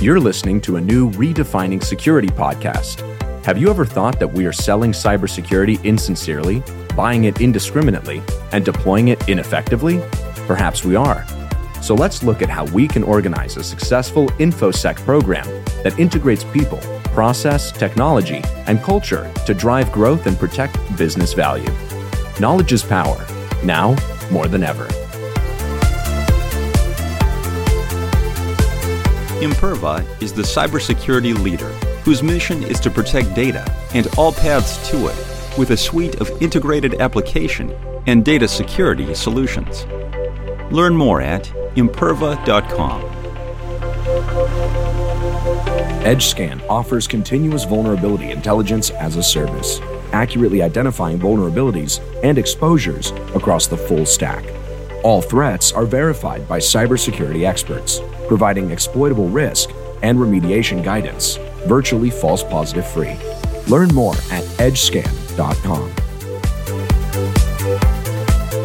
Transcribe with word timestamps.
You're 0.00 0.18
listening 0.18 0.62
to 0.62 0.76
a 0.76 0.80
new 0.80 1.10
Redefining 1.10 1.84
Security 1.84 2.28
podcast. 2.28 3.02
Have 3.44 3.58
you 3.58 3.68
ever 3.68 3.84
thought 3.84 4.18
that 4.18 4.32
we 4.32 4.46
are 4.46 4.52
selling 4.52 4.92
cybersecurity 4.92 5.84
insincerely, 5.84 6.62
buying 6.96 7.24
it 7.24 7.42
indiscriminately, 7.42 8.22
and 8.52 8.64
deploying 8.64 9.08
it 9.08 9.28
ineffectively? 9.28 10.00
Perhaps 10.46 10.86
we 10.86 10.96
are. 10.96 11.26
So 11.82 11.94
let's 11.94 12.22
look 12.22 12.40
at 12.40 12.48
how 12.48 12.64
we 12.72 12.88
can 12.88 13.02
organize 13.02 13.58
a 13.58 13.62
successful 13.62 14.28
InfoSec 14.38 14.96
program 15.04 15.44
that 15.82 15.98
integrates 15.98 16.44
people, 16.44 16.78
process, 17.12 17.70
technology, 17.70 18.40
and 18.66 18.82
culture 18.82 19.30
to 19.44 19.52
drive 19.52 19.92
growth 19.92 20.26
and 20.26 20.38
protect 20.38 20.78
business 20.96 21.34
value. 21.34 21.70
Knowledge 22.40 22.72
is 22.72 22.82
power, 22.82 23.22
now 23.62 23.94
more 24.30 24.48
than 24.48 24.62
ever. 24.62 24.88
Imperva 29.40 30.04
is 30.22 30.34
the 30.34 30.42
cybersecurity 30.42 31.32
leader 31.42 31.70
whose 32.04 32.22
mission 32.22 32.62
is 32.62 32.78
to 32.78 32.90
protect 32.90 33.34
data 33.34 33.64
and 33.94 34.06
all 34.18 34.32
paths 34.32 34.90
to 34.90 35.06
it 35.06 35.16
with 35.56 35.70
a 35.70 35.76
suite 35.78 36.20
of 36.20 36.30
integrated 36.42 37.00
application 37.00 37.74
and 38.06 38.22
data 38.22 38.46
security 38.46 39.14
solutions. 39.14 39.86
Learn 40.70 40.94
more 40.94 41.22
at 41.22 41.44
imperva.com. 41.74 43.00
EdgeScan 46.02 46.62
offers 46.68 47.06
continuous 47.06 47.64
vulnerability 47.64 48.32
intelligence 48.32 48.90
as 48.90 49.16
a 49.16 49.22
service, 49.22 49.80
accurately 50.12 50.60
identifying 50.60 51.18
vulnerabilities 51.18 52.00
and 52.22 52.36
exposures 52.36 53.12
across 53.34 53.66
the 53.66 53.76
full 53.78 54.04
stack. 54.04 54.44
All 55.02 55.22
threats 55.22 55.72
are 55.72 55.86
verified 55.86 56.46
by 56.46 56.58
cybersecurity 56.58 57.46
experts, 57.46 58.00
providing 58.28 58.70
exploitable 58.70 59.28
risk 59.28 59.70
and 60.02 60.18
remediation 60.18 60.84
guidance, 60.84 61.36
virtually 61.66 62.10
false 62.10 62.44
positive 62.44 62.86
free. 62.86 63.16
Learn 63.66 63.88
more 63.94 64.14
at 64.30 64.44
edgescan.com. 64.58 65.90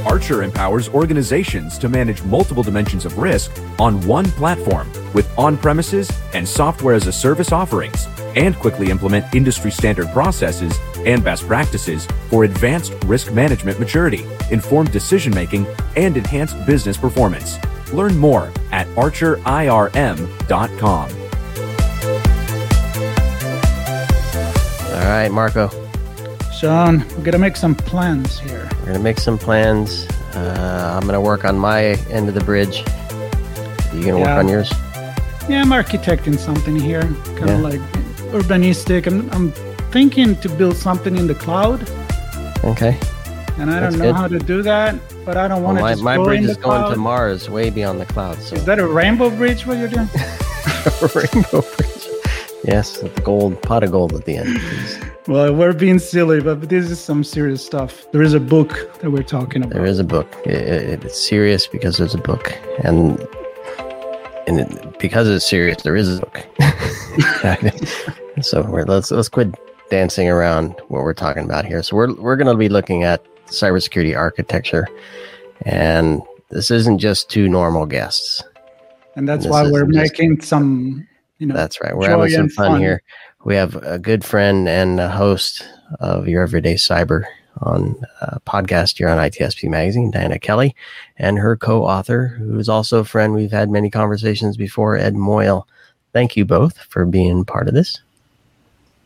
Archer 0.05 0.43
empowers 0.43 0.89
organizations 0.89 1.77
to 1.77 1.89
manage 1.89 2.21
multiple 2.23 2.63
dimensions 2.63 3.05
of 3.05 3.17
risk 3.17 3.51
on 3.79 4.05
one 4.05 4.25
platform 4.31 4.91
with 5.13 5.27
on 5.37 5.57
premises 5.57 6.11
and 6.33 6.47
software 6.47 6.95
as 6.95 7.07
a 7.07 7.13
service 7.13 7.51
offerings, 7.51 8.07
and 8.35 8.55
quickly 8.55 8.91
implement 8.91 9.33
industry 9.33 9.71
standard 9.71 10.07
processes 10.09 10.77
and 11.05 11.23
best 11.23 11.47
practices 11.47 12.05
for 12.29 12.43
advanced 12.43 12.93
risk 13.05 13.31
management 13.33 13.79
maturity, 13.79 14.25
informed 14.51 14.91
decision 14.91 15.33
making, 15.33 15.65
and 15.95 16.17
enhanced 16.17 16.63
business 16.65 16.97
performance. 16.97 17.57
Learn 17.93 18.17
more 18.17 18.51
at 18.71 18.87
archerirm.com. 18.95 21.09
All 24.95 25.11
right, 25.11 25.29
Marco. 25.29 25.69
Sean, 26.57 27.05
we're 27.17 27.23
gonna 27.23 27.37
make 27.37 27.55
some 27.57 27.75
plans 27.75 28.39
here. 28.39 28.67
We're 28.79 28.87
gonna 28.87 28.99
make 28.99 29.19
some 29.19 29.37
plans. 29.37 30.07
Uh, 30.33 30.97
I'm 30.99 31.05
gonna 31.05 31.21
work 31.21 31.45
on 31.45 31.57
my 31.57 31.81
end 32.09 32.27
of 32.29 32.33
the 32.33 32.43
bridge. 32.43 32.79
You 33.93 34.03
gonna 34.03 34.19
Yeah. 34.19 34.35
work 34.35 34.39
on 34.39 34.47
yours? 34.47 34.73
Yeah, 35.47 35.61
I'm 35.61 35.69
architecting 35.69 36.39
something 36.39 36.75
here, 36.75 37.03
kind 37.35 37.49
Yeah. 37.49 37.55
of 37.55 37.61
like 37.61 37.81
urbanistic. 38.35 39.07
I'm, 39.07 39.29
I'm 39.31 39.51
thinking 39.91 40.35
to 40.41 40.49
build 40.49 40.75
something 40.75 41.15
in 41.17 41.27
the 41.27 41.35
cloud, 41.35 41.81
Okay. 42.63 42.97
and 43.57 43.69
I 43.71 43.79
That's 43.79 43.95
don't 43.95 43.99
know 44.05 44.11
good. 44.11 44.15
how 44.15 44.27
to 44.27 44.39
do 44.39 44.61
that, 44.63 44.95
but 45.25 45.37
I 45.37 45.47
don't 45.47 45.63
Well, 45.63 45.73
want 45.73 45.77
to 45.77 45.81
my, 45.83 45.91
just 45.93 46.03
my 46.03 46.17
go 46.17 46.25
bridge 46.25 46.43
is 46.43 46.57
going 46.57 46.81
cloud. 46.81 46.89
to 46.93 46.97
Mars, 46.97 47.49
way 47.49 47.69
beyond 47.69 47.99
the 48.01 48.05
clouds. 48.05 48.45
So. 48.47 48.55
Is 48.55 48.65
that 48.65 48.79
a 48.79 48.87
rainbow 48.87 49.29
bridge? 49.29 49.65
What 49.65 49.77
you're 49.77 49.87
doing? 49.87 50.09
rainbow 51.15 51.61
bridge? 51.61 51.91
Yes, 52.63 53.01
with 53.03 53.13
the 53.15 53.21
gold 53.21 53.61
pot 53.61 53.83
of 53.83 53.91
gold 53.91 54.13
at 54.15 54.25
the 54.25 54.37
end. 54.37 54.59
Please. 54.59 54.99
well, 55.27 55.53
we're 55.53 55.71
being 55.73 55.99
silly, 55.99 56.41
but 56.41 56.67
this 56.67 56.89
is 56.89 56.99
some 56.99 57.23
serious 57.23 57.63
stuff. 57.63 58.07
There 58.11 58.23
is 58.23 58.33
a 58.33 58.39
book 58.39 58.71
that 59.01 59.11
we're 59.11 59.21
talking 59.23 59.61
about. 59.63 59.73
There 59.73 59.85
is 59.85 59.99
a 59.99 60.03
book. 60.03 60.27
It, 60.45 60.53
it, 60.93 61.05
it's 61.05 61.19
serious 61.27 61.67
because 61.67 61.97
there's 61.99 62.15
a 62.15 62.23
book, 62.31 62.57
and 62.83 63.19
and 64.47 64.59
it, 64.59 64.99
because 64.99 65.27
it's 65.27 65.47
serious, 65.47 65.81
there 65.83 65.95
is 65.95 66.19
a 66.19 66.21
book. 66.21 66.45
so 68.41 68.61
we're, 68.63 68.83
let's 68.85 69.11
let's 69.11 69.29
quit 69.29 69.53
dancing 69.89 70.29
around 70.29 70.71
what 70.87 71.03
we're 71.03 71.13
talking 71.13 71.43
about 71.43 71.65
here. 71.65 71.81
So 71.83 71.95
we're 71.95 72.13
we're 72.15 72.35
going 72.35 72.47
to 72.47 72.55
be 72.55 72.69
looking 72.69 73.03
at 73.03 73.23
cybersecurity 73.47 74.15
architecture, 74.17 74.87
and 75.61 76.21
this 76.49 76.71
isn't 76.71 76.99
just 76.99 77.29
two 77.29 77.47
normal 77.47 77.85
guests. 77.85 78.43
and 79.15 79.27
that's 79.27 79.43
this 79.43 79.51
why 79.51 79.63
we're 79.63 79.83
isn't 79.83 79.93
just- 79.93 80.11
making 80.13 80.41
some, 80.41 81.07
you 81.39 81.47
know, 81.47 81.55
That's 81.55 81.81
right. 81.81 81.95
We're 81.95 82.09
having 82.09 82.29
some 82.29 82.41
and 82.41 82.53
fun, 82.53 82.79
here. 82.79 83.01
We 83.45 83.55
have 83.55 83.75
a 83.83 83.99
good 83.99 84.25
friend 84.25 84.67
and 84.67 84.99
a 84.99 85.09
host 85.09 85.67
of 85.99 86.27
Your 86.27 86.41
Everyday 86.43 86.75
Cyber 86.75 87.25
on 87.61 87.95
a 88.21 88.39
podcast 88.41 88.97
here 88.97 89.07
on 89.07 89.17
ITSP 89.17 89.69
Magazine, 89.69 90.11
Diana 90.11 90.39
Kelley, 90.39 90.75
and 91.17 91.37
her 91.37 91.55
co-author, 91.55 92.27
who 92.27 92.59
is 92.59 92.69
also 92.69 92.99
a 92.99 93.05
friend. 93.05 93.33
We've 93.33 93.51
had 93.51 93.69
many 93.69 93.89
conversations 93.89 94.57
before, 94.57 94.97
Ed 94.97 95.15
Moyle. 95.15 95.67
Thank 96.13 96.35
you 96.35 96.45
both 96.45 96.77
for 96.77 97.05
being 97.05 97.45
part 97.45 97.67
of 97.67 97.73
this. 97.73 98.01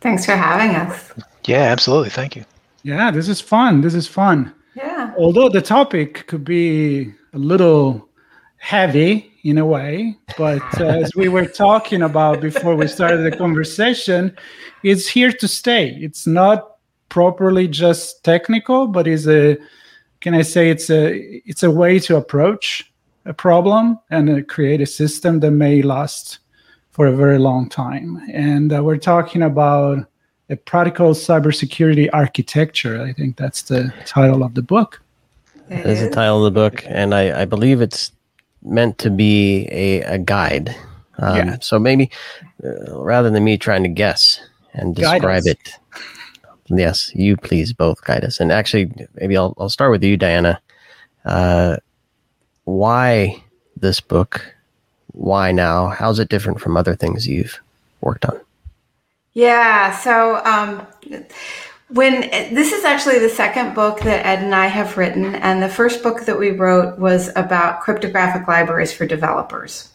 Thanks 0.01 0.25
for 0.25 0.35
having 0.35 0.75
us. 0.75 1.11
Yeah, 1.45 1.63
absolutely. 1.63 2.09
Thank 2.09 2.35
you. 2.35 2.45
Yeah, 2.83 3.11
this 3.11 3.27
is 3.27 3.41
fun. 3.41 3.81
This 3.81 3.93
is 3.93 4.07
fun. 4.07 4.53
Yeah. 4.75 5.13
Although 5.17 5.49
the 5.49 5.61
topic 5.61 6.27
could 6.27 6.45
be 6.45 7.13
a 7.33 7.37
little 7.37 8.07
heavy 8.57 9.31
in 9.43 9.57
a 9.57 9.65
way, 9.65 10.17
but 10.37 10.61
uh, 10.79 10.85
as 11.03 11.11
we 11.15 11.27
were 11.27 11.45
talking 11.45 12.01
about 12.01 12.41
before 12.41 12.75
we 12.75 12.87
started 12.87 13.23
the 13.23 13.35
conversation, 13.35 14.35
it's 14.83 15.07
here 15.07 15.31
to 15.31 15.47
stay. 15.47 15.97
It's 15.99 16.25
not 16.25 16.78
properly 17.09 17.67
just 17.67 18.23
technical, 18.23 18.87
but 18.87 19.07
is 19.07 19.27
a 19.27 19.57
can 20.21 20.33
I 20.33 20.41
say 20.41 20.69
it's 20.69 20.89
a 20.89 21.15
it's 21.47 21.63
a 21.63 21.71
way 21.71 21.99
to 21.99 22.17
approach 22.17 22.91
a 23.25 23.33
problem 23.33 23.99
and 24.09 24.29
uh, 24.29 24.41
create 24.47 24.81
a 24.81 24.85
system 24.85 25.39
that 25.41 25.51
may 25.51 25.81
last 25.81 26.39
for 26.91 27.07
a 27.07 27.11
very 27.11 27.37
long 27.37 27.69
time. 27.69 28.21
And 28.31 28.73
uh, 28.73 28.83
we're 28.83 28.97
talking 28.97 29.43
about 29.43 30.05
a 30.49 30.55
practical 30.55 31.11
cybersecurity 31.11 32.09
architecture. 32.11 33.01
I 33.01 33.13
think 33.13 33.37
that's 33.37 33.63
the 33.63 33.93
title 34.05 34.43
of 34.43 34.55
the 34.55 34.63
book. 34.63 35.01
It 35.69 35.83
That 35.83 35.85
is 35.85 36.01
the 36.01 36.09
title 36.09 36.45
of 36.45 36.53
the 36.53 36.59
book, 36.59 36.83
and 36.87 37.13
I, 37.13 37.41
I 37.41 37.45
believe 37.45 37.81
it's 37.81 38.11
meant 38.63 38.97
to 38.99 39.09
be 39.09 39.67
a, 39.71 40.01
a 40.01 40.17
guide. 40.17 40.75
Um, 41.19 41.35
Yeah. 41.35 41.57
So 41.61 41.79
maybe 41.79 42.09
uh, 42.63 42.99
rather 42.99 43.29
than 43.29 43.43
me 43.43 43.57
trying 43.57 43.83
to 43.83 43.89
guess 43.89 44.39
and 44.73 44.95
Guide 44.95 45.21
describe 45.21 45.41
us. 45.41 45.47
it, 45.47 45.73
yes, 46.69 47.11
you 47.15 47.37
please 47.37 47.73
both 47.73 48.03
guide 48.03 48.23
us. 48.23 48.39
And 48.39 48.51
actually, 48.51 48.91
maybe 49.15 49.37
I'll, 49.37 49.53
I'll 49.57 49.69
start 49.69 49.91
with 49.91 50.03
you, 50.03 50.17
Diana. 50.17 50.61
Uh, 51.25 51.77
why 52.65 53.43
this 53.77 53.99
book? 53.99 54.55
Why 55.13 55.51
now? 55.51 55.89
How's 55.89 56.19
it 56.19 56.29
different 56.29 56.61
from 56.61 56.77
other 56.77 56.95
things 56.95 57.27
you've 57.27 57.59
worked 58.01 58.25
on? 58.25 58.39
Yeah. 59.33 59.97
So 59.97 60.41
um, 60.45 60.85
when 61.89 62.21
this 62.53 62.71
is 62.71 62.83
actually 62.83 63.19
the 63.19 63.29
second 63.29 63.73
book 63.73 64.01
that 64.01 64.25
Ed 64.25 64.43
and 64.43 64.53
I 64.53 64.67
have 64.67 64.97
written, 64.97 65.35
and 65.35 65.61
the 65.61 65.69
first 65.69 66.03
book 66.03 66.25
that 66.25 66.37
we 66.37 66.51
wrote 66.51 66.99
was 66.99 67.29
about 67.35 67.81
cryptographic 67.81 68.47
libraries 68.47 68.93
for 68.93 69.05
developers. 69.05 69.89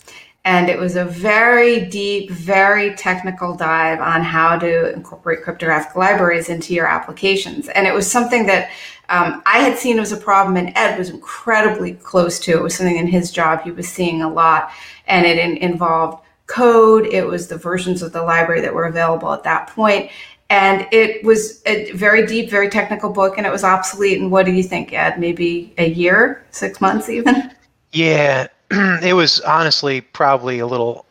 And 0.47 0.69
it 0.69 0.79
was 0.79 0.97
a 0.97 1.07
very 1.07 1.87
deep, 1.87 2.31
very 2.31 2.95
technical 2.95 3.55
dive 3.55 4.01
on 4.01 4.23
how 4.23 4.59
to 4.59 4.93
incorporate 4.93 5.43
cryptographic 5.43 5.97
libraries 5.97 6.51
into 6.51 6.75
your 6.75 6.87
applications. 6.87 7.69
And 7.69 7.87
it 7.87 7.95
was 7.95 8.11
something 8.11 8.45
that 8.47 8.71
um, 9.09 9.43
I 9.47 9.59
had 9.59 9.79
seen 9.79 9.99
as 9.99 10.13
a 10.13 10.17
problem, 10.17 10.57
and 10.57 10.73
Ed 10.77 10.99
was 10.99 11.11
incredibly 11.11 11.95
close 11.95 12.39
to. 12.41 12.53
It 12.53 12.63
was 12.63 12.75
something 12.75 12.97
in 12.97 13.07
his 13.07 13.31
job 13.31 13.63
he 13.63 13.71
was 13.71 13.89
seeing 13.89 14.23
a 14.23 14.31
lot, 14.31 14.71
and 15.07 15.27
it 15.27 15.39
in- 15.39 15.57
involved 15.59 16.25
code. 16.47 17.07
It 17.07 17.27
was 17.27 17.49
the 17.49 17.57
versions 17.57 18.03
of 18.03 18.13
the 18.13 18.23
library 18.23 18.61
that 18.61 18.75
were 18.75 18.85
available 18.85 19.33
at 19.33 19.45
that 19.45 19.69
point. 19.69 20.11
And 20.51 20.87
it 20.93 21.25
was 21.25 21.63
a 21.67 21.91
very 21.93 22.27
deep, 22.27 22.51
very 22.51 22.69
technical 22.69 23.11
book, 23.11 23.39
and 23.39 23.47
it 23.47 23.51
was 23.51 23.65
obsolete. 23.65 24.21
And 24.21 24.31
what 24.31 24.47
do 24.47 24.53
you 24.53 24.63
think, 24.63 24.93
Ed? 24.93 25.19
Maybe 25.19 25.73
a 25.79 25.89
year, 25.89 26.45
six 26.51 26.81
months, 26.81 27.09
even? 27.09 27.51
Yeah, 27.93 28.49
it 29.03 29.15
was 29.15 29.41
honestly 29.41 30.01
probably 30.01 30.59
a 30.59 30.67
little 30.67 31.07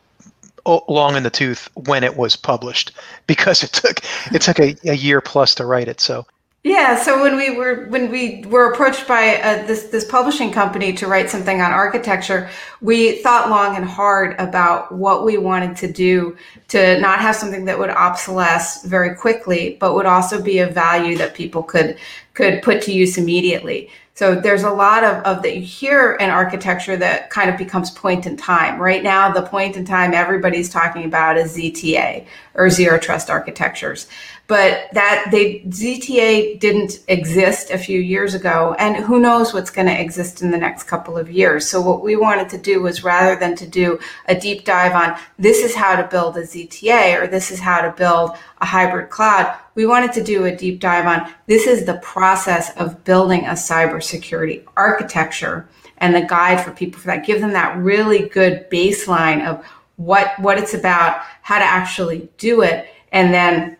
long 0.88 1.16
in 1.16 1.22
the 1.22 1.30
tooth 1.30 1.68
when 1.74 2.02
it 2.04 2.16
was 2.16 2.36
published 2.36 2.92
because 3.26 3.62
it 3.62 3.72
took 3.72 4.00
it 4.32 4.42
took 4.42 4.58
a, 4.58 4.76
a 4.84 4.94
year 4.94 5.20
plus 5.20 5.54
to 5.56 5.66
write 5.66 5.88
it. 5.88 6.00
So 6.00 6.26
yeah, 6.66 6.96
so 6.96 7.20
when 7.20 7.36
we 7.36 7.50
were 7.50 7.84
when 7.88 8.10
we 8.10 8.42
were 8.48 8.72
approached 8.72 9.06
by 9.06 9.36
uh, 9.36 9.66
this 9.66 9.88
this 9.88 10.06
publishing 10.06 10.50
company 10.50 10.94
to 10.94 11.06
write 11.06 11.28
something 11.28 11.60
on 11.60 11.72
architecture, 11.72 12.48
we 12.80 13.20
thought 13.22 13.50
long 13.50 13.76
and 13.76 13.84
hard 13.84 14.34
about 14.40 14.90
what 14.90 15.26
we 15.26 15.36
wanted 15.36 15.76
to 15.76 15.92
do 15.92 16.38
to 16.68 16.98
not 17.00 17.20
have 17.20 17.36
something 17.36 17.66
that 17.66 17.78
would 17.78 17.90
obsolesce 17.90 18.82
very 18.84 19.14
quickly, 19.14 19.76
but 19.78 19.94
would 19.94 20.06
also 20.06 20.42
be 20.42 20.58
of 20.58 20.72
value 20.72 21.18
that 21.18 21.34
people 21.34 21.62
could 21.62 21.98
could 22.32 22.62
put 22.62 22.80
to 22.84 22.92
use 22.92 23.18
immediately. 23.18 23.90
So 24.16 24.36
there's 24.36 24.62
a 24.62 24.70
lot 24.70 25.02
of, 25.02 25.24
of 25.24 25.42
that 25.42 25.56
you 25.56 25.62
hear 25.62 26.12
in 26.12 26.30
architecture 26.30 26.96
that 26.96 27.30
kind 27.30 27.50
of 27.50 27.58
becomes 27.58 27.90
point 27.90 28.26
in 28.26 28.36
time. 28.36 28.80
Right 28.80 29.02
now, 29.02 29.32
the 29.32 29.42
point 29.42 29.76
in 29.76 29.84
time 29.84 30.14
everybody's 30.14 30.68
talking 30.68 31.04
about 31.04 31.36
is 31.36 31.56
ZTA 31.56 32.24
or 32.54 32.70
zero 32.70 32.96
trust 32.96 33.28
architectures. 33.28 34.06
But 34.46 34.88
that 34.92 35.30
they 35.32 35.60
ZTA 35.62 36.60
didn't 36.60 37.00
exist 37.08 37.70
a 37.70 37.78
few 37.78 37.98
years 37.98 38.34
ago, 38.34 38.76
and 38.78 38.96
who 39.04 39.18
knows 39.18 39.52
what's 39.52 39.70
going 39.70 39.88
to 39.88 40.00
exist 40.00 40.42
in 40.42 40.52
the 40.52 40.58
next 40.58 40.84
couple 40.84 41.18
of 41.18 41.28
years. 41.28 41.66
So 41.66 41.80
what 41.80 42.04
we 42.04 42.14
wanted 42.14 42.48
to 42.50 42.58
do 42.58 42.82
was 42.82 43.02
rather 43.02 43.34
than 43.34 43.56
to 43.56 43.66
do 43.66 43.98
a 44.28 44.34
deep 44.38 44.64
dive 44.64 44.92
on 44.92 45.18
this 45.40 45.64
is 45.64 45.74
how 45.74 45.96
to 45.96 46.06
build 46.06 46.36
a 46.36 46.42
ZTA 46.42 47.20
or 47.20 47.26
this 47.26 47.50
is 47.50 47.58
how 47.58 47.80
to 47.80 47.90
build 47.90 48.30
a 48.60 48.66
hybrid 48.66 49.10
cloud, 49.10 49.58
we 49.74 49.86
wanted 49.86 50.12
to 50.12 50.22
do 50.22 50.44
a 50.44 50.54
deep 50.54 50.80
dive 50.80 51.06
on 51.06 51.32
this 51.46 51.66
is 51.66 51.84
the 51.84 51.94
process 51.94 52.76
of 52.76 53.02
building 53.04 53.44
a 53.44 53.50
cybersecurity 53.52 54.64
architecture 54.76 55.68
and 55.98 56.14
the 56.14 56.22
guide 56.22 56.62
for 56.62 56.70
people 56.70 57.00
for 57.00 57.08
that. 57.08 57.26
Give 57.26 57.40
them 57.40 57.52
that 57.52 57.76
really 57.76 58.28
good 58.28 58.68
baseline 58.70 59.46
of 59.46 59.64
what 59.96 60.38
what 60.38 60.58
it's 60.58 60.74
about, 60.74 61.20
how 61.42 61.58
to 61.58 61.64
actually 61.64 62.28
do 62.38 62.62
it, 62.62 62.88
and 63.12 63.32
then 63.32 63.76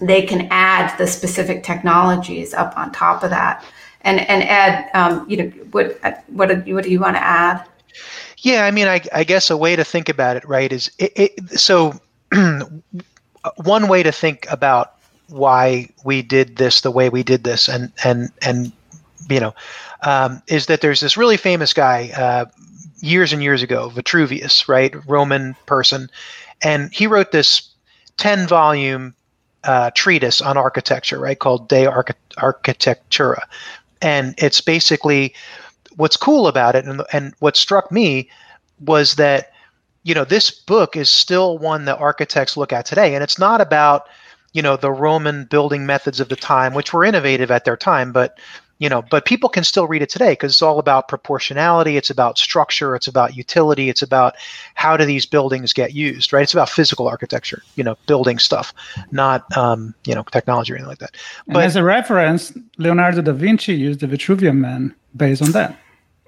they 0.00 0.22
can 0.22 0.48
Ed 0.52 0.94
the 0.96 1.06
specific 1.06 1.62
technologies 1.62 2.52
up 2.52 2.76
on 2.76 2.92
top 2.92 3.22
of 3.22 3.30
that. 3.30 3.64
And 4.02 4.20
and 4.20 4.42
add, 4.44 4.90
um, 4.94 5.28
you 5.28 5.36
know, 5.38 5.46
what 5.70 5.98
what 6.28 6.66
what 6.66 6.84
do 6.84 6.90
you 6.90 7.00
want 7.00 7.16
to 7.16 7.22
add? 7.22 7.66
Yeah, 8.38 8.66
I 8.66 8.70
mean, 8.70 8.86
I, 8.86 9.00
I 9.14 9.24
guess 9.24 9.48
a 9.48 9.56
way 9.56 9.74
to 9.74 9.84
think 9.84 10.10
about 10.10 10.36
it, 10.36 10.46
right, 10.46 10.70
is 10.72 10.90
it, 10.98 11.12
it, 11.16 11.50
so. 11.58 11.98
one 13.56 13.88
way 13.88 14.02
to 14.02 14.12
think 14.12 14.46
about 14.50 14.93
why 15.28 15.88
we 16.04 16.22
did 16.22 16.56
this 16.56 16.80
the 16.80 16.90
way 16.90 17.08
we 17.08 17.22
did 17.22 17.44
this, 17.44 17.68
and 17.68 17.92
and 18.04 18.30
and 18.42 18.72
you 19.28 19.40
know, 19.40 19.54
um, 20.02 20.42
is 20.48 20.66
that 20.66 20.80
there's 20.80 21.00
this 21.00 21.16
really 21.16 21.36
famous 21.36 21.72
guy 21.72 22.10
uh, 22.16 22.44
years 23.00 23.32
and 23.32 23.42
years 23.42 23.62
ago, 23.62 23.88
Vitruvius, 23.88 24.68
right, 24.68 24.94
Roman 25.06 25.56
person, 25.66 26.10
and 26.62 26.92
he 26.92 27.06
wrote 27.06 27.32
this 27.32 27.68
ten 28.16 28.46
volume 28.46 29.14
uh, 29.64 29.90
treatise 29.94 30.40
on 30.40 30.56
architecture, 30.56 31.18
right, 31.18 31.38
called 31.38 31.68
De 31.68 31.86
Arch- 31.86 32.10
Architectura, 32.38 33.40
and 34.02 34.34
it's 34.38 34.60
basically 34.60 35.34
what's 35.96 36.16
cool 36.16 36.46
about 36.46 36.74
it, 36.74 36.84
and 36.84 37.02
and 37.12 37.34
what 37.38 37.56
struck 37.56 37.90
me 37.90 38.28
was 38.80 39.14
that 39.14 39.52
you 40.02 40.14
know 40.14 40.24
this 40.24 40.50
book 40.50 40.96
is 40.96 41.08
still 41.08 41.56
one 41.58 41.86
that 41.86 41.98
architects 41.98 42.56
look 42.56 42.72
at 42.72 42.84
today, 42.84 43.14
and 43.14 43.24
it's 43.24 43.38
not 43.38 43.60
about 43.60 44.06
you 44.54 44.62
know 44.62 44.76
the 44.76 44.90
Roman 44.90 45.44
building 45.44 45.84
methods 45.84 46.20
of 46.20 46.30
the 46.30 46.36
time, 46.36 46.72
which 46.72 46.94
were 46.94 47.04
innovative 47.04 47.50
at 47.50 47.66
their 47.66 47.76
time, 47.76 48.10
but 48.12 48.38
you 48.78 48.88
know 48.88 49.02
but 49.02 49.24
people 49.24 49.48
can 49.48 49.64
still 49.64 49.86
read 49.86 50.02
it 50.02 50.08
today 50.08 50.32
because 50.32 50.52
it's 50.52 50.62
all 50.62 50.78
about 50.78 51.08
proportionality 51.08 51.96
it's 51.96 52.10
about 52.10 52.36
structure 52.36 52.96
it's 52.96 53.06
about 53.06 53.36
utility 53.36 53.88
it's 53.88 54.02
about 54.02 54.34
how 54.74 54.96
do 54.96 55.04
these 55.04 55.26
buildings 55.26 55.72
get 55.72 55.94
used 55.94 56.32
right? 56.32 56.42
It's 56.42 56.52
about 56.52 56.68
physical 56.68 57.06
architecture 57.08 57.62
you 57.76 57.84
know 57.84 57.96
building 58.06 58.38
stuff 58.38 58.74
not 59.10 59.56
um, 59.56 59.94
you 60.04 60.14
know 60.14 60.22
technology 60.32 60.72
or 60.72 60.76
anything 60.76 60.88
like 60.88 60.98
that. 60.98 61.14
But 61.46 61.56
and 61.56 61.64
as 61.66 61.76
a 61.76 61.84
reference 61.84 62.52
leonardo 62.78 63.22
da 63.22 63.32
vinci 63.32 63.74
used 63.74 64.00
the 64.00 64.06
vitruvian 64.06 64.56
man 64.56 64.94
based 65.16 65.42
on 65.42 65.52
that. 65.52 65.78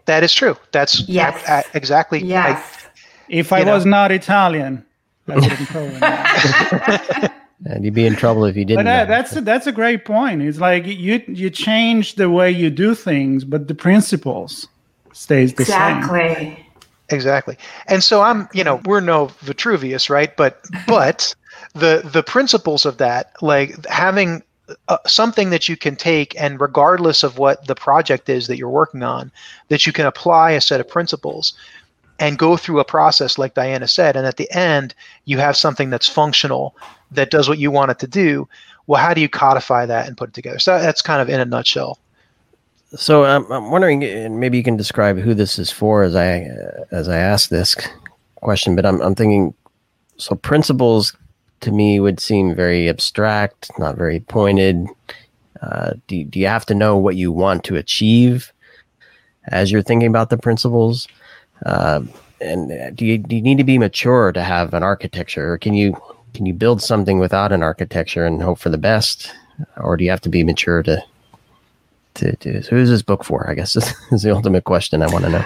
That 0.04 0.22
is 0.22 0.32
true. 0.32 0.56
That's 0.70 1.08
yes. 1.08 1.42
a, 1.48 1.52
a, 1.52 1.76
exactly 1.76 2.22
yes. 2.22 2.62
I, 2.62 2.88
if 3.28 3.52
i 3.52 3.64
was 3.64 3.84
not 3.84 4.12
italian 4.12 4.84
i 5.26 5.34
would 5.34 5.44
have 5.44 7.32
and 7.64 7.84
you'd 7.84 7.94
be 7.94 8.06
in 8.06 8.16
trouble 8.16 8.44
if 8.44 8.56
you 8.56 8.64
didn't. 8.64 8.84
But 8.84 8.90
uh, 8.90 9.04
that's 9.06 9.34
a, 9.34 9.40
that's 9.40 9.66
a 9.66 9.72
great 9.72 10.04
point. 10.04 10.42
It's 10.42 10.58
like 10.58 10.84
you 10.86 11.22
you 11.26 11.50
change 11.50 12.14
the 12.14 12.30
way 12.30 12.50
you 12.50 12.70
do 12.70 12.94
things, 12.94 13.44
but 13.44 13.68
the 13.68 13.74
principles 13.74 14.68
stays 15.12 15.54
the 15.54 15.62
exactly. 15.62 16.18
same. 16.18 16.28
Exactly. 16.28 16.66
Exactly. 17.08 17.56
And 17.86 18.02
so 18.02 18.22
I'm, 18.22 18.48
you 18.52 18.64
know, 18.64 18.80
we're 18.84 19.00
no 19.00 19.26
Vitruvius, 19.40 20.10
right? 20.10 20.36
But 20.36 20.64
but 20.86 21.34
the 21.74 22.02
the 22.04 22.22
principles 22.22 22.84
of 22.84 22.98
that, 22.98 23.32
like 23.40 23.86
having 23.86 24.42
uh, 24.88 24.98
something 25.06 25.50
that 25.50 25.68
you 25.68 25.76
can 25.76 25.94
take 25.94 26.38
and 26.40 26.60
regardless 26.60 27.22
of 27.22 27.38
what 27.38 27.66
the 27.66 27.74
project 27.74 28.28
is 28.28 28.48
that 28.48 28.58
you're 28.58 28.68
working 28.68 29.02
on, 29.02 29.30
that 29.68 29.86
you 29.86 29.92
can 29.92 30.06
apply 30.06 30.50
a 30.52 30.60
set 30.60 30.80
of 30.80 30.88
principles 30.88 31.54
and 32.18 32.38
go 32.38 32.56
through 32.56 32.80
a 32.80 32.84
process 32.84 33.38
like 33.38 33.54
Diana 33.54 33.86
said, 33.86 34.16
and 34.16 34.26
at 34.26 34.38
the 34.38 34.50
end 34.50 34.94
you 35.26 35.38
have 35.38 35.56
something 35.56 35.90
that's 35.90 36.08
functional 36.08 36.74
that 37.12 37.30
does 37.30 37.48
what 37.48 37.58
you 37.58 37.70
want 37.70 37.90
it 37.90 37.98
to 38.00 38.06
do. 38.06 38.48
Well, 38.86 39.00
how 39.00 39.14
do 39.14 39.20
you 39.20 39.28
codify 39.28 39.86
that 39.86 40.06
and 40.06 40.16
put 40.16 40.30
it 40.30 40.34
together? 40.34 40.58
So 40.58 40.78
that's 40.78 41.02
kind 41.02 41.20
of 41.20 41.28
in 41.28 41.40
a 41.40 41.44
nutshell. 41.44 41.98
So 42.94 43.24
I'm, 43.24 43.50
I'm 43.50 43.70
wondering, 43.70 44.04
and 44.04 44.38
maybe 44.38 44.56
you 44.56 44.62
can 44.62 44.76
describe 44.76 45.18
who 45.18 45.34
this 45.34 45.58
is 45.58 45.70
for 45.70 46.04
as 46.04 46.14
I 46.14 46.42
uh, 46.42 46.84
as 46.92 47.08
I 47.08 47.18
ask 47.18 47.50
this 47.50 47.76
question. 48.36 48.76
But 48.76 48.86
I'm 48.86 49.00
I'm 49.02 49.14
thinking, 49.14 49.54
so 50.18 50.36
principles 50.36 51.16
to 51.60 51.72
me 51.72 51.98
would 51.98 52.20
seem 52.20 52.54
very 52.54 52.88
abstract, 52.88 53.70
not 53.78 53.96
very 53.96 54.20
pointed. 54.20 54.86
Uh, 55.62 55.94
do 56.06 56.22
do 56.24 56.38
you 56.38 56.46
have 56.46 56.66
to 56.66 56.74
know 56.74 56.96
what 56.96 57.16
you 57.16 57.32
want 57.32 57.64
to 57.64 57.76
achieve 57.76 58.52
as 59.48 59.72
you're 59.72 59.82
thinking 59.82 60.08
about 60.08 60.30
the 60.30 60.38
principles? 60.38 61.08
Uh, 61.64 62.02
and 62.40 62.96
do 62.96 63.04
you 63.04 63.18
do 63.18 63.34
you 63.34 63.42
need 63.42 63.58
to 63.58 63.64
be 63.64 63.78
mature 63.78 64.30
to 64.30 64.42
have 64.42 64.74
an 64.74 64.84
architecture, 64.84 65.52
or 65.52 65.58
can 65.58 65.74
you 65.74 65.96
can 66.36 66.46
you 66.46 66.52
build 66.52 66.82
something 66.82 67.18
without 67.18 67.50
an 67.50 67.62
architecture 67.62 68.26
and 68.26 68.42
hope 68.42 68.58
for 68.58 68.68
the 68.68 68.78
best, 68.78 69.32
or 69.78 69.96
do 69.96 70.04
you 70.04 70.10
have 70.10 70.20
to 70.20 70.28
be 70.28 70.44
mature 70.44 70.82
to 70.82 71.02
to 72.14 72.32
do? 72.36 72.62
So, 72.62 72.70
who's 72.70 72.90
this 72.90 73.02
book 73.02 73.24
for? 73.24 73.48
I 73.48 73.54
guess 73.54 73.74
is, 73.76 73.92
is 74.12 74.22
the 74.22 74.34
ultimate 74.34 74.64
question 74.64 75.02
I 75.02 75.10
want 75.10 75.24
to 75.24 75.30
know. 75.30 75.44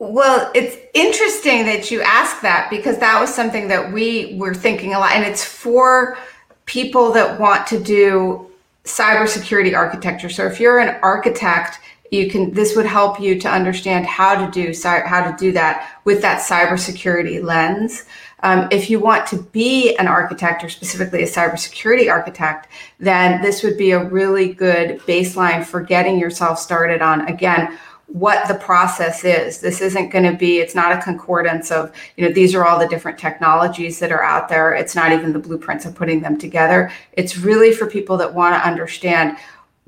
Well, 0.00 0.50
it's 0.54 0.76
interesting 0.94 1.66
that 1.66 1.90
you 1.90 2.02
ask 2.02 2.40
that 2.42 2.68
because 2.70 2.98
that 2.98 3.20
was 3.20 3.34
something 3.34 3.68
that 3.68 3.92
we 3.92 4.36
were 4.36 4.54
thinking 4.54 4.92
a 4.92 4.98
lot, 4.98 5.12
and 5.12 5.24
it's 5.24 5.44
for 5.44 6.18
people 6.66 7.12
that 7.12 7.38
want 7.38 7.66
to 7.68 7.82
do 7.82 8.44
cybersecurity 8.84 9.74
architecture. 9.74 10.28
So, 10.28 10.46
if 10.46 10.58
you're 10.58 10.80
an 10.80 10.98
architect 11.02 11.78
you 12.10 12.30
can 12.30 12.52
this 12.52 12.74
would 12.76 12.86
help 12.86 13.20
you 13.20 13.38
to 13.40 13.48
understand 13.48 14.06
how 14.06 14.34
to 14.34 14.50
do 14.50 14.72
how 14.84 15.30
to 15.30 15.36
do 15.38 15.52
that 15.52 15.98
with 16.04 16.22
that 16.22 16.40
cybersecurity 16.40 17.42
lens. 17.42 18.04
Um, 18.40 18.68
if 18.70 18.88
you 18.88 19.00
want 19.00 19.26
to 19.28 19.42
be 19.42 19.96
an 19.96 20.06
architect 20.06 20.62
or 20.62 20.68
specifically 20.68 21.22
a 21.22 21.26
cybersecurity 21.26 22.10
architect 22.10 22.68
then 22.98 23.42
this 23.42 23.62
would 23.62 23.76
be 23.76 23.90
a 23.90 24.04
really 24.04 24.52
good 24.52 25.00
baseline 25.00 25.64
for 25.64 25.80
getting 25.80 26.18
yourself 26.18 26.58
started 26.58 27.02
on 27.02 27.26
again 27.28 27.76
what 28.08 28.48
the 28.48 28.54
process 28.54 29.22
is. 29.22 29.60
This 29.60 29.82
isn't 29.82 30.08
going 30.08 30.24
to 30.24 30.32
be 30.32 30.60
it's 30.60 30.74
not 30.74 30.92
a 30.92 31.02
concordance 31.02 31.70
of 31.70 31.92
you 32.16 32.26
know 32.26 32.32
these 32.32 32.54
are 32.54 32.64
all 32.64 32.78
the 32.78 32.88
different 32.88 33.18
technologies 33.18 33.98
that 33.98 34.10
are 34.10 34.22
out 34.22 34.48
there. 34.48 34.72
It's 34.72 34.94
not 34.94 35.12
even 35.12 35.32
the 35.32 35.38
blueprints 35.38 35.84
of 35.84 35.94
putting 35.94 36.22
them 36.22 36.38
together. 36.38 36.90
It's 37.12 37.36
really 37.36 37.72
for 37.72 37.86
people 37.86 38.16
that 38.16 38.32
want 38.34 38.54
to 38.54 38.66
understand 38.66 39.36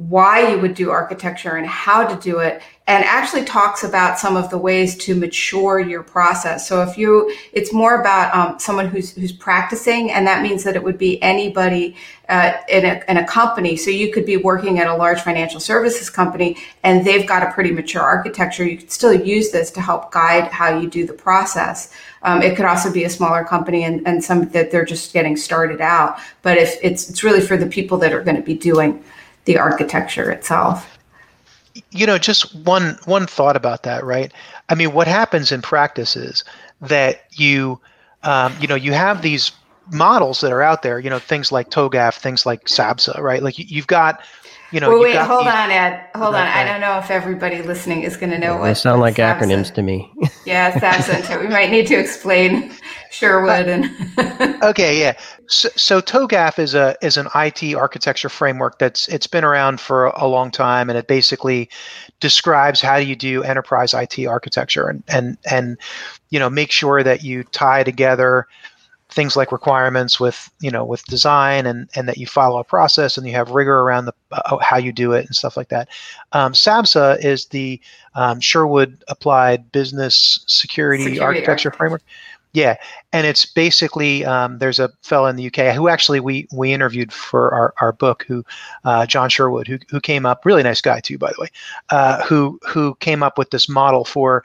why 0.08 0.50
you 0.50 0.58
would 0.58 0.74
do 0.74 0.90
architecture 0.90 1.56
and 1.56 1.66
how 1.66 2.06
to 2.06 2.18
do 2.22 2.38
it 2.38 2.62
and 2.86 3.04
actually 3.04 3.44
talks 3.44 3.84
about 3.84 4.18
some 4.18 4.34
of 4.34 4.48
the 4.48 4.56
ways 4.56 4.96
to 4.96 5.14
mature 5.14 5.78
your 5.78 6.02
process. 6.02 6.66
So 6.66 6.82
if 6.82 6.96
you 6.96 7.36
it's 7.52 7.70
more 7.70 8.00
about 8.00 8.34
um, 8.34 8.58
someone 8.58 8.88
who's 8.88 9.12
who's 9.12 9.30
practicing 9.30 10.10
and 10.10 10.26
that 10.26 10.42
means 10.42 10.64
that 10.64 10.74
it 10.74 10.82
would 10.82 10.96
be 10.96 11.22
anybody 11.22 11.94
uh, 12.30 12.54
in, 12.70 12.86
a, 12.86 13.02
in 13.08 13.18
a 13.18 13.26
company. 13.26 13.76
So 13.76 13.90
you 13.90 14.10
could 14.10 14.24
be 14.24 14.38
working 14.38 14.78
at 14.78 14.86
a 14.86 14.94
large 14.94 15.20
financial 15.20 15.60
services 15.60 16.08
company 16.08 16.56
and 16.82 17.04
they've 17.04 17.26
got 17.26 17.42
a 17.42 17.52
pretty 17.52 17.70
mature 17.70 18.00
architecture. 18.00 18.64
You 18.64 18.78
could 18.78 18.90
still 18.90 19.12
use 19.12 19.50
this 19.50 19.70
to 19.72 19.82
help 19.82 20.12
guide 20.12 20.44
how 20.44 20.78
you 20.78 20.88
do 20.88 21.04
the 21.06 21.12
process. 21.12 21.92
Um, 22.22 22.40
it 22.40 22.56
could 22.56 22.64
also 22.64 22.90
be 22.90 23.04
a 23.04 23.10
smaller 23.10 23.44
company 23.44 23.84
and, 23.84 24.06
and 24.06 24.24
some 24.24 24.48
that 24.50 24.70
they're 24.70 24.84
just 24.84 25.12
getting 25.12 25.36
started 25.36 25.80
out 25.80 26.18
but 26.42 26.58
if 26.58 26.78
it's 26.82 27.08
it's 27.08 27.24
really 27.24 27.40
for 27.40 27.56
the 27.56 27.66
people 27.66 27.96
that 27.96 28.12
are 28.12 28.22
going 28.22 28.36
to 28.36 28.42
be 28.42 28.54
doing 28.54 29.02
the 29.50 29.58
architecture 29.58 30.30
itself. 30.30 30.96
You 31.90 32.06
know, 32.06 32.18
just 32.18 32.54
one 32.54 32.96
one 33.04 33.26
thought 33.26 33.56
about 33.56 33.82
that, 33.82 34.04
right? 34.04 34.32
I 34.68 34.76
mean, 34.76 34.92
what 34.92 35.08
happens 35.08 35.50
in 35.50 35.60
practice 35.60 36.14
is 36.14 36.44
that 36.80 37.24
you, 37.32 37.80
um, 38.22 38.54
you 38.60 38.68
know, 38.68 38.76
you 38.76 38.92
have 38.92 39.22
these 39.22 39.50
models 39.90 40.40
that 40.40 40.52
are 40.52 40.62
out 40.62 40.82
there. 40.82 41.00
You 41.00 41.10
know, 41.10 41.18
things 41.18 41.50
like 41.50 41.70
TOGAF, 41.70 42.14
things 42.14 42.46
like 42.46 42.66
SABSA, 42.66 43.18
right? 43.18 43.42
Like 43.42 43.58
you've 43.58 43.88
got 43.88 44.20
you 44.72 44.80
know. 44.80 44.88
Well, 44.90 45.00
wait, 45.00 45.14
got 45.14 45.26
hold 45.26 45.46
these- 45.46 45.54
on, 45.54 45.70
Ed. 45.70 46.04
Hold 46.14 46.34
on. 46.34 46.46
I 46.46 46.64
don't 46.64 46.80
know 46.80 46.98
if 46.98 47.10
everybody 47.10 47.62
listening 47.62 48.02
is 48.02 48.16
going 48.16 48.30
to 48.30 48.38
know 48.38 48.54
They 48.54 48.60
what. 48.60 48.66
They 48.68 48.74
sound 48.74 49.00
like 49.00 49.16
SABSA 49.16 49.38
acronyms 49.40 49.74
to 49.74 49.82
me. 49.82 50.10
Yeah, 50.46 50.72
SABSA. 50.72 51.40
we 51.42 51.48
might 51.48 51.70
need 51.70 51.86
to 51.88 51.94
explain 51.96 52.72
Sherwood 53.10 53.68
and. 53.68 53.90
Okay, 54.62 55.00
yeah. 55.00 55.16
So, 55.46 55.68
so 55.74 56.00
TOGAF 56.00 56.58
is 56.58 56.74
a 56.74 56.94
is 57.02 57.16
an 57.16 57.28
IT 57.34 57.74
architecture 57.74 58.28
framework 58.28 58.78
that's 58.78 59.08
it's 59.08 59.26
been 59.26 59.42
around 59.44 59.80
for 59.80 60.06
a 60.06 60.26
long 60.26 60.50
time, 60.50 60.88
and 60.90 60.98
it 60.98 61.06
basically 61.06 61.68
describes 62.20 62.80
how 62.80 62.96
you 62.96 63.16
do 63.16 63.42
enterprise 63.42 63.94
IT 63.94 64.26
architecture, 64.26 64.86
and 64.88 65.02
and 65.08 65.38
and 65.50 65.78
you 66.30 66.38
know 66.38 66.50
make 66.50 66.70
sure 66.70 67.02
that 67.02 67.22
you 67.22 67.42
tie 67.44 67.82
together 67.82 68.46
things 69.10 69.36
like 69.36 69.52
requirements 69.52 70.20
with 70.20 70.50
you 70.60 70.70
know 70.70 70.84
with 70.84 71.04
design 71.04 71.66
and 71.66 71.88
and 71.94 72.08
that 72.08 72.18
you 72.18 72.26
follow 72.26 72.60
a 72.60 72.64
process 72.64 73.18
and 73.18 73.26
you 73.26 73.32
have 73.32 73.50
rigor 73.50 73.80
around 73.80 74.06
the 74.06 74.14
uh, 74.32 74.56
how 74.58 74.76
you 74.76 74.92
do 74.92 75.12
it 75.12 75.26
and 75.26 75.34
stuff 75.34 75.56
like 75.56 75.68
that. 75.68 75.88
Um, 76.32 76.52
SABSA 76.52 77.22
is 77.24 77.46
the 77.46 77.80
um, 78.14 78.40
Sherwood 78.40 79.04
Applied 79.08 79.70
Business 79.72 80.40
Security, 80.46 81.02
Security 81.02 81.20
Architecture 81.20 81.50
Architecture. 81.50 81.76
Framework. 81.76 82.02
Yeah, 82.52 82.76
and 83.12 83.28
it's 83.28 83.46
basically 83.46 84.24
um, 84.24 84.58
there's 84.58 84.80
a 84.80 84.90
fellow 85.02 85.28
in 85.28 85.36
the 85.36 85.46
UK 85.46 85.74
who 85.74 85.88
actually 85.88 86.18
we 86.18 86.48
we 86.52 86.72
interviewed 86.72 87.12
for 87.12 87.54
our, 87.54 87.74
our 87.80 87.92
book 87.92 88.24
who 88.26 88.44
uh, 88.84 89.06
John 89.06 89.28
Sherwood 89.28 89.68
who 89.68 89.78
who 89.88 90.00
came 90.00 90.26
up 90.26 90.44
really 90.44 90.64
nice 90.64 90.80
guy 90.80 90.98
too 91.00 91.16
by 91.16 91.30
the 91.30 91.42
way 91.42 91.48
uh, 91.90 92.24
who 92.24 92.58
who 92.66 92.96
came 92.96 93.22
up 93.22 93.38
with 93.38 93.50
this 93.50 93.68
model 93.68 94.04
for 94.04 94.44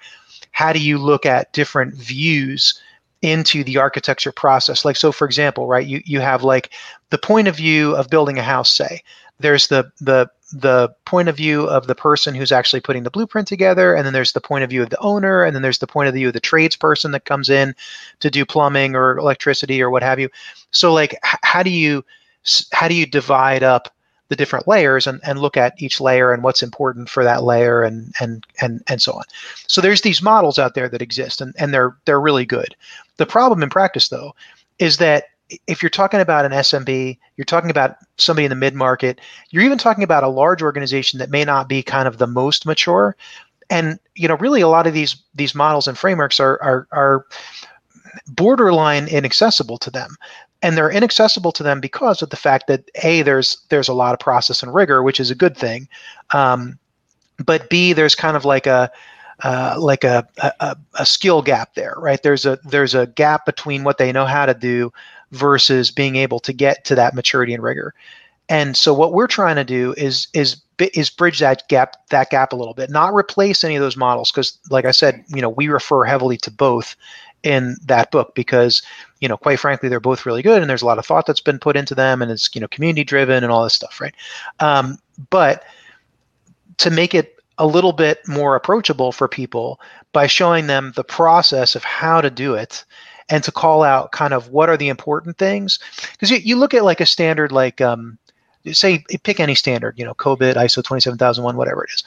how 0.52 0.72
do 0.72 0.80
you 0.80 1.00
look 1.00 1.26
at 1.26 1.52
different 1.52 1.96
views 1.96 2.80
into 3.22 3.64
the 3.64 3.78
architecture 3.78 4.32
process. 4.32 4.86
Like 4.86 4.96
so 4.96 5.12
for 5.12 5.26
example 5.26 5.68
right 5.68 5.86
you 5.86 6.02
you 6.06 6.20
have 6.20 6.44
like 6.44 6.72
the 7.10 7.18
point 7.18 7.48
of 7.48 7.56
view 7.56 7.96
of 7.96 8.10
building 8.10 8.38
a 8.38 8.44
house 8.44 8.72
say. 8.72 9.04
There's 9.40 9.68
the 9.68 9.92
the 10.00 10.30
the 10.54 10.90
point 11.06 11.28
of 11.28 11.36
view 11.36 11.64
of 11.64 11.88
the 11.88 11.96
person 11.96 12.36
who's 12.36 12.52
actually 12.52 12.80
putting 12.80 13.04
the 13.04 13.10
blueprint 13.10 13.48
together 13.48 13.96
and 13.96 14.06
then 14.06 14.14
there's 14.14 14.34
the 14.34 14.42
point 14.42 14.64
of 14.64 14.70
view 14.70 14.84
of 14.84 14.92
the 14.92 15.00
owner 15.00 15.44
and 15.44 15.56
then 15.56 15.64
there's 15.64 15.80
the 15.80 15.88
point 15.88 16.08
of 16.08 16.14
view 16.14 16.28
of 16.28 16.34
the 16.34 16.42
tradesperson 16.42 17.12
that 17.12 17.26
comes 17.26 17.50
in 17.50 17.76
to 18.20 18.30
do 18.30 18.46
plumbing 18.46 18.96
or 18.96 19.18
electricity 19.18 19.82
or 19.82 19.90
what 19.90 20.04
have 20.04 20.20
you. 20.20 20.30
So 20.72 20.94
like 20.94 21.18
how 21.24 21.64
do 21.64 21.72
you 21.72 22.04
how 22.72 22.88
do 22.88 22.94
you 22.94 23.06
divide 23.06 23.64
up 23.64 23.95
the 24.30 24.36
different 24.36 24.68
layers 24.68 25.06
and, 25.08 25.20
and 25.24 25.40
look 25.40 25.56
at 25.56 25.80
each 25.82 26.02
layer 26.02 26.34
and 26.34 26.44
what's 26.44 26.64
important 26.64 27.10
for 27.10 27.24
that 27.24 27.44
layer 27.44 27.84
and 27.84 28.14
and 28.20 28.46
and 28.62 28.84
and 28.88 29.02
so 29.02 29.14
on. 29.14 29.24
So 29.68 29.82
there's 29.82 30.02
these 30.02 30.22
models 30.22 30.58
out 30.58 30.74
there 30.74 30.90
that 30.90 31.02
exist 31.02 31.42
and, 31.42 31.54
and 31.58 31.74
they're 31.74 31.96
they're 32.06 32.22
really 32.22 32.46
good. 32.46 32.76
The 33.18 33.26
problem 33.26 33.62
in 33.62 33.70
practice 33.70 34.10
though 34.10 34.36
is 34.80 34.98
that 34.98 35.26
if 35.68 35.84
you're 35.84 35.90
talking 35.92 36.20
about 36.20 36.46
an 36.46 36.52
SMB, 36.52 37.18
you're 37.38 37.46
talking 37.46 37.70
about 37.70 37.98
somebody 38.18 38.46
in 38.46 38.50
the 38.50 38.56
mid 38.56 38.74
market, 38.74 39.22
you're 39.52 39.64
even 39.64 39.78
talking 39.78 40.04
about 40.04 40.24
a 40.24 40.28
large 40.28 40.62
organization 40.64 41.20
that 41.20 41.30
may 41.30 41.46
not 41.46 41.70
be 41.70 41.84
kind 41.84 42.08
of 42.08 42.18
the 42.18 42.28
most 42.28 42.66
mature. 42.66 43.16
And 43.70 44.00
you 44.16 44.28
know, 44.28 44.38
really, 44.38 44.62
a 44.62 44.68
lot 44.68 44.88
of 44.88 44.94
these 44.94 45.16
these 45.36 45.56
models 45.56 45.88
and 45.88 45.98
frameworks 45.98 46.40
are 46.40 46.62
are, 46.62 46.88
are 46.92 47.26
borderline 48.28 49.08
inaccessible 49.08 49.78
to 49.80 49.92
them, 49.92 50.16
and 50.66 50.76
they're 50.76 50.90
inaccessible 50.90 51.52
to 51.52 51.62
them 51.62 51.80
because 51.80 52.24
of 52.24 52.32
the 52.32 52.36
fact 52.36 52.66
that 52.66 52.90
a 53.04 53.22
there's 53.22 53.60
there's 53.70 53.88
a 53.88 53.94
lot 53.94 54.14
of 54.14 54.20
process 54.20 54.64
and 54.64 54.74
rigor, 54.74 55.04
which 55.04 55.20
is 55.20 55.30
a 55.30 55.36
good 55.36 55.56
thing, 55.56 55.88
um, 56.34 56.80
but 57.46 57.70
b 57.70 57.94
there's 57.94 58.16
kind 58.16 58.36
of 58.36 58.46
like 58.46 58.66
a 58.66 58.92
uh, 59.44 59.76
like 59.78 60.04
a, 60.04 60.28
a 60.60 60.76
a 60.96 61.06
skill 61.06 61.44
gap 61.44 61.76
there, 61.76 61.94
right? 62.00 62.24
There's 62.24 62.48
a 62.48 62.58
there's 62.66 62.96
a 62.96 63.06
gap 63.06 63.46
between 63.46 63.84
what 63.84 64.00
they 64.00 64.12
know 64.12 64.26
how 64.26 64.48
to 64.48 64.56
do 64.56 64.92
versus 65.32 65.92
being 65.92 66.16
able 66.16 66.40
to 66.40 66.52
get 66.52 66.84
to 66.86 66.96
that 66.96 67.14
maturity 67.14 67.54
and 67.54 67.62
rigor. 67.62 67.94
And 68.50 68.76
so 68.76 68.92
what 68.92 69.14
we're 69.14 69.28
trying 69.28 69.58
to 69.58 69.64
do 69.64 69.94
is 69.98 70.28
is 70.34 70.58
is 70.80 71.12
bridge 71.12 71.40
that 71.40 71.68
gap 71.70 71.96
that 72.10 72.32
gap 72.32 72.54
a 72.54 72.56
little 72.56 72.74
bit, 72.74 72.90
not 72.90 73.14
replace 73.14 73.64
any 73.64 73.76
of 73.76 73.84
those 73.84 73.98
models 73.98 74.32
because 74.32 74.58
like 74.72 74.86
I 74.86 74.92
said, 74.92 75.24
you 75.28 75.44
know, 75.44 75.50
we 75.50 75.68
refer 75.68 76.06
heavily 76.06 76.38
to 76.38 76.50
both 76.50 76.96
in 77.46 77.78
that 77.86 78.12
book 78.12 78.34
because 78.36 78.82
you 79.22 79.30
know 79.30 79.38
quite 79.38 79.60
frankly 79.60 79.88
they're 79.88 80.00
both 80.00 80.26
really 80.26 80.42
good 80.42 80.62
and 80.62 80.70
there's 80.70 80.82
a 80.82 80.86
lot 80.86 80.98
of 80.98 81.06
thought 81.06 81.26
that's 81.26 81.40
been 81.40 81.60
put 81.60 81.78
into 81.78 81.96
them 81.96 82.22
and 82.22 82.32
it's 82.32 82.54
you 82.54 82.60
know 82.60 82.68
community 82.68 83.04
driven 83.04 83.44
and 83.44 83.54
all 83.54 83.64
this 83.64 83.76
stuff 83.76 84.02
right? 84.02 84.16
Um, 84.60 84.98
but 85.30 85.64
to 86.78 86.90
make 86.90 87.14
it 87.14 87.40
a 87.58 87.68
little 87.68 87.94
bit 87.94 88.28
more 88.28 88.56
approachable 88.56 89.12
for 89.12 89.30
people 89.30 89.80
by 90.12 90.28
showing 90.28 90.68
them 90.68 90.92
the 90.96 91.04
process 91.04 91.76
of 91.76 91.84
how 91.84 92.20
to 92.20 92.30
do 92.30 92.56
it 92.56 92.84
and 93.30 93.44
to 93.44 93.52
call 93.52 93.84
out 93.84 94.12
kind 94.12 94.34
of 94.34 94.50
what 94.50 94.70
are 94.70 94.78
the 94.78 94.90
important 94.90 95.38
things 95.38 95.80
because 96.12 96.32
you, 96.32 96.38
you 96.38 96.56
look 96.56 96.74
at 96.74 96.84
like 96.84 97.00
a 97.00 97.06
standard 97.06 97.52
like 97.52 97.80
um, 97.80 98.18
say 98.74 99.04
pick 99.24 99.40
any 99.40 99.56
standard 99.56 99.98
you 99.98 100.06
know 100.06 100.14
COBIT 100.14 100.56
ISO 100.56 100.84
27001 100.84 101.56
whatever 101.58 101.84
it 101.84 101.92
is. 101.94 102.04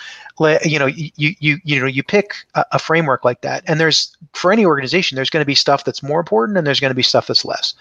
You 0.71 0.79
know 0.79 0.87
you 0.87 1.11
you 1.17 1.59
you 1.63 1.81
know 1.81 1.87
you 1.87 2.03
pick 2.03 2.35
a, 2.55 2.65
a 2.73 2.79
framework 2.79 3.25
like 3.25 3.41
that 3.43 3.63
and 3.67 3.81
there's 3.81 4.17
for 4.33 4.53
any 4.53 4.65
organization 4.65 5.17
there's 5.17 5.31
going 5.31 5.43
to 5.43 5.47
be 5.47 5.55
stuff 5.55 5.85
that's 5.85 6.03
more 6.03 6.21
important 6.21 6.59
and 6.59 6.67
there's 6.67 6.81
going 6.81 6.91
to 6.91 6.97
be 6.97 7.03
stuff 7.03 7.27
that's 7.27 7.45
less. 7.45 7.75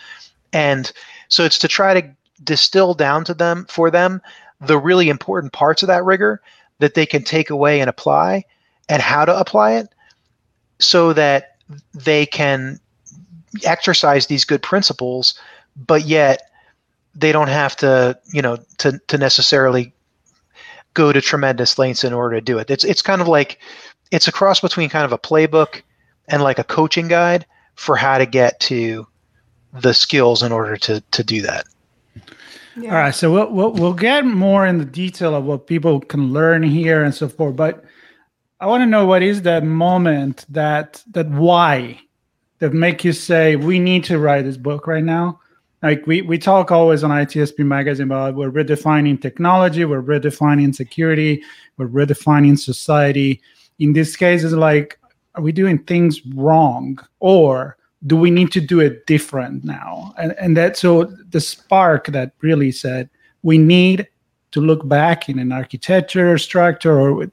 And 0.54 0.92
so 1.28 1.44
it's 1.44 1.58
to 1.60 1.68
try 1.68 2.00
to 2.00 2.10
distill 2.44 2.94
down 2.94 3.24
to 3.26 3.34
them 3.34 3.66
for 3.70 3.90
them 3.90 4.22
the 4.62 4.78
really 4.78 5.10
important 5.10 5.54
parts 5.54 5.84
of 5.84 5.88
that 5.88 6.06
rigor 6.06 6.42
that 6.80 6.94
they 6.94 7.06
can 7.06 7.24
take 7.24 7.50
away 7.50 7.80
and 7.80 7.90
apply 7.90 8.44
and 8.90 9.02
how 9.02 9.26
to 9.26 9.38
apply 9.38 9.74
it 9.74 9.90
so 10.80 11.14
that 11.14 11.58
they 11.94 12.26
can 12.26 12.80
exercise 13.64 14.28
these 14.28 14.46
good 14.46 14.62
principles 14.62 15.40
but 15.86 16.06
yet 16.06 16.50
they 17.18 17.32
don't 17.32 17.50
have 17.50 17.76
to 17.76 18.18
you 18.32 18.42
know 18.42 18.58
to 18.78 19.00
to 19.08 19.18
necessarily 19.18 19.94
go 20.94 21.12
to 21.12 21.22
tremendous 21.22 21.78
lengths 21.78 22.04
in 22.04 22.14
order 22.14 22.36
to 22.36 22.42
do 22.42 22.58
it 22.60 22.70
it's 22.70 22.84
it's 22.84 23.02
kind 23.02 23.22
of 23.22 23.28
like 23.28 23.60
it's 24.12 24.28
a 24.28 24.32
cross 24.32 24.62
between 24.62 24.90
kind 24.90 25.06
of 25.06 25.12
a 25.12 25.18
playbook 25.18 25.82
and 26.28 26.42
like 26.42 26.60
a 26.60 26.64
coaching 26.64 27.08
guide 27.08 27.46
for 27.76 27.96
how 27.96 28.18
to 28.18 28.26
get 28.26 28.60
to 28.60 29.06
the 29.74 29.94
skills 29.94 30.44
in 30.44 30.52
order 30.52 30.78
to 30.78 31.02
to 31.12 31.24
do 31.24 31.42
that 31.42 31.66
All 32.84 32.90
right, 32.90 33.16
so 33.16 33.32
we'll, 33.32 33.52
we'll 33.52 33.72
we'll 33.72 33.94
get 33.94 34.24
more 34.24 34.66
in 34.68 34.78
the 34.78 34.86
detail 34.86 35.34
of 35.34 35.46
what 35.46 35.66
people 35.66 36.00
can 36.00 36.32
learn 36.32 36.62
here 36.62 37.04
and 37.04 37.14
so 37.14 37.28
forth. 37.28 37.56
But 37.56 37.84
I 38.60 38.68
want 38.68 38.82
to 38.82 38.86
know 38.86 39.06
what 39.06 39.24
is 39.24 39.42
that 39.44 39.64
moment 39.64 40.46
that 40.50 41.04
that 41.12 41.28
why 41.28 42.00
that 42.60 42.74
make 42.74 43.04
you 43.04 43.14
say 43.14 43.56
we 43.56 43.80
need 43.80 44.04
to 44.06 44.20
write 44.20 44.44
this 44.44 44.58
book 44.58 44.86
right 44.86 45.04
now? 45.04 45.40
Like 45.84 46.08
we 46.08 46.22
we 46.24 46.38
talk 46.38 46.72
always 46.72 47.04
on 47.04 47.12
ITSP 47.12 47.60
magazine 47.60 48.08
about 48.08 48.36
we're 48.36 48.52
redefining 48.52 49.22
technology, 49.22 49.86
we're 49.86 50.02
redefining 50.02 50.74
security, 50.74 51.44
we're 51.78 51.88
redefining 51.88 52.58
society. 52.58 53.42
In 53.80 53.94
this 53.94 54.16
case, 54.16 54.44
it's 54.44 54.54
like, 54.54 55.00
are 55.36 55.44
we 55.44 55.52
doing 55.52 55.78
things 55.78 56.26
wrong 56.34 56.98
or 57.20 57.78
do 58.08 58.16
we 58.16 58.32
need 58.32 58.52
to 58.52 58.62
do 58.62 58.80
it 58.80 59.06
different 59.08 59.64
now 59.64 60.14
and 60.18 60.36
and 60.40 60.56
that 60.56 60.78
so 60.78 61.06
the 61.30 61.42
spark 61.42 62.08
that 62.08 62.32
really 62.42 62.72
said 62.72 63.10
we 63.42 63.58
need 63.58 64.08
to 64.52 64.62
look 64.62 64.88
back 64.88 65.30
in 65.30 65.40
an 65.40 65.52
architecture 65.52 66.38
structure 66.38 67.00
or 67.00 67.26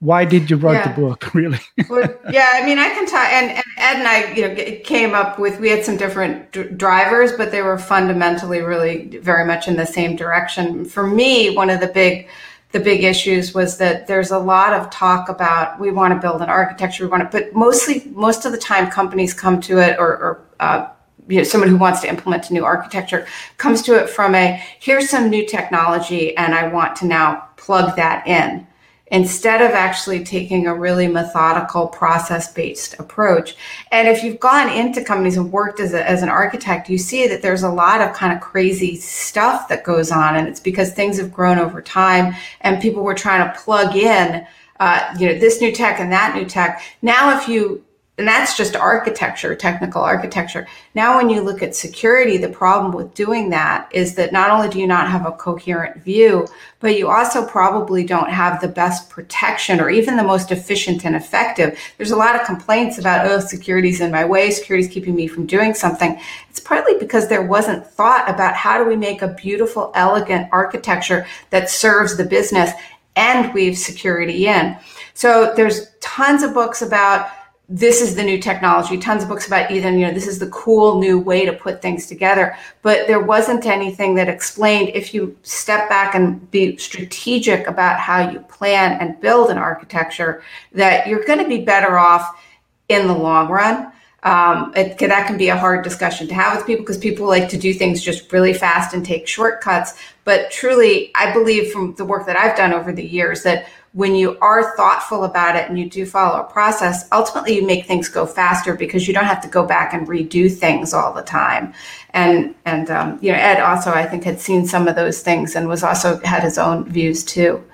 why 0.00 0.24
did 0.24 0.50
you 0.50 0.56
write 0.56 0.74
Yeah. 0.74 0.92
the 0.92 1.00
book 1.00 1.32
really 1.34 1.60
well, 1.88 2.08
yeah, 2.30 2.50
I 2.54 2.64
mean, 2.64 2.78
I 2.78 2.88
can 2.88 3.06
talk, 3.06 3.28
and, 3.32 3.50
and 3.50 3.64
Ed 3.76 3.96
and 3.96 4.08
I, 4.08 4.32
you 4.34 4.48
know, 4.48 4.80
came 4.82 5.14
up 5.14 5.38
with. 5.38 5.60
We 5.60 5.68
had 5.68 5.84
some 5.84 5.96
different 5.96 6.52
d- 6.52 6.64
drivers, 6.64 7.32
but 7.32 7.50
they 7.50 7.62
were 7.62 7.78
fundamentally 7.78 8.60
really 8.60 9.18
very 9.18 9.44
much 9.44 9.68
in 9.68 9.76
the 9.76 9.86
same 9.86 10.16
direction. 10.16 10.84
For 10.84 11.06
me, 11.06 11.54
one 11.54 11.68
of 11.70 11.80
the 11.80 11.88
big, 11.88 12.28
the 12.72 12.80
big 12.80 13.04
issues 13.04 13.52
was 13.54 13.76
that 13.78 14.06
there's 14.06 14.30
a 14.30 14.38
lot 14.38 14.72
of 14.72 14.88
talk 14.90 15.28
about 15.28 15.78
we 15.78 15.90
want 15.90 16.14
to 16.14 16.20
build 16.20 16.40
an 16.40 16.48
architecture, 16.48 17.04
we 17.04 17.10
want 17.10 17.30
to, 17.30 17.38
but 17.38 17.54
mostly, 17.54 18.10
most 18.14 18.44
of 18.46 18.52
the 18.52 18.58
time, 18.58 18.90
companies 18.90 19.34
come 19.34 19.60
to 19.62 19.78
it, 19.78 19.98
or, 19.98 20.08
or 20.08 20.40
uh, 20.60 20.88
you 21.28 21.38
know, 21.38 21.44
someone 21.44 21.68
who 21.68 21.76
wants 21.76 22.00
to 22.00 22.08
implement 22.08 22.48
a 22.50 22.52
new 22.54 22.64
architecture 22.64 23.26
comes 23.58 23.82
to 23.82 23.94
it 24.00 24.08
from 24.08 24.34
a 24.34 24.62
here's 24.80 25.10
some 25.10 25.28
new 25.28 25.46
technology, 25.46 26.36
and 26.36 26.54
I 26.54 26.68
want 26.68 26.96
to 26.96 27.06
now 27.06 27.48
plug 27.56 27.96
that 27.96 28.26
in 28.26 28.66
instead 29.10 29.60
of 29.60 29.72
actually 29.72 30.24
taking 30.24 30.66
a 30.66 30.74
really 30.74 31.08
methodical 31.08 31.88
process 31.88 32.52
based 32.52 32.98
approach. 32.98 33.56
And 33.90 34.08
if 34.08 34.22
you've 34.22 34.40
gone 34.40 34.68
into 34.68 35.02
companies 35.02 35.36
and 35.36 35.50
worked 35.50 35.80
as, 35.80 35.94
a, 35.94 36.08
as 36.08 36.22
an 36.22 36.28
architect, 36.28 36.88
you 36.88 36.98
see 36.98 37.26
that 37.26 37.42
there's 37.42 37.62
a 37.62 37.70
lot 37.70 38.00
of 38.00 38.14
kind 38.14 38.32
of 38.32 38.40
crazy 38.40 38.96
stuff 38.96 39.68
that 39.68 39.84
goes 39.84 40.10
on. 40.10 40.36
And 40.36 40.46
it's 40.46 40.60
because 40.60 40.92
things 40.92 41.18
have 41.18 41.32
grown 41.32 41.58
over 41.58 41.82
time 41.82 42.34
and 42.60 42.80
people 42.80 43.02
were 43.02 43.14
trying 43.14 43.52
to 43.52 43.58
plug 43.60 43.96
in, 43.96 44.46
uh, 44.78 45.14
you 45.18 45.26
know, 45.26 45.38
this 45.38 45.60
new 45.60 45.72
tech 45.72 45.98
and 46.00 46.12
that 46.12 46.34
new 46.34 46.44
tech. 46.44 46.82
Now, 47.02 47.36
if 47.36 47.48
you 47.48 47.84
and 48.20 48.28
that's 48.28 48.54
just 48.54 48.76
architecture, 48.76 49.54
technical 49.54 50.02
architecture. 50.02 50.66
Now, 50.94 51.16
when 51.16 51.30
you 51.30 51.40
look 51.40 51.62
at 51.62 51.74
security, 51.74 52.36
the 52.36 52.50
problem 52.50 52.92
with 52.92 53.14
doing 53.14 53.48
that 53.48 53.88
is 53.92 54.14
that 54.16 54.30
not 54.30 54.50
only 54.50 54.68
do 54.68 54.78
you 54.78 54.86
not 54.86 55.08
have 55.08 55.24
a 55.24 55.32
coherent 55.32 56.04
view, 56.04 56.46
but 56.80 56.98
you 56.98 57.08
also 57.08 57.46
probably 57.46 58.04
don't 58.04 58.28
have 58.28 58.60
the 58.60 58.68
best 58.68 59.08
protection 59.08 59.80
or 59.80 59.88
even 59.88 60.18
the 60.18 60.22
most 60.22 60.52
efficient 60.52 61.06
and 61.06 61.16
effective. 61.16 61.78
There's 61.96 62.10
a 62.10 62.16
lot 62.16 62.38
of 62.38 62.46
complaints 62.46 62.98
about, 62.98 63.24
oh, 63.24 63.40
security's 63.40 64.02
in 64.02 64.10
my 64.10 64.26
way, 64.26 64.50
security's 64.50 64.92
keeping 64.92 65.16
me 65.16 65.26
from 65.26 65.46
doing 65.46 65.72
something. 65.72 66.20
It's 66.50 66.60
partly 66.60 66.98
because 66.98 67.26
there 67.26 67.46
wasn't 67.46 67.86
thought 67.86 68.28
about 68.28 68.54
how 68.54 68.76
do 68.76 68.86
we 68.86 68.96
make 68.96 69.22
a 69.22 69.28
beautiful, 69.28 69.92
elegant 69.94 70.46
architecture 70.52 71.26
that 71.48 71.70
serves 71.70 72.18
the 72.18 72.24
business 72.24 72.72
and 73.16 73.54
weave 73.54 73.78
security 73.78 74.46
in. 74.46 74.76
So 75.14 75.54
there's 75.56 75.88
tons 76.00 76.42
of 76.42 76.52
books 76.52 76.82
about 76.82 77.30
this 77.72 78.00
is 78.00 78.16
the 78.16 78.22
new 78.24 78.36
technology, 78.36 78.98
tons 78.98 79.22
of 79.22 79.28
books 79.28 79.46
about 79.46 79.70
even, 79.70 79.96
you 79.96 80.04
know, 80.04 80.12
this 80.12 80.26
is 80.26 80.40
the 80.40 80.48
cool 80.48 80.98
new 80.98 81.20
way 81.20 81.46
to 81.46 81.52
put 81.52 81.80
things 81.80 82.08
together. 82.08 82.56
But 82.82 83.06
there 83.06 83.20
wasn't 83.20 83.64
anything 83.64 84.16
that 84.16 84.28
explained 84.28 84.90
if 84.92 85.14
you 85.14 85.38
step 85.44 85.88
back 85.88 86.16
and 86.16 86.50
be 86.50 86.76
strategic 86.78 87.68
about 87.68 88.00
how 88.00 88.28
you 88.28 88.40
plan 88.40 88.98
and 89.00 89.20
build 89.20 89.50
an 89.50 89.56
architecture, 89.56 90.42
that 90.72 91.06
you're 91.06 91.24
going 91.24 91.38
to 91.38 91.48
be 91.48 91.64
better 91.64 91.96
off 91.96 92.42
in 92.88 93.06
the 93.06 93.14
long 93.14 93.48
run. 93.48 93.92
Um, 94.24 94.72
it, 94.76 94.98
that 94.98 95.28
can 95.28 95.38
be 95.38 95.48
a 95.48 95.56
hard 95.56 95.84
discussion 95.84 96.26
to 96.26 96.34
have 96.34 96.56
with 96.56 96.66
people 96.66 96.82
because 96.82 96.98
people 96.98 97.26
like 97.26 97.48
to 97.50 97.56
do 97.56 97.72
things 97.72 98.02
just 98.02 98.30
really 98.32 98.52
fast 98.52 98.94
and 98.94 99.06
take 99.06 99.28
shortcuts. 99.28 99.94
But 100.24 100.50
truly, 100.50 101.12
I 101.14 101.32
believe 101.32 101.72
from 101.72 101.94
the 101.94 102.04
work 102.04 102.26
that 102.26 102.36
I've 102.36 102.56
done 102.56 102.74
over 102.74 102.92
the 102.92 103.06
years 103.06 103.44
that 103.44 103.68
when 103.92 104.14
you 104.14 104.38
are 104.38 104.76
thoughtful 104.76 105.24
about 105.24 105.56
it 105.56 105.68
and 105.68 105.78
you 105.78 105.88
do 105.88 106.06
follow 106.06 106.40
a 106.40 106.44
process, 106.44 107.08
ultimately 107.10 107.56
you 107.56 107.66
make 107.66 107.86
things 107.86 108.08
go 108.08 108.24
faster 108.24 108.74
because 108.74 109.08
you 109.08 109.14
don't 109.14 109.24
have 109.24 109.40
to 109.42 109.48
go 109.48 109.66
back 109.66 109.92
and 109.92 110.06
redo 110.06 110.52
things 110.54 110.94
all 110.94 111.12
the 111.12 111.22
time. 111.22 111.74
And 112.10 112.54
and 112.64 112.90
um, 112.90 113.18
you 113.20 113.32
know, 113.32 113.38
Ed 113.38 113.60
also 113.60 113.90
I 113.90 114.06
think 114.06 114.24
had 114.24 114.40
seen 114.40 114.66
some 114.66 114.86
of 114.86 114.94
those 114.94 115.22
things 115.22 115.56
and 115.56 115.68
was 115.68 115.82
also 115.82 116.20
had 116.20 116.42
his 116.42 116.56
own 116.56 116.84
views 116.84 117.24
too. 117.24 117.64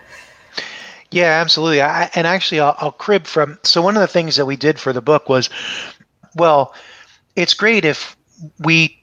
Yeah, 1.11 1.40
absolutely. 1.40 1.82
I, 1.82 2.11
and 2.14 2.26
actually, 2.26 2.61
I'll, 2.61 2.76
I'll 2.78 2.92
crib 2.92 3.26
from. 3.26 3.58
So 3.62 3.80
one 3.80 3.96
of 3.96 4.00
the 4.00 4.06
things 4.06 4.37
that 4.37 4.46
we 4.46 4.56
did 4.56 4.78
for 4.78 4.92
the 4.92 5.00
book 5.00 5.28
was, 5.28 5.50
well, 6.35 6.75
it's 7.37 7.54
great 7.54 7.85
if 7.85 8.16
we 8.58 9.00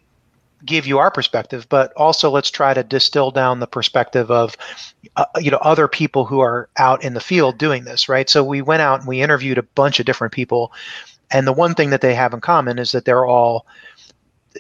give 0.66 0.86
you 0.86 1.00
our 1.00 1.12
perspective, 1.12 1.68
but 1.70 1.94
also 1.94 2.30
let's 2.30 2.52
try 2.52 2.74
to 2.74 2.84
distill 2.84 3.32
down 3.32 3.60
the 3.60 3.68
perspective 3.68 4.32
of, 4.32 4.58
uh, 5.16 5.26
you 5.40 5.52
know, 5.52 5.58
other 5.58 5.88
people 5.88 6.26
who 6.26 6.40
are 6.40 6.70
out 6.78 7.04
in 7.04 7.14
the 7.14 7.22
field 7.22 7.58
doing 7.58 7.84
this, 7.84 8.10
right? 8.10 8.30
So 8.30 8.44
we 8.44 8.62
went 8.62 8.82
out 8.82 9.00
and 9.00 9.08
we 9.08 9.22
interviewed 9.22 9.58
a 9.58 9.64
bunch 9.64 10.00
of 10.00 10.06
different 10.06 10.34
people, 10.34 10.72
and 11.32 11.48
the 11.48 11.54
one 11.54 11.76
thing 11.76 11.90
that 11.92 12.02
they 12.02 12.16
have 12.16 12.34
in 12.34 12.42
common 12.42 12.80
is 12.80 12.92
that 12.92 13.06
they're 13.06 13.26
all 13.26 13.66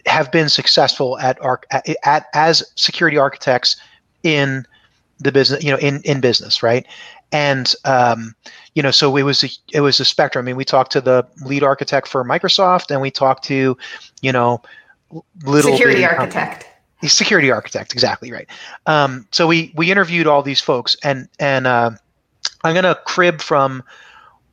have 0.05 0.31
been 0.31 0.49
successful 0.49 1.19
at, 1.19 1.37
at, 1.71 1.87
at 2.03 2.25
as 2.33 2.63
security 2.75 3.17
architects 3.17 3.77
in 4.23 4.65
the 5.19 5.31
business, 5.31 5.63
you 5.63 5.71
know, 5.71 5.77
in 5.77 6.01
in 6.01 6.19
business, 6.19 6.63
right? 6.63 6.85
And 7.31 7.73
um, 7.85 8.35
you 8.75 8.83
know, 8.83 8.91
so 8.91 9.15
it 9.17 9.23
was 9.23 9.43
a, 9.43 9.49
it 9.71 9.81
was 9.81 9.99
a 9.99 10.05
spectrum. 10.05 10.45
I 10.45 10.47
mean, 10.47 10.55
we 10.55 10.65
talked 10.65 10.91
to 10.93 11.01
the 11.01 11.25
lead 11.45 11.63
architect 11.63 12.07
for 12.07 12.23
Microsoft, 12.23 12.91
and 12.91 13.01
we 13.01 13.11
talked 13.11 13.43
to, 13.45 13.77
you 14.21 14.31
know, 14.31 14.61
little 15.45 15.71
security 15.71 16.05
architect. 16.05 16.67
Security 17.05 17.51
architect, 17.51 17.93
exactly 17.93 18.31
right. 18.31 18.47
Um, 18.85 19.27
so 19.31 19.47
we 19.47 19.73
we 19.75 19.91
interviewed 19.91 20.27
all 20.27 20.41
these 20.41 20.61
folks, 20.61 20.95
and 21.03 21.27
and 21.39 21.67
uh, 21.67 21.91
I'm 22.63 22.73
going 22.73 22.83
to 22.83 22.99
crib 23.05 23.41
from 23.41 23.83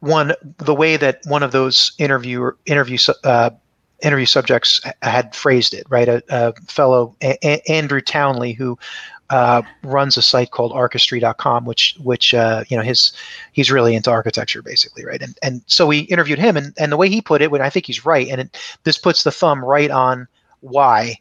one 0.01 0.33
the 0.59 0.75
way 0.75 0.97
that 0.97 1.21
one 1.25 1.43
of 1.43 1.53
those 1.53 1.93
interview 1.99 2.51
interview 2.67 2.99
uh, 3.25 3.51
interview 4.03 4.27
subjects 4.27 4.81
had 5.03 5.35
phrased 5.35 5.75
it. 5.75 5.87
Right, 5.89 6.09
a, 6.09 6.23
a 6.29 6.53
fellow 6.67 7.15
a 7.23 7.71
Andrew 7.71 8.01
Townley 8.01 8.53
who 8.53 8.79
uh, 9.31 9.63
runs 9.85 10.17
a 10.17 10.23
site 10.23 10.51
called 10.51 10.73
archistry.com, 10.73 11.65
which 11.65 11.97
which 12.01 12.35
uh, 12.35 12.65
you 12.69 12.77
know 12.77 12.83
his 12.83 13.13
he's 13.53 13.71
really 13.71 13.95
into 13.95 14.11
architecture 14.11 14.61
basically, 14.61 15.05
right? 15.05 15.23
And 15.23 15.39
and 15.43 15.63
so 15.67 15.87
we 15.87 16.01
interviewed 16.01 16.39
him, 16.39 16.57
and 16.57 16.75
and 16.79 16.91
the 16.91 16.97
way 16.97 17.09
he 17.09 17.23
put 17.23 17.41
it, 17.41 17.51
when 17.51 17.63
I 17.63 17.71
think 17.71 17.87
he's 17.87 18.05
right, 18.05 18.29
and 18.29 18.41
it, 18.43 18.59
this 18.83 18.99
puts 18.99 19.23
the 19.23 19.31
thumb 19.31 19.65
right 19.65 19.91
on 19.91 20.27
why, 20.61 21.17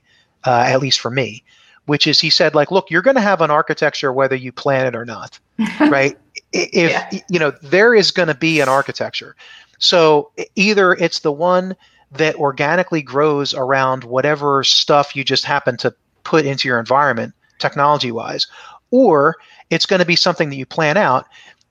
uh, 0.46 0.66
at 0.68 0.80
least 0.80 1.00
for 1.00 1.12
me, 1.12 1.44
which 1.86 2.08
is 2.08 2.20
he 2.20 2.30
said 2.30 2.56
like, 2.56 2.72
look, 2.72 2.90
you're 2.90 3.02
going 3.02 3.16
to 3.16 3.22
have 3.22 3.42
an 3.42 3.52
architecture 3.52 4.12
whether 4.14 4.36
you 4.36 4.52
plan 4.52 4.86
it 4.86 4.96
or 4.96 5.06
not, 5.06 5.40
right? 5.80 6.18
If 6.52 6.92
yeah. 6.92 7.10
you 7.30 7.40
know 7.40 7.52
there 7.62 7.94
is 7.94 8.12
going 8.12 8.28
to 8.28 8.36
be 8.36 8.60
an 8.60 8.70
architecture, 8.70 9.36
so 9.78 10.32
either 10.56 10.94
it's 10.94 11.20
the 11.20 11.32
one 11.32 11.76
that 12.12 12.36
organically 12.36 13.02
grows 13.02 13.54
around 13.54 14.04
whatever 14.04 14.64
stuff 14.64 15.16
you 15.16 15.24
just 15.24 15.46
happen 15.46 15.78
to 15.78 15.94
put 16.24 16.46
into 16.46 16.68
your 16.68 16.80
environment 16.80 17.34
technology 17.60 18.12
wise 18.12 18.48
or 18.92 19.36
it's 19.70 19.86
going 19.86 20.00
to 20.00 20.06
be 20.06 20.16
something 20.16 20.50
that 20.50 20.56
you 20.56 20.66
plan 20.66 20.98
out 20.98 21.28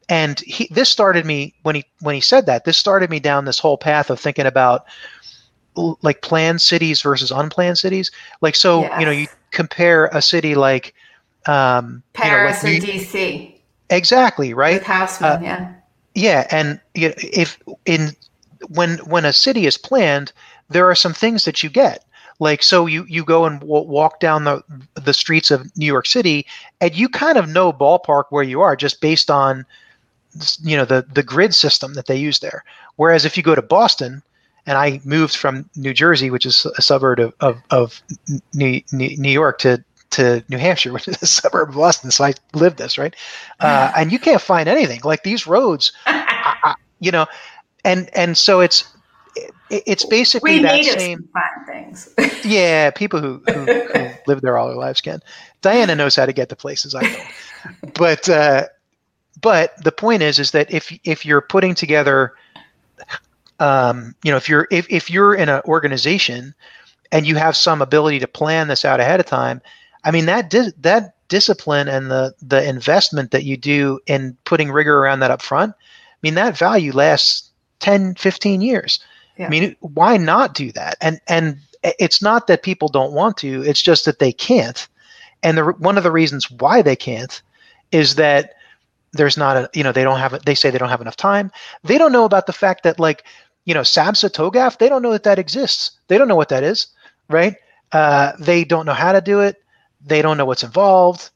and 0.08 0.40
he, 0.40 0.68
this 0.70 0.88
started 0.88 1.26
me 1.26 1.54
when 1.62 1.74
he 1.74 1.84
when 2.00 2.14
he 2.14 2.20
said 2.20 2.46
that 2.46 2.64
this 2.64 2.78
started 2.78 3.10
me 3.10 3.20
down 3.20 3.44
this 3.44 3.58
whole 3.58 3.76
path 3.76 4.10
of 4.10 4.18
thinking 4.20 4.46
about 4.46 4.86
like 6.02 6.22
planned 6.22 6.60
cities 6.60 7.02
versus 7.02 7.30
unplanned 7.30 7.78
cities. 7.78 8.10
Like 8.40 8.56
so, 8.56 8.82
yes. 8.82 9.00
you 9.00 9.06
know, 9.06 9.12
you 9.12 9.26
compare 9.50 10.06
a 10.06 10.22
city 10.22 10.54
like 10.54 10.94
um, 11.46 12.02
Paris 12.12 12.62
you 12.62 12.70
know, 12.70 12.74
like 12.74 12.88
and 12.88 13.00
DC. 13.00 13.54
Exactly 13.90 14.52
right. 14.54 14.74
With 14.74 14.86
Haussmann, 14.86 15.38
uh, 15.38 15.40
yeah. 15.42 15.74
Yeah, 16.14 16.46
and 16.50 16.80
you 16.94 17.08
know, 17.08 17.14
if 17.18 17.58
in 17.86 18.10
when 18.68 18.98
when 18.98 19.24
a 19.24 19.32
city 19.32 19.66
is 19.66 19.78
planned, 19.78 20.32
there 20.68 20.88
are 20.88 20.94
some 20.94 21.14
things 21.14 21.44
that 21.44 21.62
you 21.62 21.70
get. 21.70 22.04
Like 22.40 22.62
so, 22.62 22.86
you 22.86 23.04
you 23.08 23.24
go 23.24 23.44
and 23.44 23.60
w- 23.60 23.86
walk 23.86 24.20
down 24.20 24.44
the 24.44 24.62
the 24.94 25.14
streets 25.14 25.50
of 25.50 25.76
New 25.76 25.86
York 25.86 26.06
City, 26.06 26.46
and 26.80 26.94
you 26.94 27.08
kind 27.08 27.38
of 27.38 27.48
know 27.48 27.72
ballpark 27.72 28.24
where 28.30 28.42
you 28.42 28.60
are 28.60 28.76
just 28.76 29.00
based 29.00 29.30
on 29.30 29.64
you 30.60 30.76
know 30.76 30.84
the 30.84 31.06
the 31.12 31.22
grid 31.22 31.54
system 31.54 31.94
that 31.94 32.06
they 32.06 32.16
use 32.16 32.40
there. 32.40 32.64
Whereas 32.96 33.24
if 33.24 33.36
you 33.36 33.42
go 33.42 33.54
to 33.54 33.62
Boston, 33.62 34.22
and 34.68 34.76
I 34.76 35.00
moved 35.02 35.34
from 35.34 35.68
New 35.76 35.94
Jersey, 35.94 36.30
which 36.30 36.44
is 36.44 36.66
a 36.76 36.82
suburb 36.82 37.18
of, 37.20 37.32
of, 37.40 37.62
of 37.70 38.02
New, 38.52 38.82
New 38.92 39.30
York, 39.30 39.58
to 39.60 39.82
to 40.10 40.44
New 40.48 40.58
Hampshire, 40.58 40.92
which 40.94 41.08
is 41.08 41.20
a 41.22 41.26
suburb 41.26 41.70
of 41.70 41.74
Boston. 41.74 42.10
So 42.10 42.24
I 42.24 42.34
lived 42.52 42.76
this, 42.76 42.98
right? 42.98 43.16
Uh, 43.60 43.90
and 43.96 44.12
you 44.12 44.18
can't 44.18 44.42
find 44.42 44.68
anything 44.68 45.00
like 45.04 45.22
these 45.22 45.46
roads, 45.46 45.92
I, 46.06 46.56
I, 46.62 46.74
you 47.00 47.10
know, 47.10 47.26
and 47.84 48.10
and 48.14 48.36
so 48.36 48.60
it's 48.60 48.94
it's 49.70 50.04
basically 50.04 50.56
we 50.56 50.62
that 50.62 50.84
same 50.84 51.26
find 51.32 51.66
things. 51.66 52.14
yeah, 52.44 52.90
people 52.90 53.20
who, 53.20 53.42
who, 53.48 53.64
who 53.64 54.10
live 54.26 54.42
there 54.42 54.58
all 54.58 54.68
their 54.68 54.76
lives 54.76 55.00
can. 55.00 55.20
Diana 55.62 55.94
knows 55.94 56.14
how 56.14 56.26
to 56.26 56.32
get 56.32 56.50
to 56.50 56.56
places 56.56 56.94
I 56.94 57.02
don't, 57.02 57.94
but 57.94 58.28
uh, 58.28 58.66
but 59.40 59.82
the 59.82 59.92
point 59.92 60.22
is 60.22 60.38
is 60.38 60.50
that 60.50 60.70
if 60.70 60.92
if 61.04 61.24
you're 61.24 61.40
putting 61.40 61.74
together 61.74 62.34
um, 63.60 64.14
you 64.22 64.30
know, 64.30 64.36
if 64.36 64.48
you're 64.48 64.68
if, 64.70 64.86
if 64.90 65.10
you're 65.10 65.34
in 65.34 65.48
an 65.48 65.62
organization 65.64 66.54
and 67.12 67.26
you 67.26 67.36
have 67.36 67.56
some 67.56 67.82
ability 67.82 68.18
to 68.20 68.28
plan 68.28 68.68
this 68.68 68.84
out 68.84 69.00
ahead 69.00 69.20
of 69.20 69.26
time, 69.26 69.60
I 70.04 70.10
mean 70.10 70.26
that 70.26 70.50
di- 70.50 70.72
that 70.78 71.14
discipline 71.28 71.88
and 71.88 72.10
the 72.10 72.34
the 72.40 72.66
investment 72.66 73.30
that 73.32 73.44
you 73.44 73.56
do 73.56 74.00
in 74.06 74.36
putting 74.44 74.70
rigor 74.70 74.98
around 74.98 75.20
that 75.20 75.30
up 75.30 75.42
front, 75.42 75.72
I 75.72 76.16
mean 76.22 76.34
that 76.34 76.56
value 76.56 76.92
lasts 76.92 77.50
10, 77.80 78.14
15 78.14 78.60
years. 78.60 79.00
Yeah. 79.36 79.46
I 79.46 79.48
mean, 79.50 79.76
why 79.80 80.16
not 80.16 80.54
do 80.54 80.72
that? 80.72 80.96
And 81.00 81.20
and 81.28 81.58
it's 81.82 82.20
not 82.20 82.48
that 82.48 82.62
people 82.62 82.88
don't 82.88 83.12
want 83.12 83.36
to; 83.38 83.62
it's 83.62 83.82
just 83.82 84.04
that 84.04 84.18
they 84.18 84.32
can't. 84.32 84.88
And 85.42 85.56
the 85.56 85.64
one 85.64 85.96
of 85.96 86.04
the 86.04 86.10
reasons 86.10 86.50
why 86.50 86.82
they 86.82 86.96
can't 86.96 87.40
is 87.92 88.16
that 88.16 88.54
there's 89.12 89.36
not 89.36 89.56
a 89.56 89.70
you 89.74 89.82
know 89.82 89.92
they 89.92 90.02
don't 90.02 90.18
have 90.18 90.44
they 90.44 90.54
say 90.54 90.70
they 90.70 90.78
don't 90.78 90.88
have 90.88 91.00
enough 91.00 91.16
time. 91.16 91.50
They 91.84 91.98
don't 91.98 92.12
know 92.12 92.24
about 92.24 92.46
the 92.46 92.52
fact 92.52 92.82
that 92.82 92.98
like 92.98 93.24
you 93.68 93.74
know, 93.74 93.82
SABSA 93.82 94.30
TOGAF, 94.30 94.78
they 94.78 94.88
don't 94.88 95.02
know 95.02 95.12
that 95.12 95.24
that 95.24 95.38
exists. 95.38 95.90
They 96.08 96.16
don't 96.16 96.26
know 96.26 96.36
what 96.36 96.48
that 96.48 96.64
is, 96.64 96.86
right? 97.28 97.54
Uh, 97.92 98.32
they 98.40 98.64
don't 98.64 98.86
know 98.86 98.94
how 98.94 99.12
to 99.12 99.20
do 99.20 99.40
it. 99.40 99.62
They 100.06 100.22
don't 100.22 100.38
know 100.38 100.46
what's 100.46 100.62
involved. 100.62 101.28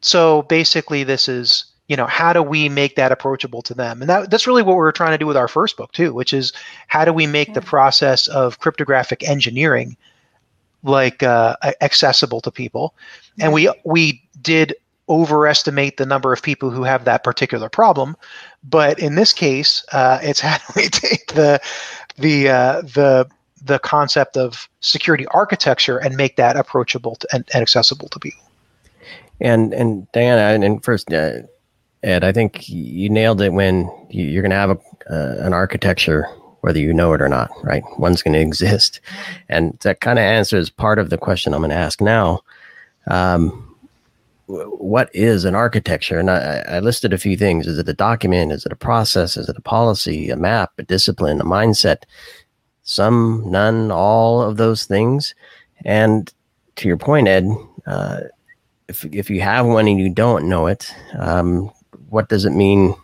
So 0.00 0.42
basically, 0.42 1.04
this 1.04 1.28
is, 1.28 1.64
you 1.86 1.96
know, 1.96 2.06
how 2.06 2.32
do 2.32 2.42
we 2.42 2.68
make 2.68 2.96
that 2.96 3.12
approachable 3.12 3.62
to 3.62 3.72
them? 3.72 4.00
And 4.00 4.10
that, 4.10 4.32
that's 4.32 4.48
really 4.48 4.64
what 4.64 4.74
we 4.74 4.82
are 4.82 4.90
trying 4.90 5.12
to 5.12 5.18
do 5.18 5.28
with 5.28 5.36
our 5.36 5.46
first 5.46 5.76
book, 5.76 5.92
too, 5.92 6.12
which 6.12 6.32
is 6.32 6.52
how 6.88 7.04
do 7.04 7.12
we 7.12 7.24
make 7.24 7.48
yeah. 7.48 7.54
the 7.54 7.62
process 7.62 8.26
of 8.26 8.58
cryptographic 8.58 9.22
engineering 9.22 9.96
like 10.82 11.22
uh, 11.22 11.54
accessible 11.80 12.40
to 12.40 12.50
people? 12.50 12.94
And 13.38 13.52
we 13.52 13.72
we 13.84 14.24
did 14.42 14.74
overestimate 15.08 15.96
the 15.96 16.06
number 16.06 16.32
of 16.32 16.42
people 16.42 16.70
who 16.70 16.82
have 16.82 17.04
that 17.04 17.24
particular 17.24 17.68
problem. 17.68 18.16
But 18.64 18.98
in 18.98 19.14
this 19.14 19.32
case, 19.32 19.84
uh, 19.92 20.18
it's 20.22 20.40
how 20.40 20.58
do 20.58 20.64
we 20.76 20.88
take 20.88 21.34
the 21.34 21.60
the 22.18 22.48
uh, 22.48 22.80
the 22.82 23.28
the 23.62 23.78
concept 23.80 24.36
of 24.36 24.68
security 24.80 25.26
architecture 25.28 25.98
and 25.98 26.16
make 26.16 26.36
that 26.36 26.56
approachable 26.56 27.16
to, 27.16 27.28
and, 27.32 27.48
and, 27.52 27.62
accessible 27.62 28.08
to 28.10 28.18
people. 28.20 28.42
And 29.40 29.72
and 29.74 30.10
Diana, 30.12 30.64
and 30.64 30.84
first, 30.84 31.12
uh, 31.12 31.42
Ed, 32.02 32.22
I 32.24 32.32
think 32.32 32.68
you 32.68 33.08
nailed 33.08 33.40
it 33.40 33.52
when 33.52 33.90
you, 34.08 34.38
are 34.38 34.42
going 34.42 34.50
to 34.50 34.56
have 34.56 34.70
a, 34.70 34.78
uh, 35.10 35.46
an 35.46 35.52
architecture 35.52 36.28
whether 36.66 36.80
you 36.80 36.92
know 36.92 37.12
it 37.12 37.22
or 37.22 37.28
not, 37.28 37.48
right? 37.62 37.84
One's 37.96 38.24
going 38.24 38.34
to 38.34 38.40
exist. 38.40 39.00
And 39.48 39.78
that 39.82 40.00
kind 40.00 40.18
of 40.18 40.24
answers 40.24 40.68
part 40.68 40.98
of 40.98 41.10
the 41.10 41.16
question 41.16 41.54
I'm 41.54 41.60
going 41.60 41.70
to 41.70 41.76
ask 41.76 42.00
now. 42.00 42.40
Um, 43.06 43.75
what 44.46 45.10
is 45.12 45.44
an 45.44 45.54
architecture? 45.54 46.18
And 46.18 46.30
I, 46.30 46.64
I, 46.68 46.78
listed 46.78 47.12
a 47.12 47.18
few 47.18 47.36
things. 47.36 47.66
Is 47.66 47.78
it 47.78 47.88
a 47.88 47.94
document? 47.94 48.52
Is 48.52 48.64
it 48.64 48.72
a 48.72 48.76
process? 48.76 49.36
Is 49.36 49.48
it 49.48 49.56
a 49.56 49.62
policy, 49.62 50.30
a 50.30 50.36
map, 50.36 50.72
a 50.78 50.84
discipline, 50.84 51.40
a 51.40 51.44
mindset? 51.44 52.04
Some, 52.82 53.42
none, 53.46 53.90
all 53.90 54.40
of 54.40 54.56
those 54.56 54.84
things. 54.84 55.34
And 55.84 56.32
to 56.76 56.86
your 56.86 56.96
point, 56.96 57.26
Ed, 57.26 57.48
uh, 57.86 58.20
if 58.88 59.04
if 59.06 59.28
you 59.28 59.40
have 59.40 59.66
one 59.66 59.88
and 59.88 59.98
you 59.98 60.08
don't 60.08 60.48
know 60.48 60.68
it, 60.68 60.94
um, 61.18 61.70
what 62.08 62.28
does 62.28 62.44
it 62.44 62.52
mean 62.52 62.94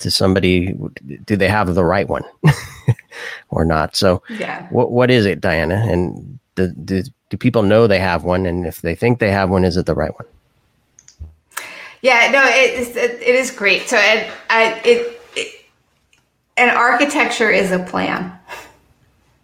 to 0.00 0.10
somebody? 0.10 0.76
Do 1.24 1.36
they 1.36 1.48
have 1.48 1.74
the 1.74 1.84
right 1.84 2.08
one 2.08 2.24
or 3.50 3.64
not? 3.64 3.94
So, 3.94 4.22
yeah. 4.30 4.66
what 4.70 4.90
what 4.90 5.10
is 5.12 5.26
it, 5.26 5.40
Diana? 5.40 5.76
And 5.86 6.40
do, 6.56 6.72
do 6.84 7.02
do 7.30 7.36
people 7.36 7.62
know 7.62 7.86
they 7.86 8.00
have 8.00 8.24
one? 8.24 8.46
And 8.46 8.66
if 8.66 8.82
they 8.82 8.96
think 8.96 9.20
they 9.20 9.30
have 9.30 9.48
one, 9.48 9.64
is 9.64 9.76
it 9.76 9.86
the 9.86 9.94
right 9.94 10.12
one? 10.12 10.26
Yeah, 12.02 12.30
no, 12.30 12.44
it, 12.44 12.96
it, 12.96 13.34
is 13.34 13.50
great. 13.50 13.88
So 13.88 13.96
it, 13.98 14.30
it, 14.50 15.20
it, 15.34 15.64
an 16.56 16.70
architecture 16.70 17.50
is 17.50 17.72
a 17.72 17.78
plan. 17.78 18.38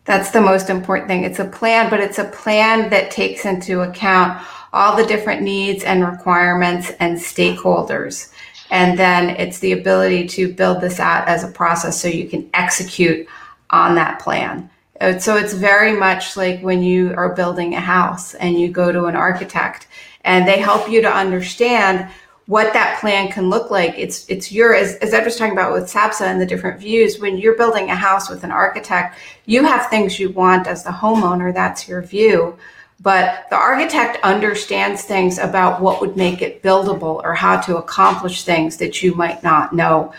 That's 0.05 0.31
the 0.31 0.41
most 0.41 0.71
important 0.71 1.09
thing. 1.09 1.25
It's 1.25 1.39
a 1.39 1.47
plan, 1.47 1.91
but 1.91 2.01
it's 2.01 2.19
a 2.19 2.25
plan 2.25 2.91
that 2.91 3.11
takes 3.11 3.45
into 3.45 3.81
account 3.81 4.41
all 4.73 4.97
the 4.97 5.07
different 5.07 5.43
needs 5.43 5.83
and 5.85 6.05
requirements 6.05 6.93
and 7.01 7.17
stakeholders. 7.17 8.33
And 8.71 8.99
then 8.99 9.31
it's 9.31 9.61
the 9.61 9.73
ability 9.73 10.27
to 10.29 10.53
build 10.53 10.81
this 10.81 11.01
out 11.01 11.27
as 11.29 11.45
a 11.45 11.49
process 11.49 12.01
so 12.01 12.09
you 12.09 12.29
can 12.29 12.51
execute 12.55 13.27
on 13.71 13.95
that 13.95 14.21
plan. 14.21 14.71
Uh, 15.01 15.19
so 15.19 15.37
it's 15.37 15.55
very 15.55 15.93
much 15.93 16.37
like 16.37 16.61
when 16.61 16.83
you 16.83 17.15
are 17.17 17.35
building 17.35 17.75
a 17.75 17.81
house 17.81 18.35
and 18.35 18.61
you 18.61 18.69
go 18.69 18.93
to 18.93 19.07
an 19.07 19.17
architect 19.17 19.87
and 20.23 20.47
they 20.47 20.59
help 20.59 20.89
you 20.89 21.03
to 21.03 21.13
understand 21.13 22.09
what 22.47 22.73
that 22.75 23.01
plan 23.01 23.31
can 23.31 23.49
look 23.49 23.71
like. 23.71 23.95
It's 23.97 24.29
it's 24.29 24.53
your 24.53 24.75
as, 24.75 24.97
as 24.97 25.15
Ed 25.15 25.25
was 25.25 25.37
talking 25.37 25.53
about 25.53 25.73
with 25.73 25.85
SABSA 25.85 26.23
and 26.23 26.41
the 26.41 26.47
different 26.47 26.79
views. 26.79 27.19
When 27.19 27.39
you're 27.39 27.57
building 27.57 27.91
a 27.91 27.95
house 27.95 28.29
with 28.29 28.45
an 28.45 28.51
architect, 28.51 29.19
you 29.47 29.65
have 29.65 29.89
things 29.89 30.19
you 30.19 30.31
want 30.31 30.67
as 30.67 30.85
the 30.85 30.91
homeowner. 30.91 31.55
That's 31.55 31.89
your 31.89 32.03
view. 32.03 32.59
But 33.01 33.47
the 33.51 33.57
architect 33.57 34.19
understands 34.23 35.03
things 35.03 35.39
about 35.39 35.81
what 35.81 36.01
would 36.01 36.17
make 36.17 36.43
it 36.43 36.63
buildable 36.63 37.23
or 37.23 37.35
how 37.35 37.61
to 37.63 37.77
accomplish 37.77 38.45
things 38.45 38.77
that 38.77 39.03
you 39.03 39.15
might 39.15 39.43
not 39.43 39.73
know 39.73 40.13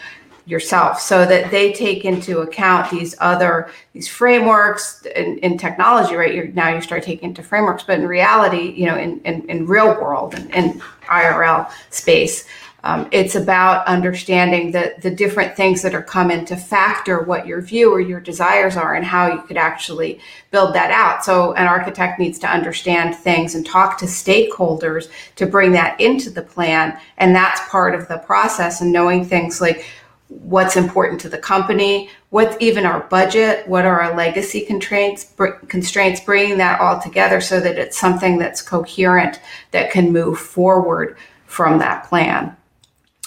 yourself 0.45 1.01
so 1.01 1.25
that 1.25 1.49
they 1.49 1.73
take 1.73 2.05
into 2.05 2.39
account 2.39 2.91
these 2.91 3.15
other 3.19 3.71
these 3.93 4.07
frameworks 4.07 5.03
in, 5.15 5.39
in 5.39 5.57
technology 5.57 6.13
right 6.15 6.35
you're 6.35 6.47
now 6.49 6.69
you 6.69 6.79
start 6.81 7.01
taking 7.01 7.29
into 7.29 7.41
frameworks 7.41 7.81
but 7.81 7.99
in 7.99 8.07
reality 8.07 8.71
you 8.77 8.85
know 8.85 8.95
in, 8.95 9.19
in, 9.21 9.49
in 9.49 9.65
real 9.65 9.87
world 9.99 10.35
and 10.35 10.53
in 10.53 10.79
irl 11.07 11.69
space 11.89 12.45
um, 12.85 13.07
it's 13.11 13.33
about 13.33 13.87
understanding 13.87 14.69
the, 14.69 14.93
the 15.01 15.09
different 15.09 15.55
things 15.55 15.81
that 15.81 15.95
are 15.95 16.03
coming 16.03 16.45
to 16.45 16.55
factor 16.55 17.23
what 17.23 17.47
your 17.47 17.59
view 17.59 17.91
or 17.91 17.99
your 17.99 18.19
desires 18.19 18.77
are 18.77 18.93
and 18.93 19.03
how 19.03 19.25
you 19.25 19.41
could 19.41 19.57
actually 19.57 20.19
build 20.51 20.75
that 20.75 20.91
out. 20.91 21.25
So, 21.25 21.53
an 21.53 21.65
architect 21.65 22.19
needs 22.19 22.37
to 22.39 22.47
understand 22.47 23.15
things 23.15 23.55
and 23.55 23.65
talk 23.65 23.97
to 23.97 24.05
stakeholders 24.05 25.09
to 25.35 25.47
bring 25.47 25.71
that 25.71 25.99
into 25.99 26.29
the 26.29 26.43
plan. 26.43 26.99
And 27.17 27.35
that's 27.35 27.59
part 27.69 27.95
of 27.95 28.07
the 28.07 28.19
process 28.19 28.81
and 28.81 28.91
knowing 28.91 29.25
things 29.25 29.59
like 29.59 29.83
what's 30.27 30.75
important 30.75 31.21
to 31.21 31.29
the 31.29 31.37
company, 31.37 32.09
what's 32.29 32.57
even 32.59 32.85
our 32.85 33.01
budget, 33.01 33.67
what 33.67 33.85
are 33.85 34.01
our 34.01 34.15
legacy 34.15 34.61
constraints, 34.61 35.23
br- 35.23 35.51
constraints, 35.67 36.19
bringing 36.19 36.57
that 36.57 36.81
all 36.81 36.99
together 36.99 37.39
so 37.39 37.59
that 37.59 37.77
it's 37.77 37.97
something 37.97 38.37
that's 38.37 38.61
coherent 38.61 39.39
that 39.71 39.91
can 39.91 40.11
move 40.11 40.39
forward 40.39 41.17
from 41.45 41.77
that 41.79 42.05
plan. 42.05 42.55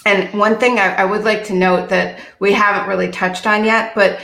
And 0.05 0.37
one 0.37 0.59
thing 0.59 0.79
I, 0.79 0.95
I 0.95 1.05
would 1.05 1.23
like 1.23 1.45
to 1.45 1.53
note 1.53 1.89
that 1.89 2.19
we 2.39 2.53
haven't 2.53 2.87
really 2.87 3.11
touched 3.11 3.47
on 3.47 3.63
yet, 3.63 3.93
but 3.95 4.19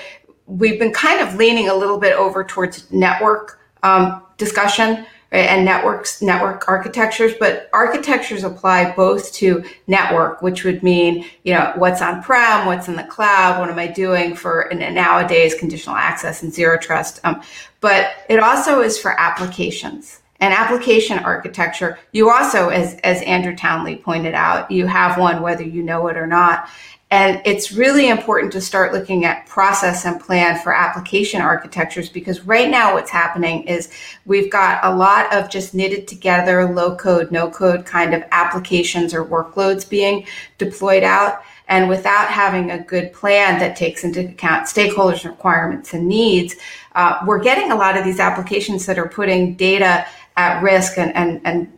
we've 0.46 0.80
been 0.80 0.94
kind 0.94 1.22
of 1.22 1.36
leaning 1.36 1.70
a 1.70 1.74
little 1.74 1.98
bit 1.98 2.16
over 2.16 2.44
towards 2.44 2.92
network 2.92 3.60
um, 3.84 4.22
discussion 4.38 5.06
and 5.36 5.66
networks, 5.66 6.22
network 6.22 6.68
architectures, 6.68 7.34
but 7.40 7.70
architectures 7.74 8.44
apply 8.44 8.92
both 8.96 9.34
to 9.34 9.64
network, 9.88 10.42
which 10.42 10.64
would 10.64 10.82
mean, 10.84 11.26
you 11.44 11.54
know, 11.54 11.74
what's 11.76 12.02
on 12.02 12.24
prem, 12.24 12.66
what's 12.66 12.88
in 12.88 12.96
the 12.96 13.04
cloud, 13.04 13.60
what 13.60 13.70
am 13.70 13.80
I 13.80 13.88
doing 13.88 14.36
for 14.36 14.72
nowadays 14.74 15.56
conditional 15.56 15.96
access 15.96 16.44
and 16.44 16.54
zero 16.54 16.78
trust. 16.78 17.20
Um, 17.24 17.42
but 17.82 18.12
it 18.30 18.40
also 18.40 18.82
is 18.82 18.98
for 18.98 19.20
applications 19.20 20.22
and 20.40 20.54
application 20.54 21.20
architecture. 21.20 21.98
You 22.12 22.30
also, 22.30 22.70
as, 22.70 22.96
as 23.04 23.22
Andrew 23.22 23.56
Townley 23.56 23.96
pointed 23.96 24.34
out, 24.34 24.70
you 24.70 24.88
have 24.88 25.18
one 25.18 25.42
whether 25.42 25.64
you 25.64 25.82
know 25.84 26.08
it 26.08 26.18
or 26.18 26.28
not. 26.28 26.70
And 27.16 27.42
it's 27.46 27.72
really 27.72 28.10
important 28.10 28.52
to 28.52 28.60
start 28.60 28.92
looking 28.92 29.24
at 29.24 29.48
process 29.48 30.04
and 30.04 30.20
plan 30.20 30.60
for 30.60 30.76
application 30.76 31.40
architectures 31.40 32.10
because 32.10 32.42
right 32.42 32.70
now 32.70 32.94
what's 32.94 33.10
happening 33.10 33.64
is 33.64 33.90
we've 34.26 34.52
got 34.52 34.84
a 34.84 34.94
lot 34.94 35.34
of 35.34 35.50
just 35.50 35.74
knitted 35.74 36.10
together 36.10 36.66
low 36.66 36.94
code, 36.98 37.32
no 37.32 37.50
code 37.50 37.86
kind 37.86 38.14
of 38.14 38.22
applications 38.32 39.14
or 39.14 39.24
workloads 39.24 39.90
being 39.90 40.28
deployed 40.58 41.04
out. 41.04 41.42
And 41.70 41.88
without 41.88 42.28
having 42.28 42.70
a 42.72 42.84
good 42.84 43.14
plan 43.14 43.60
that 43.60 43.78
takes 43.78 44.04
into 44.04 44.28
account 44.28 44.68
stakeholders' 44.68 45.24
requirements 45.24 45.94
and 45.94 46.10
needs, 46.10 46.58
uh, 46.96 47.24
we're 47.26 47.42
getting 47.42 47.72
a 47.72 47.76
lot 47.76 47.98
of 47.98 48.04
these 48.04 48.20
applications 48.20 48.86
that 48.88 49.00
are 49.00 49.08
putting 49.08 49.56
data 49.56 50.06
at 50.36 50.62
risk 50.62 50.98
and, 50.98 51.16
and, 51.16 51.40
and 51.46 51.72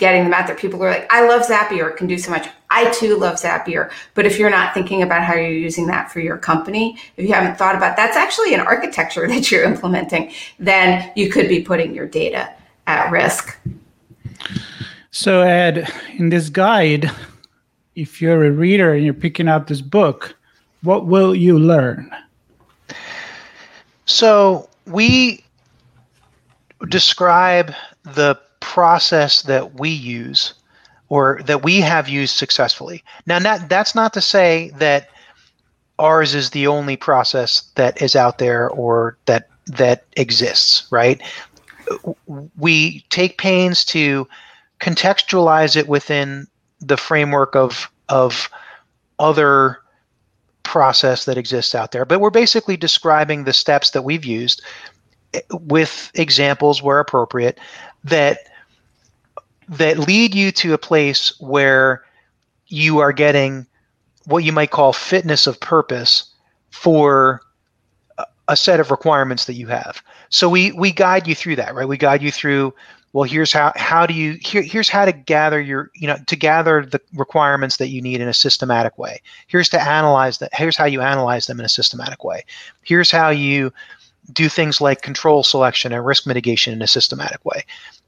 getting 0.00 0.24
them 0.24 0.32
out 0.32 0.46
there. 0.46 0.56
People 0.56 0.82
are 0.82 0.90
like, 0.90 1.06
I 1.12 1.28
love 1.28 1.42
Zapier, 1.42 1.90
it 1.90 1.96
can 1.96 2.08
do 2.08 2.18
so 2.18 2.30
much. 2.30 2.48
I 2.70 2.90
too 2.90 3.16
love 3.16 3.36
Zapier. 3.36 3.92
But 4.14 4.26
if 4.26 4.38
you're 4.38 4.50
not 4.50 4.74
thinking 4.74 5.02
about 5.02 5.22
how 5.22 5.34
you're 5.34 5.50
using 5.50 5.86
that 5.86 6.10
for 6.10 6.18
your 6.18 6.38
company, 6.38 6.96
if 7.16 7.28
you 7.28 7.34
haven't 7.34 7.56
thought 7.56 7.76
about 7.76 7.96
that's 7.96 8.16
actually 8.16 8.54
an 8.54 8.60
architecture 8.60 9.28
that 9.28 9.50
you're 9.50 9.62
implementing, 9.62 10.32
then 10.58 11.12
you 11.14 11.30
could 11.30 11.48
be 11.48 11.62
putting 11.62 11.94
your 11.94 12.06
data 12.06 12.52
at 12.86 13.10
risk. 13.10 13.56
So, 15.12 15.42
Ed, 15.42 15.88
in 16.16 16.30
this 16.30 16.48
guide, 16.48 17.10
if 17.94 18.22
you're 18.22 18.44
a 18.44 18.50
reader 18.50 18.94
and 18.94 19.04
you're 19.04 19.14
picking 19.14 19.48
up 19.48 19.66
this 19.66 19.80
book, 19.80 20.34
what 20.82 21.06
will 21.06 21.34
you 21.34 21.58
learn? 21.58 22.10
So, 24.06 24.68
we 24.86 25.44
describe 26.88 27.74
the 28.04 28.40
process 28.60 29.42
that 29.42 29.78
we 29.78 29.90
use 29.90 30.54
or 31.08 31.40
that 31.44 31.62
we 31.62 31.80
have 31.80 32.08
used 32.08 32.36
successfully. 32.36 33.02
Now, 33.26 33.38
that, 33.40 33.68
that's 33.68 33.94
not 33.94 34.12
to 34.14 34.20
say 34.20 34.70
that 34.76 35.08
ours 35.98 36.34
is 36.34 36.50
the 36.50 36.66
only 36.66 36.96
process 36.96 37.62
that 37.74 38.00
is 38.00 38.16
out 38.16 38.38
there 38.38 38.70
or 38.70 39.18
that 39.26 39.48
that 39.66 40.04
exists, 40.16 40.90
right? 40.90 41.20
We 42.56 43.04
take 43.10 43.38
pains 43.38 43.84
to 43.86 44.26
contextualize 44.80 45.76
it 45.76 45.88
within 45.88 46.46
the 46.80 46.96
framework 46.96 47.54
of 47.54 47.90
of 48.08 48.48
other 49.18 49.78
process 50.62 51.24
that 51.24 51.36
exists 51.36 51.74
out 51.74 51.92
there. 51.92 52.04
But 52.04 52.20
we're 52.20 52.30
basically 52.30 52.76
describing 52.76 53.44
the 53.44 53.52
steps 53.52 53.90
that 53.90 54.02
we've 54.02 54.24
used 54.24 54.62
with 55.50 56.10
examples 56.14 56.82
where 56.82 56.98
appropriate 56.98 57.58
that 58.04 58.38
that 59.70 59.98
lead 59.98 60.34
you 60.34 60.52
to 60.52 60.74
a 60.74 60.78
place 60.78 61.32
where 61.40 62.04
you 62.66 62.98
are 62.98 63.12
getting 63.12 63.66
what 64.26 64.44
you 64.44 64.52
might 64.52 64.70
call 64.70 64.92
fitness 64.92 65.46
of 65.46 65.58
purpose 65.60 66.24
for 66.70 67.40
a 68.48 68.56
set 68.56 68.80
of 68.80 68.90
requirements 68.90 69.44
that 69.46 69.54
you 69.54 69.66
have. 69.68 70.02
So 70.28 70.48
we 70.48 70.72
we 70.72 70.92
guide 70.92 71.26
you 71.26 71.34
through 71.34 71.56
that, 71.56 71.74
right? 71.74 71.88
We 71.88 71.96
guide 71.96 72.22
you 72.22 72.30
through 72.30 72.74
well 73.12 73.24
here's 73.24 73.52
how 73.52 73.72
how 73.76 74.06
do 74.06 74.14
you 74.14 74.38
here, 74.40 74.62
here's 74.62 74.88
how 74.88 75.04
to 75.04 75.12
gather 75.12 75.60
your 75.60 75.90
you 75.94 76.06
know 76.06 76.16
to 76.26 76.36
gather 76.36 76.84
the 76.84 77.00
requirements 77.14 77.76
that 77.78 77.88
you 77.88 78.00
need 78.00 78.20
in 78.20 78.28
a 78.28 78.32
systematic 78.32 78.96
way 78.98 79.20
here's 79.48 79.68
to 79.68 79.82
analyze 79.82 80.38
that 80.38 80.48
here's 80.54 80.76
how 80.76 80.84
you 80.84 81.00
analyze 81.00 81.46
them 81.46 81.58
in 81.58 81.66
a 81.66 81.68
systematic 81.68 82.22
way 82.22 82.44
here's 82.82 83.10
how 83.10 83.28
you 83.28 83.72
do 84.32 84.48
things 84.48 84.80
like 84.80 85.02
control 85.02 85.42
selection 85.42 85.92
and 85.92 86.04
risk 86.04 86.26
mitigation 86.26 86.72
in 86.72 86.82
a 86.82 86.86
systematic 86.86 87.44
way. 87.44 87.64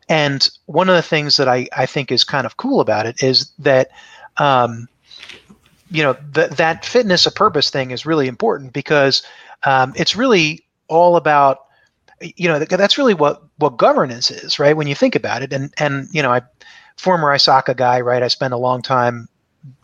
And 0.08 0.48
one 0.66 0.88
of 0.88 0.96
the 0.96 1.02
things 1.02 1.36
that 1.36 1.48
I, 1.48 1.68
I 1.76 1.86
think 1.86 2.10
is 2.10 2.24
kind 2.24 2.46
of 2.46 2.56
cool 2.56 2.80
about 2.80 3.06
it 3.06 3.22
is 3.22 3.52
that, 3.58 3.90
um, 4.38 4.88
you 5.90 6.02
know, 6.02 6.16
th- 6.34 6.50
that 6.52 6.84
fitness 6.84 7.26
of 7.26 7.34
purpose 7.34 7.70
thing 7.70 7.90
is 7.90 8.06
really 8.06 8.26
important 8.26 8.72
because 8.72 9.22
um, 9.64 9.92
it's 9.96 10.16
really 10.16 10.64
all 10.88 11.16
about, 11.16 11.66
you 12.20 12.48
know, 12.48 12.58
that's 12.58 12.98
really 12.98 13.14
what 13.14 13.42
what 13.58 13.76
governance 13.76 14.30
is, 14.30 14.58
right? 14.58 14.76
When 14.76 14.86
you 14.86 14.94
think 14.94 15.14
about 15.14 15.42
it, 15.42 15.52
and 15.52 15.72
and 15.78 16.08
you 16.12 16.22
know, 16.22 16.32
I 16.32 16.42
former 16.96 17.34
ISACA 17.34 17.76
guy, 17.76 18.00
right? 18.00 18.22
I 18.22 18.28
spent 18.28 18.54
a 18.54 18.58
long 18.58 18.80
time 18.80 19.28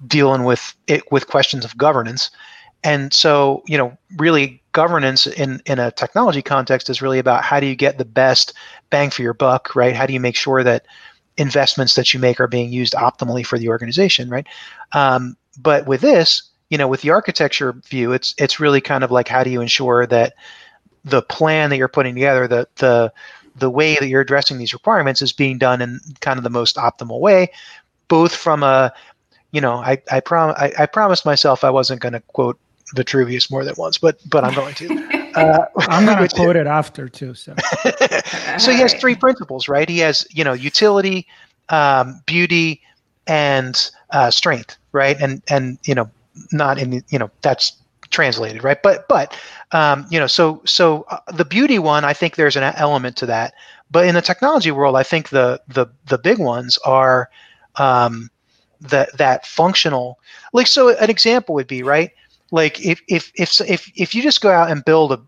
dealing 0.07 0.45
with 0.45 0.75
it 0.87 1.11
with 1.11 1.27
questions 1.27 1.65
of 1.65 1.77
governance, 1.77 2.31
and 2.85 3.13
so 3.13 3.65
you 3.67 3.77
know 3.77 3.97
really 4.17 4.58
governance 4.73 5.27
in 5.27 5.61
in 5.67 5.79
a 5.79 5.91
technology 5.91 6.43
context 6.43 6.91
is 6.91 7.03
really 7.03 7.19
about 7.19 7.43
how 7.45 7.61
do 7.61 7.67
you 7.67 7.77
get 7.77 7.99
the 7.99 8.05
best 8.05 8.53
bang 8.91 9.11
for 9.11 9.23
your 9.23 9.35
buck 9.35 9.75
right? 9.75 9.97
How 9.97 10.07
do 10.07 10.13
you 10.13 10.21
make 10.21 10.37
sure 10.37 10.63
that 10.63 10.87
investments 11.37 11.95
that 11.95 12.13
you 12.13 12.21
make 12.21 12.41
are 12.41 12.49
being 12.49 12.73
used 12.73 12.95
optimally 12.95 13.45
for 13.47 13.59
the 13.59 13.69
organization 13.69 14.29
right? 14.29 14.47
Um, 14.93 15.37
but 15.59 15.87
with 15.87 16.01
this 16.01 16.43
you 16.71 16.79
know 16.79 16.89
with 16.89 17.01
the 17.03 17.11
architecture 17.11 17.73
view 17.87 18.13
it's 18.13 18.35
it's 18.39 18.61
really 18.61 18.81
kind 18.81 19.05
of 19.05 19.11
like 19.11 19.29
how 19.29 19.43
do 19.43 19.51
you 19.51 19.61
ensure 19.61 20.07
that 20.07 20.35
the 21.05 21.23
plan 21.23 21.71
that 21.71 21.77
you're 21.77 21.89
putting 21.89 22.15
together 22.15 22.47
the 22.47 22.69
the 22.77 23.13
the 23.57 23.71
way 23.71 23.97
that 23.97 24.09
you're 24.09 24.21
addressing 24.21 24.59
these 24.59 24.73
requirements 24.73 25.23
is 25.23 25.33
being 25.33 25.59
done 25.59 25.83
in 25.83 25.99
kind 26.21 26.39
of 26.39 26.45
the 26.45 26.51
most 26.51 26.77
optimal 26.77 27.21
way 27.21 27.51
both 28.09 28.35
from 28.35 28.63
a 28.63 28.93
you 29.53 29.61
know 29.61 29.77
i 29.77 30.01
i 30.11 30.21
prom 30.21 30.55
I, 30.57 30.73
I 30.79 30.87
promised 30.87 31.25
myself 31.25 31.65
i 31.65 31.71
wasn't 31.71 32.01
going 32.01 32.13
to 32.13 32.21
quote 32.21 32.59
vitruvius 32.95 33.51
more 33.51 33.65
than 33.65 33.75
once 33.77 33.99
but 33.99 34.19
but 34.29 34.45
i'm 34.45 34.55
going 34.55 34.75
to. 34.75 35.19
Uh, 35.35 35.67
i'm 35.89 36.05
going 36.05 36.19
to 36.29 36.35
quote 36.35 36.57
it 36.57 36.67
after 36.67 37.09
too 37.09 37.33
so. 37.35 37.55
So 38.59 38.73
he 38.73 38.79
has 38.79 38.95
three 38.95 39.15
principles 39.15 39.69
right? 39.69 39.89
He 39.89 39.99
has 39.99 40.27
you 40.31 40.43
know 40.43 40.53
utility 40.53 41.27
um, 41.69 42.21
beauty 42.27 42.83
and 43.27 43.91
uh, 44.11 44.31
strength 44.31 44.77
right? 44.93 45.17
And 45.21 45.43
and 45.49 45.79
you 45.85 45.95
know 45.95 46.11
not 46.51 46.79
in 46.79 46.91
the, 46.91 47.03
you 47.11 47.19
know 47.19 47.31
that's 47.43 47.77
translated 48.11 48.65
right? 48.65 48.83
But 48.83 49.07
but 49.09 49.39
um, 49.73 50.07
you 50.11 50.19
know 50.19 50.27
so 50.27 50.61
so 50.65 51.05
uh, 51.11 51.19
the 51.33 51.45
beauty 51.45 51.79
one 51.79 52.05
i 52.05 52.15
think 52.15 52.37
there's 52.37 52.57
an 52.57 52.65
element 52.65 53.17
to 53.19 53.27
that. 53.27 53.55
But 53.91 54.07
in 54.07 54.15
the 54.15 54.23
technology 54.23 54.71
world 54.71 54.97
i 54.97 55.03
think 55.03 55.29
the 55.29 55.61
the 55.69 55.87
the 56.07 56.19
big 56.19 56.39
ones 56.39 56.79
are 56.85 57.29
um, 57.77 58.31
that 58.81 59.17
that 59.19 59.47
functional 59.47 60.19
like 60.53 60.67
so 60.67 60.97
an 60.97 61.11
example 61.11 61.55
would 61.55 61.67
be 61.69 61.83
right 61.83 62.11
like 62.51 62.85
if 62.85 63.03
if 63.09 63.33
if 63.35 63.61
if 63.61 63.91
if 63.95 64.15
you 64.15 64.23
just 64.23 64.41
go 64.41 64.51
out 64.51 64.71
and 64.71 64.85
build 64.85 65.13
a 65.13 65.21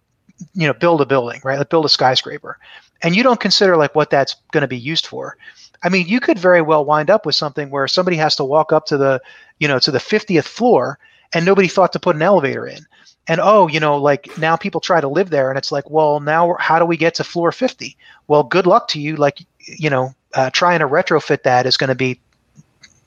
you 0.54 0.66
know 0.66 0.72
build 0.72 1.00
a 1.00 1.06
building 1.06 1.40
right? 1.44 1.59
Like 1.59 1.68
build 1.68 1.85
a 1.85 1.88
skyscraper 1.88 2.59
and 3.02 3.14
you 3.14 3.22
don't 3.22 3.40
consider 3.40 3.76
like 3.76 3.94
what 3.94 4.11
that's 4.11 4.37
going 4.52 4.62
to 4.62 4.68
be 4.68 4.78
used 4.78 5.06
for. 5.06 5.37
I 5.83 5.88
mean 5.88 6.06
you 6.09 6.20
could 6.20 6.38
very 6.38 6.62
well 6.62 6.85
wind 6.85 7.11
up 7.11 7.26
with 7.26 7.35
something 7.35 7.70
where 7.70 7.88
somebody 7.88 8.16
has 8.16 8.37
to 8.37 8.44
walk 8.44 8.72
up 8.72 8.87
to 8.87 8.96
the 8.96 9.20
you 9.59 9.68
know 9.68 9.78
to 9.80 9.90
the 9.90 9.98
50th 9.98 10.44
floor 10.44 10.98
and 11.33 11.44
nobody 11.44 11.68
thought 11.68 11.92
to 11.92 12.00
put 12.00 12.16
an 12.16 12.22
elevator 12.22 12.66
in. 12.66 12.87
And 13.28 13.40
oh 13.42 13.68
you 13.68 13.80
know 13.80 13.96
like 13.96 14.37
now 14.38 14.56
people 14.56 14.80
try 14.80 15.00
to 15.00 15.09
live 15.09 15.30
there 15.30 15.50
and 15.50 15.59
it's 15.59 15.72
like 15.72 15.88
well 15.90 16.20
now 16.20 16.56
how 16.59 16.78
do 16.78 16.85
we 16.85 16.96
get 16.96 17.14
to 17.16 17.24
floor 17.24 17.52
50 17.52 17.96
well 18.28 18.42
good 18.42 18.66
luck 18.66 18.88
to 18.88 19.00
you 19.00 19.16
like 19.16 19.40
you 19.66 19.90
know 19.90 20.14
uh, 20.35 20.50
trying 20.50 20.78
to 20.78 20.87
retrofit 20.87 21.42
that 21.42 21.66
is 21.66 21.76
going 21.76 21.88
to 21.88 21.94
be 21.94 22.20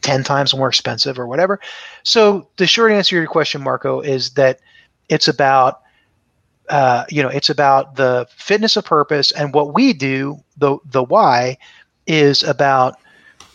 10 0.04 0.24
times 0.24 0.56
more 0.56 0.68
expensive 0.68 1.18
or 1.18 1.28
whatever. 1.28 1.60
So 2.04 2.48
the 2.58 2.68
short 2.68 2.92
answer 2.92 3.12
to 3.12 3.16
your 3.16 3.28
question, 3.28 3.63
Marco, 3.63 4.02
is 4.02 4.32
that 4.32 4.60
it's 5.10 5.28
about 5.28 5.82
uh, 6.70 7.04
you 7.10 7.22
know 7.22 7.30
it's 7.30 7.50
about 7.50 7.96
the 7.96 8.28
fitness 8.36 8.78
of 8.78 8.86
purpose. 8.86 9.32
And 9.32 9.54
what 9.54 9.74
we 9.74 9.94
do 9.94 10.38
the 10.58 10.78
the 10.86 11.04
why 11.04 11.58
is 12.08 12.44
about 12.44 13.00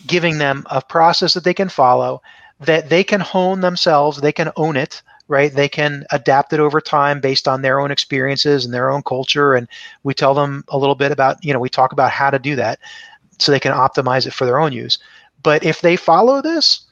giving 0.07 0.39
them 0.39 0.67
a 0.71 0.83
process 0.83 1.35
that 1.35 1.45
they 1.45 1.55
can 1.55 1.69
follow 1.69 2.23
that 2.61 2.89
they 2.89 3.05
can 3.05 3.21
hone 3.21 3.61
themselves 3.61 4.21
they 4.21 4.33
can 4.33 4.51
own 4.57 4.77
it 4.77 5.03
right? 5.29 5.53
They 5.55 5.69
can 5.69 6.07
adapt 6.11 6.55
it 6.55 6.61
over 6.61 6.81
time 6.81 7.21
based 7.21 7.47
on 7.47 7.61
their 7.63 7.81
own 7.81 7.91
experiences 7.91 8.65
and 8.65 8.73
their 8.73 8.91
own 8.91 9.03
culture. 9.03 9.55
And 9.55 9.69
we 10.03 10.15
tell 10.15 10.35
them 10.35 10.65
a 10.69 10.79
little 10.79 10.95
bit 10.95 11.13
about 11.13 11.45
you 11.45 11.53
know 11.53 11.61
we 11.61 11.69
talk 11.69 11.93
about 11.93 12.11
how 12.11 12.31
to 12.31 12.39
do 12.39 12.57
that 12.57 12.81
so 13.39 13.53
they 13.53 13.61
can 13.61 13.73
optimize 13.73 14.27
it 14.27 14.33
for 14.33 14.47
their 14.47 14.59
own 14.59 14.73
use 14.73 14.99
but 15.43 15.65
if 15.65 15.81
they 15.81 15.97
follow 15.97 16.43
this, 16.43 16.87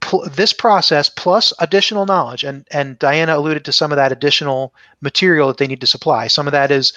pl- 0.00 0.28
this 0.28 0.52
process 0.52 1.08
plus 1.08 1.52
additional 1.58 2.06
knowledge, 2.06 2.44
and 2.44 2.66
and 2.70 2.98
Diana 2.98 3.36
alluded 3.36 3.64
to 3.64 3.72
some 3.72 3.92
of 3.92 3.96
that 3.96 4.12
additional 4.12 4.74
material 5.00 5.48
that 5.48 5.58
they 5.58 5.66
need 5.66 5.80
to 5.80 5.86
supply. 5.86 6.26
Some 6.26 6.46
of 6.46 6.52
that 6.52 6.70
is 6.70 6.92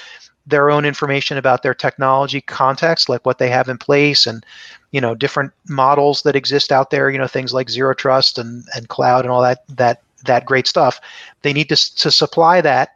their 0.48 0.70
own 0.70 0.86
information 0.86 1.38
about 1.38 1.64
their 1.64 1.74
technology 1.74 2.42
context, 2.42 3.10
like 3.10 3.26
what 3.26 3.40
they 3.40 3.50
have 3.50 3.70
in 3.70 3.78
place, 3.78 4.28
and 4.28 4.46
you 4.92 5.02
know 5.02 5.16
different 5.16 5.52
models 5.68 6.24
that 6.24 6.36
exist 6.36 6.72
out 6.72 6.92
there. 6.92 7.10
You 7.10 7.18
know 7.18 7.28
things 7.28 7.54
like 7.54 7.70
zero 7.70 7.94
trust 7.94 8.38
and 8.38 8.66
and 8.76 8.88
cloud 8.90 9.26
and 9.26 9.32
all 9.32 9.42
that 9.42 9.64
that 9.70 10.02
that 10.26 10.46
great 10.46 10.68
stuff. 10.68 11.00
They 11.42 11.54
need 11.54 11.70
to 11.70 11.96
to 11.96 12.12
supply 12.12 12.62
that, 12.62 12.96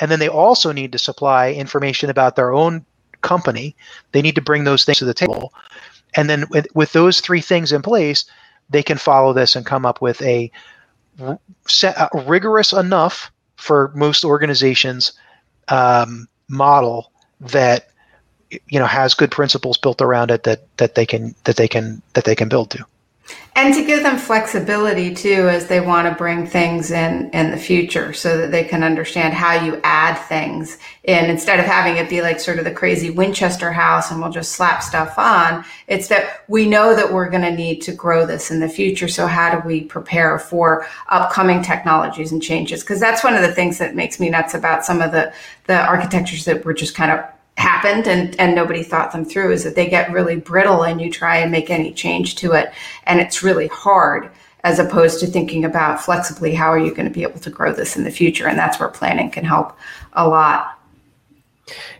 and 0.00 0.10
then 0.10 0.18
they 0.18 0.28
also 0.28 0.72
need 0.72 0.92
to 0.92 0.98
supply 0.98 1.52
information 1.52 2.10
about 2.10 2.36
their 2.36 2.52
own 2.52 2.84
company. 3.22 3.74
They 4.12 4.22
need 4.22 4.36
to 4.36 4.42
bring 4.42 4.64
those 4.64 4.84
things 4.84 4.98
to 4.98 5.04
the 5.04 5.14
table 5.14 5.52
and 6.16 6.28
then 6.28 6.46
with, 6.50 6.66
with 6.74 6.92
those 6.92 7.20
three 7.20 7.40
things 7.40 7.72
in 7.72 7.82
place, 7.82 8.24
they 8.70 8.82
can 8.82 8.98
follow 8.98 9.32
this 9.32 9.54
and 9.54 9.64
come 9.64 9.86
up 9.86 10.00
with 10.00 10.20
a, 10.22 10.50
set, 11.68 11.96
rigorous 12.26 12.72
enough 12.72 13.30
for 13.56 13.92
most 13.94 14.24
organizations 14.24 15.12
um, 15.68 16.28
model 16.48 17.10
that 17.40 17.88
you 18.68 18.78
know 18.78 18.86
has 18.86 19.14
good 19.14 19.30
principles 19.30 19.76
built 19.76 20.00
around 20.00 20.30
it 20.30 20.44
that 20.44 20.64
that 20.76 20.94
they 20.94 21.04
can 21.04 21.34
that 21.44 21.56
they 21.56 21.66
can 21.66 22.00
that 22.12 22.24
they 22.24 22.34
can 22.34 22.48
build 22.48 22.70
to. 22.70 22.84
And 23.56 23.72
to 23.72 23.86
give 23.86 24.02
them 24.02 24.18
flexibility 24.18 25.14
too, 25.14 25.48
as 25.48 25.66
they 25.66 25.80
want 25.80 26.06
to 26.06 26.14
bring 26.14 26.46
things 26.46 26.90
in 26.90 27.30
in 27.30 27.50
the 27.50 27.56
future, 27.56 28.12
so 28.12 28.36
that 28.36 28.50
they 28.50 28.64
can 28.64 28.82
understand 28.82 29.32
how 29.32 29.54
you 29.54 29.80
add 29.82 30.14
things 30.28 30.76
in 31.04 31.30
instead 31.30 31.58
of 31.58 31.64
having 31.64 31.96
it 31.96 32.10
be 32.10 32.20
like 32.20 32.38
sort 32.38 32.58
of 32.58 32.66
the 32.66 32.70
crazy 32.70 33.08
Winchester 33.08 33.72
house 33.72 34.10
and 34.10 34.20
we'll 34.20 34.30
just 34.30 34.52
slap 34.52 34.82
stuff 34.82 35.18
on. 35.18 35.64
It's 35.86 36.08
that 36.08 36.44
we 36.48 36.68
know 36.68 36.94
that 36.94 37.10
we're 37.10 37.30
going 37.30 37.44
to 37.44 37.50
need 37.50 37.80
to 37.82 37.92
grow 37.92 38.26
this 38.26 38.50
in 38.50 38.60
the 38.60 38.68
future. 38.68 39.08
So 39.08 39.26
how 39.26 39.58
do 39.58 39.66
we 39.66 39.84
prepare 39.84 40.38
for 40.38 40.86
upcoming 41.08 41.62
technologies 41.62 42.32
and 42.32 42.42
changes? 42.42 42.82
Because 42.82 43.00
that's 43.00 43.24
one 43.24 43.34
of 43.34 43.40
the 43.40 43.54
things 43.54 43.78
that 43.78 43.94
makes 43.94 44.20
me 44.20 44.28
nuts 44.28 44.52
about 44.52 44.84
some 44.84 45.00
of 45.00 45.12
the 45.12 45.32
the 45.64 45.80
architectures 45.80 46.44
that 46.44 46.62
were 46.62 46.74
just 46.74 46.94
kind 46.94 47.10
of 47.10 47.24
happened 47.56 48.06
and, 48.06 48.38
and 48.38 48.54
nobody 48.54 48.82
thought 48.82 49.12
them 49.12 49.24
through 49.24 49.52
is 49.52 49.64
that 49.64 49.74
they 49.74 49.88
get 49.88 50.12
really 50.12 50.36
brittle 50.36 50.82
and 50.82 51.00
you 51.00 51.10
try 51.10 51.38
and 51.38 51.50
make 51.50 51.70
any 51.70 51.92
change 51.92 52.36
to 52.36 52.52
it. 52.52 52.72
And 53.04 53.20
it's 53.20 53.42
really 53.42 53.66
hard 53.68 54.30
as 54.64 54.78
opposed 54.78 55.20
to 55.20 55.26
thinking 55.26 55.64
about 55.64 56.00
flexibly 56.00 56.54
how 56.54 56.68
are 56.68 56.78
you 56.78 56.94
going 56.94 57.08
to 57.08 57.14
be 57.14 57.22
able 57.22 57.40
to 57.40 57.50
grow 57.50 57.72
this 57.72 57.96
in 57.96 58.04
the 58.04 58.10
future? 58.10 58.46
And 58.46 58.58
that's 58.58 58.78
where 58.78 58.88
planning 58.88 59.30
can 59.30 59.44
help 59.44 59.76
a 60.12 60.28
lot. 60.28 60.78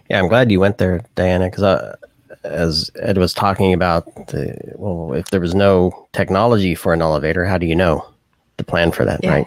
Yeah 0.09 0.21
i'm 0.21 0.29
glad 0.29 0.53
you 0.53 0.61
went 0.61 0.79
there 0.79 1.05
diana 1.17 1.47
because 1.47 1.65
uh, 1.65 1.97
as 2.45 2.89
ed 3.01 3.19
was 3.19 3.35
talking 3.35 3.75
about 3.75 4.05
the 4.29 4.57
well 4.77 5.13
if 5.13 5.31
there 5.31 5.41
was 5.41 5.57
no 5.57 6.07
technology 6.13 6.77
for 6.77 6.93
an 6.93 7.03
elevator 7.03 7.45
how 7.45 7.59
do 7.59 7.67
you 7.67 7.75
know 7.75 8.07
to 8.59 8.65
plan 8.65 8.93
for 8.93 9.05
that 9.05 9.21
yeah. 9.23 9.35
right? 9.35 9.47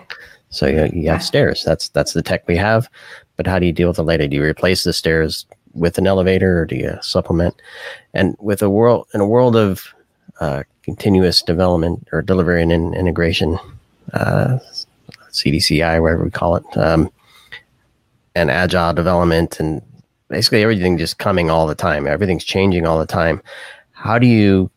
So 0.49 0.65
you, 0.65 0.77
you 0.77 0.81
have 0.81 0.93
yeah. 1.03 1.17
stairs. 1.19 1.63
That's 1.63 1.89
that's 1.89 2.13
the 2.13 2.23
tech 2.23 2.47
we 2.47 2.57
have. 2.57 2.89
But 3.37 3.47
how 3.47 3.59
do 3.59 3.65
you 3.65 3.71
deal 3.71 3.87
with 3.87 3.99
it 3.99 4.03
later 4.03 4.27
do 4.27 4.35
you 4.35 4.43
replace 4.43 4.83
the 4.83 4.93
stairs 4.93 5.45
with 5.73 5.97
an 5.97 6.07
elevator 6.07 6.59
or 6.59 6.65
do 6.65 6.75
you 6.75 6.97
supplement? 7.01 7.55
And 8.13 8.35
with 8.39 8.61
a 8.61 8.69
world 8.69 9.07
in 9.13 9.21
a 9.21 9.27
world 9.27 9.55
of 9.55 9.93
uh, 10.39 10.63
continuous 10.83 11.41
development 11.41 12.07
or 12.11 12.21
delivery 12.21 12.61
and 12.61 12.71
in, 12.71 12.93
integration, 12.93 13.59
uh, 14.13 14.57
CDCI, 15.31 16.01
whatever 16.01 16.23
we 16.23 16.31
call 16.31 16.55
it, 16.55 16.63
um, 16.77 17.11
and 18.35 18.49
agile 18.49 18.93
development, 18.93 19.59
and 19.59 19.81
basically 20.29 20.63
everything 20.63 20.97
just 20.97 21.17
coming 21.17 21.49
all 21.49 21.67
the 21.67 21.75
time. 21.75 22.07
Everything's 22.07 22.43
changing 22.43 22.85
all 22.85 22.99
the 22.99 23.05
time. 23.05 23.41
How 23.91 24.17
do 24.17 24.27
you 24.27 24.71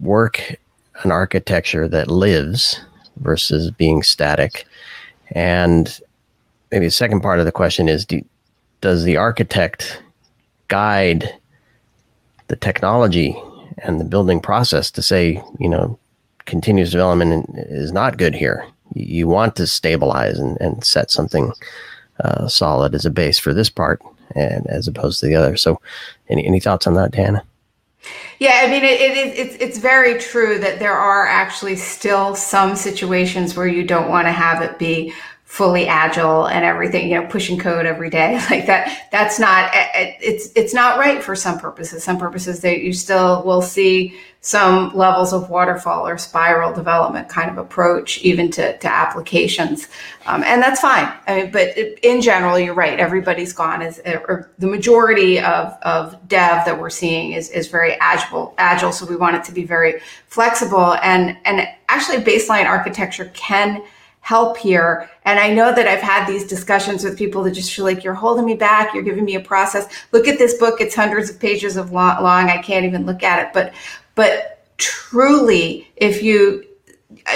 work 0.00 0.56
an 1.02 1.10
architecture 1.10 1.88
that 1.88 2.08
lives 2.08 2.80
versus 3.16 3.70
being 3.70 4.02
static? 4.02 4.66
And 5.32 6.00
maybe 6.70 6.86
the 6.86 6.90
second 6.90 7.20
part 7.20 7.40
of 7.40 7.46
the 7.46 7.52
question 7.52 7.88
is: 7.88 8.06
do, 8.06 8.24
Does 8.80 9.04
the 9.04 9.16
architect 9.16 10.02
guide 10.68 11.34
the 12.48 12.56
technology 12.56 13.36
and 13.78 14.00
the 14.00 14.04
building 14.04 14.40
process 14.40 14.90
to 14.92 15.02
say, 15.02 15.42
you 15.58 15.68
know, 15.68 15.98
continuous 16.46 16.90
development 16.90 17.48
is 17.56 17.92
not 17.92 18.18
good 18.18 18.34
here. 18.34 18.66
You 18.94 19.26
want 19.26 19.56
to 19.56 19.66
stabilize 19.66 20.38
and, 20.38 20.60
and 20.60 20.84
set 20.84 21.10
something 21.10 21.52
uh, 22.20 22.48
solid 22.48 22.94
as 22.94 23.04
a 23.04 23.10
base 23.10 23.38
for 23.38 23.52
this 23.52 23.70
part 23.70 24.00
and 24.34 24.66
as 24.68 24.86
opposed 24.86 25.20
to 25.20 25.26
the 25.26 25.34
other. 25.34 25.56
So, 25.56 25.80
any, 26.28 26.46
any 26.46 26.60
thoughts 26.60 26.86
on 26.86 26.94
that, 26.94 27.12
Diana? 27.12 27.44
Yeah, 28.38 28.60
I 28.62 28.70
mean, 28.70 28.84
it, 28.84 29.00
it, 29.00 29.38
it's 29.38 29.56
it's 29.56 29.78
very 29.78 30.18
true 30.18 30.58
that 30.58 30.78
there 30.78 30.96
are 30.96 31.26
actually 31.26 31.76
still 31.76 32.34
some 32.34 32.76
situations 32.76 33.56
where 33.56 33.66
you 33.66 33.84
don't 33.84 34.10
want 34.10 34.26
to 34.26 34.32
have 34.32 34.60
it 34.60 34.78
be 34.78 35.14
fully 35.54 35.86
agile 35.86 36.46
and 36.46 36.64
everything 36.64 37.08
you 37.08 37.14
know 37.14 37.24
pushing 37.28 37.56
code 37.56 37.86
every 37.86 38.10
day. 38.10 38.40
Like 38.50 38.66
that 38.66 39.06
that's 39.12 39.38
not 39.38 39.70
it's 39.72 40.50
it's 40.56 40.74
not 40.74 40.98
right 40.98 41.22
for 41.22 41.36
some 41.36 41.60
purposes. 41.60 42.02
Some 42.02 42.18
purposes 42.18 42.60
that 42.62 42.80
you 42.80 42.92
still 42.92 43.44
will 43.44 43.62
see 43.62 44.18
some 44.40 44.92
levels 44.96 45.32
of 45.32 45.50
waterfall 45.50 46.08
or 46.08 46.18
spiral 46.18 46.72
development 46.74 47.28
kind 47.28 47.50
of 47.50 47.56
approach 47.56 48.18
even 48.22 48.50
to, 48.50 48.76
to 48.78 48.88
applications. 48.88 49.86
Um, 50.26 50.42
and 50.42 50.60
that's 50.60 50.80
fine. 50.80 51.10
I 51.28 51.36
mean, 51.36 51.52
but 51.52 51.68
in 52.02 52.20
general 52.20 52.58
you're 52.58 52.74
right. 52.74 52.98
Everybody's 52.98 53.52
gone 53.52 53.80
is 53.80 54.00
or 54.04 54.50
the 54.58 54.66
majority 54.66 55.38
of, 55.38 55.72
of 55.82 56.16
dev 56.26 56.64
that 56.66 56.78
we're 56.80 56.90
seeing 56.90 57.32
is, 57.32 57.48
is 57.50 57.68
very 57.68 57.92
agile 58.00 58.54
agile. 58.58 58.90
So 58.90 59.06
we 59.06 59.14
want 59.14 59.36
it 59.36 59.44
to 59.44 59.52
be 59.52 59.64
very 59.64 60.00
flexible. 60.26 60.94
And 60.94 61.36
and 61.44 61.68
actually 61.88 62.18
baseline 62.24 62.66
architecture 62.66 63.30
can 63.34 63.84
help 64.24 64.56
here. 64.56 65.10
And 65.26 65.38
I 65.38 65.52
know 65.52 65.74
that 65.74 65.86
I've 65.86 66.00
had 66.00 66.26
these 66.26 66.46
discussions 66.46 67.04
with 67.04 67.18
people 67.18 67.42
that 67.42 67.50
just 67.50 67.74
feel 67.74 67.84
like 67.84 68.02
you're 68.02 68.14
holding 68.14 68.46
me 68.46 68.54
back. 68.54 68.94
You're 68.94 69.02
giving 69.02 69.26
me 69.26 69.34
a 69.34 69.40
process. 69.40 69.86
Look 70.12 70.26
at 70.26 70.38
this 70.38 70.54
book. 70.54 70.80
It's 70.80 70.94
hundreds 70.94 71.28
of 71.28 71.38
pages 71.38 71.76
of 71.76 71.92
long. 71.92 72.48
I 72.48 72.56
can't 72.62 72.86
even 72.86 73.04
look 73.04 73.22
at 73.22 73.46
it. 73.46 73.52
But, 73.52 73.74
but 74.14 74.66
truly, 74.78 75.90
if 75.96 76.22
you 76.22 76.64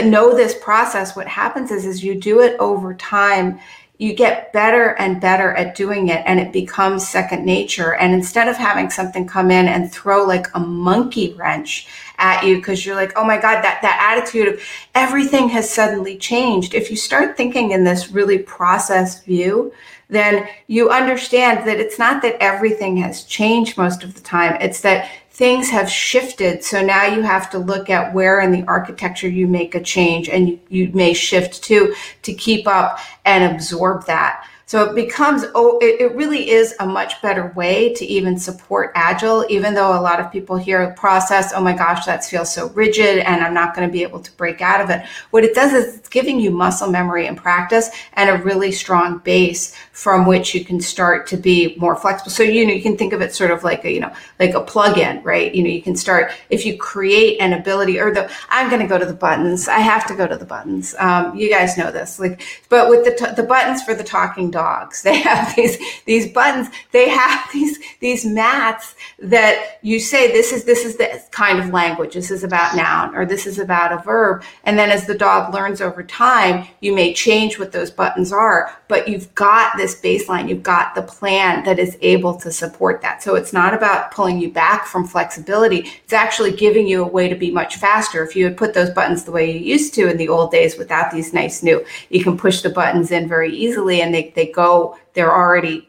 know 0.03 0.35
this 0.35 0.57
process, 0.63 1.15
what 1.15 1.29
happens 1.29 1.71
is, 1.71 1.85
is 1.85 2.03
you 2.03 2.15
do 2.15 2.41
it 2.41 2.57
over 2.59 2.95
time 2.95 3.61
you 3.99 4.15
get 4.15 4.53
better 4.53 4.91
and 5.01 5.21
better 5.21 5.53
at 5.55 5.75
doing 5.75 6.09
it 6.09 6.23
and 6.25 6.39
it 6.39 6.53
becomes 6.53 7.07
second 7.07 7.45
nature. 7.45 7.95
And 7.97 8.15
instead 8.15 8.47
of 8.47 8.57
having 8.57 8.91
something 8.91 9.27
come 9.27 9.51
in 9.51 9.67
and 9.67 9.93
throw 9.93 10.25
like 10.25 10.47
a 10.55 10.61
monkey 10.61 11.35
wrench 11.35 11.89
at 12.19 12.45
you 12.45 12.57
because 12.57 12.87
you're 12.87 12.95
like, 12.95 13.13
oh 13.17 13.25
my 13.25 13.37
God, 13.37 13.63
that, 13.63 13.81
that 13.83 14.17
attitude 14.17 14.49
of 14.49 14.61
everything 14.95 15.49
has 15.49 15.69
suddenly 15.69 16.17
changed. 16.17 16.75
If 16.75 16.91
you 16.91 16.97
start 16.97 17.37
thinking 17.37 17.73
in 17.73 17.83
this 17.83 18.13
really 18.13 18.39
processed 18.39 19.25
view, 19.25 19.73
then 20.09 20.49
you 20.69 20.91
understand 20.91 21.69
that 21.69 21.81
it's 21.81 21.99
not 21.99 22.23
that 22.23 22.37
everything 22.41 22.97
has 22.99 23.25
changed 23.25 23.77
most 23.77 24.05
of 24.05 24.15
the 24.15 24.21
time. 24.21 24.57
It's 24.61 24.81
that 24.83 25.11
things 25.39 25.71
have 25.71 25.89
shifted. 25.89 26.65
So 26.65 26.83
now 26.83 27.05
you 27.07 27.23
have 27.23 27.49
to 27.51 27.59
look 27.59 27.89
at 27.89 28.13
where 28.13 28.41
in 28.41 28.51
the 28.51 28.65
architecture 28.65 29.29
you 29.29 29.47
make 29.47 29.77
a 29.77 29.81
change 29.81 30.29
and 30.29 30.59
you, 30.69 30.91
may 30.93 31.15
shift 31.15 31.63
to 31.65 31.95
to 32.23 32.35
keep 32.35 32.67
up 32.67 32.99
and 33.25 33.55
absorb 33.55 34.05
that. 34.07 34.45
So 34.67 34.85
it 34.85 34.95
becomes, 34.95 35.45
oh, 35.55 35.79
it, 35.81 35.99
it, 35.99 36.15
really 36.15 36.51
is 36.51 36.75
a 36.79 36.87
much 36.87 37.23
better 37.23 37.55
way 37.57 37.95
to 37.95 38.05
even 38.05 38.37
support 38.37 38.93
Agile, 38.95 39.47
even 39.49 39.73
though 39.73 39.99
a 39.99 40.03
lot 40.03 40.21
of 40.21 40.31
people 40.31 40.59
hear 40.59 40.91
process, 40.91 41.55
oh 41.55 41.63
my 41.63 41.73
gosh, 41.73 42.05
that 42.05 42.23
feels 42.23 42.53
so 42.53 42.69
rigid 42.71 43.21
and 43.21 43.43
I'm 43.43 43.55
not 43.55 43.75
going 43.75 43.89
to 43.89 43.93
be 43.93 44.03
able 44.03 44.21
to 44.21 44.31
break 44.33 44.61
out 44.61 44.83
of 44.83 44.91
it. 44.91 45.07
What 45.31 45.43
it 45.43 45.55
does 45.55 45.73
is 45.73 45.97
it's 45.97 46.09
giving 46.11 46.39
you 46.39 46.51
muscle 46.51 46.91
memory 46.91 47.27
and 47.27 47.35
practice 47.35 47.89
and 48.13 48.29
a 48.29 48.43
really 48.43 48.71
strong 48.71 49.19
base 49.21 49.75
from 49.99 50.27
which 50.27 50.55
you 50.55 50.65
can 50.65 50.81
start 50.81 51.27
to 51.27 51.37
be 51.37 51.75
more 51.77 51.97
flexible. 51.97 52.31
So, 52.31 52.45
you 52.45 52.65
know, 52.65 52.73
you 52.73 52.81
can 52.81 52.97
think 52.97 53.13
of 53.13 53.21
it 53.21 53.35
sort 53.35 53.51
of 53.51 53.65
like 53.65 53.85
a, 53.85 53.93
you 53.93 53.99
know, 53.99 54.13
like 54.39 54.55
a 54.55 54.61
plug-in, 54.61 55.21
right? 55.25 55.53
You 55.53 55.65
know, 55.65 55.71
you 55.71 55.83
can 55.83 55.97
start, 55.97 56.31
if 56.51 56.65
you 56.65 56.79
create 56.79 57.41
an 57.41 57.53
ability 57.53 57.99
or 57.99 58.15
the, 58.15 58.31
I'm 58.49 58.69
going 58.71 58.81
to 58.81 58.87
go 58.87 58.97
to 58.97 59.05
the 59.05 59.13
buttons. 59.13 59.67
I 59.67 59.81
have 59.81 60.07
to 60.07 60.15
go 60.15 60.29
to 60.29 60.37
the 60.37 60.45
buttons. 60.45 60.95
Um, 61.01 61.35
you 61.35 61.51
guys 61.51 61.77
know 61.77 61.91
this, 61.91 62.21
like, 62.21 62.41
but 62.69 62.89
with 62.89 63.05
the, 63.07 63.11
t- 63.11 63.35
the 63.35 63.43
buttons 63.43 63.83
for 63.83 63.93
the 63.93 64.05
talking 64.05 64.51
dogs. 64.51 65.03
They 65.09 65.21
have 65.23 65.57
these 65.57 65.79
these 66.05 66.31
buttons. 66.31 66.69
They 66.93 67.09
have 67.09 67.49
these 67.53 67.79
these 68.01 68.27
mats 68.27 68.95
that 69.19 69.79
you 69.81 69.99
say 69.99 70.31
this 70.31 70.53
is 70.53 70.65
this 70.65 70.85
is 70.85 70.97
the 70.97 71.23
kind 71.31 71.59
of 71.59 71.71
language. 71.71 72.13
This 72.13 72.31
is 72.31 72.45
about 72.45 72.77
noun 72.77 73.15
or 73.15 73.25
this 73.25 73.47
is 73.47 73.59
about 73.59 73.93
a 73.93 74.03
verb. 74.03 74.43
And 74.65 74.79
then 74.79 74.91
as 74.91 75.07
the 75.07 75.17
dog 75.17 75.55
learns 75.55 75.81
over 75.81 76.03
time, 76.03 76.69
you 76.81 76.95
may 76.95 77.15
change 77.15 77.59
what 77.59 77.73
those 77.73 77.91
buttons 77.91 78.33
are, 78.33 78.77
but 78.87 79.09
you've 79.09 79.35
got 79.35 79.77
this 79.79 79.88
baseline. 79.95 80.49
You've 80.49 80.63
got 80.63 80.95
the 80.95 81.03
plan 81.03 81.65
that 81.65 81.79
is 81.79 81.97
able 82.01 82.35
to 82.37 82.51
support 82.51 83.01
that. 83.03 83.23
So 83.23 83.35
it's 83.35 83.53
not 83.53 83.75
about 83.75 84.11
pulling 84.11 84.39
you 84.39 84.51
back 84.51 84.87
from 84.87 85.07
flexibility. 85.07 85.89
It's 86.05 86.13
actually 86.13 86.53
giving 86.53 86.87
you 86.87 87.03
a 87.03 87.09
way 87.09 87.29
to 87.29 87.35
be 87.35 87.51
much 87.51 87.77
faster. 87.77 88.25
If 88.25 88.35
you 88.35 88.45
had 88.45 88.57
put 88.57 88.75
those 88.75 88.91
buttons 88.91 89.25
the 89.25 89.33
way 89.33 89.51
you 89.51 89.59
used 89.59 89.95
to 89.95 90.11
in 90.11 90.17
the 90.17 90.29
old 90.29 90.51
days 90.51 90.79
without 90.79 91.11
these 91.11 91.33
nice 91.33 91.63
new, 91.63 91.85
you 92.11 92.23
can 92.23 92.37
push 92.37 92.63
the 92.63 92.71
buttons 92.71 93.11
in 93.11 93.29
very 93.29 93.55
easily 93.55 94.01
and 94.01 94.15
they, 94.15 94.33
they 94.35 94.47
go 94.47 94.97
they're 95.15 95.35
already 95.35 95.89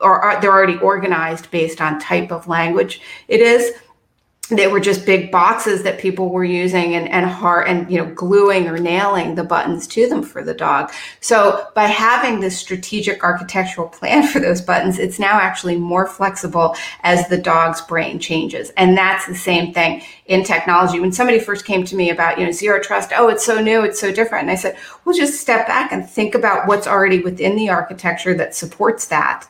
or 0.00 0.38
they're 0.40 0.52
already 0.52 0.78
organized 0.78 1.50
based 1.50 1.80
on 1.80 1.98
type 1.98 2.30
of 2.30 2.46
language 2.46 3.00
it 3.26 3.40
is 3.40 3.72
they 4.50 4.66
were 4.66 4.80
just 4.80 5.04
big 5.04 5.30
boxes 5.30 5.82
that 5.82 5.98
people 5.98 6.30
were 6.30 6.44
using 6.44 6.94
and, 6.94 7.08
and 7.08 7.26
hard 7.26 7.68
and 7.68 7.90
you 7.90 7.98
know 7.98 8.12
gluing 8.14 8.66
or 8.66 8.78
nailing 8.78 9.34
the 9.34 9.44
buttons 9.44 9.86
to 9.88 10.08
them 10.08 10.22
for 10.22 10.42
the 10.42 10.54
dog. 10.54 10.90
So 11.20 11.68
by 11.74 11.84
having 11.84 12.40
this 12.40 12.58
strategic 12.58 13.22
architectural 13.22 13.88
plan 13.88 14.26
for 14.26 14.40
those 14.40 14.60
buttons 14.60 14.98
it's 14.98 15.18
now 15.18 15.38
actually 15.38 15.76
more 15.76 16.06
flexible 16.06 16.74
as 17.02 17.28
the 17.28 17.38
dog's 17.38 17.80
brain 17.82 18.18
changes. 18.18 18.70
And 18.76 18.96
that's 18.96 19.26
the 19.26 19.34
same 19.34 19.72
thing 19.74 20.02
in 20.26 20.44
technology. 20.44 21.00
When 21.00 21.12
somebody 21.12 21.38
first 21.38 21.64
came 21.64 21.84
to 21.84 21.96
me 21.96 22.10
about 22.10 22.38
you 22.38 22.46
know 22.46 22.52
zero 22.52 22.80
trust 22.80 23.12
oh 23.14 23.28
it's 23.28 23.44
so 23.44 23.60
new 23.60 23.82
it's 23.82 24.00
so 24.00 24.12
different 24.12 24.42
and 24.42 24.50
i 24.50 24.54
said 24.54 24.76
well 25.04 25.16
just 25.16 25.40
step 25.40 25.66
back 25.66 25.92
and 25.92 26.08
think 26.08 26.34
about 26.34 26.66
what's 26.66 26.86
already 26.86 27.20
within 27.20 27.56
the 27.56 27.68
architecture 27.68 28.34
that 28.34 28.54
supports 28.54 29.08
that 29.08 29.48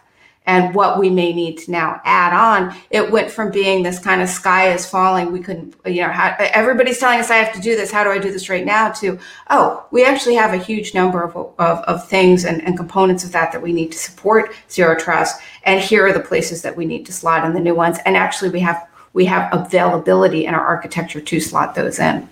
and 0.48 0.74
what 0.74 0.98
we 0.98 1.11
may 1.11 1.34
need 1.34 1.58
to 1.58 1.70
now 1.70 2.00
add 2.04 2.32
on. 2.32 2.74
It 2.88 3.12
went 3.12 3.30
from 3.30 3.50
being 3.50 3.82
this 3.82 3.98
kind 3.98 4.22
of 4.22 4.30
sky 4.30 4.72
is 4.72 4.87
falling. 4.87 5.30
We 5.30 5.40
couldn't, 5.40 5.76
you 5.84 6.00
know, 6.00 6.08
how, 6.08 6.34
everybody's 6.38 6.98
telling 6.98 7.20
us 7.20 7.30
I 7.30 7.37
have 7.37 7.54
to 7.54 7.61
do 7.61 7.76
this. 7.76 7.92
How 7.92 8.02
do 8.02 8.11
I 8.11 8.18
do 8.18 8.32
this 8.32 8.48
right 8.48 8.64
now? 8.64 8.90
To, 8.92 9.18
oh, 9.50 9.87
we 9.90 10.06
actually 10.06 10.37
have 10.37 10.54
a 10.54 10.56
huge 10.56 10.94
number 10.94 11.22
of, 11.22 11.37
of, 11.37 11.78
of 11.80 12.08
things 12.08 12.46
and, 12.46 12.64
and 12.64 12.78
components 12.78 13.24
of 13.24 13.32
that 13.32 13.52
that 13.52 13.61
we 13.61 13.74
need 13.74 13.92
to 13.92 13.98
support 13.98 14.54
zero 14.70 14.98
trust. 14.98 15.38
And 15.64 15.82
here 15.82 16.06
are 16.06 16.14
the 16.14 16.20
places 16.20 16.62
that 16.62 16.74
we 16.74 16.87
need 16.87 17.04
to 17.06 17.12
slot 17.12 17.44
in 17.44 17.52
the 17.52 17.61
new 17.61 17.74
ones. 17.74 17.98
And 18.06 18.16
actually 18.16 18.48
we 18.48 18.61
have, 18.61 18.88
we 19.12 19.26
have 19.26 19.52
availability 19.52 20.46
in 20.46 20.54
our 20.54 20.66
architecture 20.66 21.20
to 21.20 21.40
slot 21.40 21.74
those 21.74 21.98
in. 21.98 22.26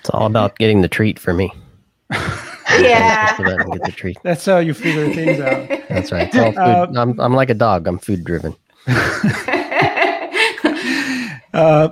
It's 0.00 0.08
all 0.08 0.24
about 0.24 0.56
getting 0.58 0.80
the 0.80 0.88
treat 0.88 1.18
for 1.18 1.34
me. 1.34 1.52
yeah. 2.78 3.36
get 3.36 3.82
the 3.84 3.92
treat. 3.94 4.18
That's 4.22 4.44
how 4.44 4.58
you 4.58 4.74
figure 4.74 5.12
things 5.12 5.40
out. 5.40 5.68
That's 5.88 6.12
right. 6.12 6.34
Uh, 6.34 6.86
I'm, 6.96 7.18
I'm 7.20 7.34
like 7.34 7.50
a 7.50 7.54
dog. 7.54 7.86
I'm 7.86 7.98
food 7.98 8.24
driven. 8.24 8.54
uh, 11.52 11.88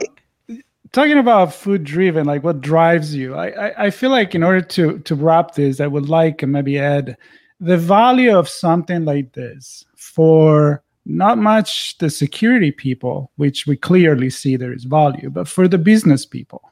talking 0.93 1.19
about 1.19 1.55
food 1.55 1.85
driven, 1.85 2.27
like 2.27 2.43
what 2.43 2.61
drives 2.61 3.15
you? 3.15 3.35
I, 3.35 3.49
I, 3.49 3.85
I 3.87 3.91
feel 3.91 4.11
like 4.11 4.35
in 4.35 4.43
order 4.43 4.61
to 4.61 4.99
to 5.01 5.15
wrap 5.15 5.55
this, 5.55 5.81
I 5.81 5.87
would 5.87 6.09
like 6.09 6.39
to 6.39 6.47
maybe 6.47 6.79
add 6.79 7.17
the 7.61 7.77
value 7.77 8.37
of 8.37 8.49
something 8.49 9.05
like 9.05 9.33
this 9.33 9.85
for 9.97 10.83
not 11.07 11.39
much 11.39 11.97
the 11.99 12.11
security 12.11 12.71
people, 12.71 13.31
which 13.37 13.67
we 13.67 13.77
clearly 13.77 14.31
see 14.31 14.57
there 14.57 14.75
is 14.75 14.85
value, 14.85 15.31
but 15.31 15.49
for 15.49 15.67
the 15.67 15.79
business 15.79 16.27
people, 16.27 16.63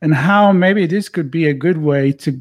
and 0.00 0.14
how 0.14 0.52
maybe 0.52 0.86
this 0.86 1.08
could 1.08 1.30
be 1.30 1.46
a 1.46 1.54
good 1.54 1.78
way 1.78 2.12
to 2.12 2.40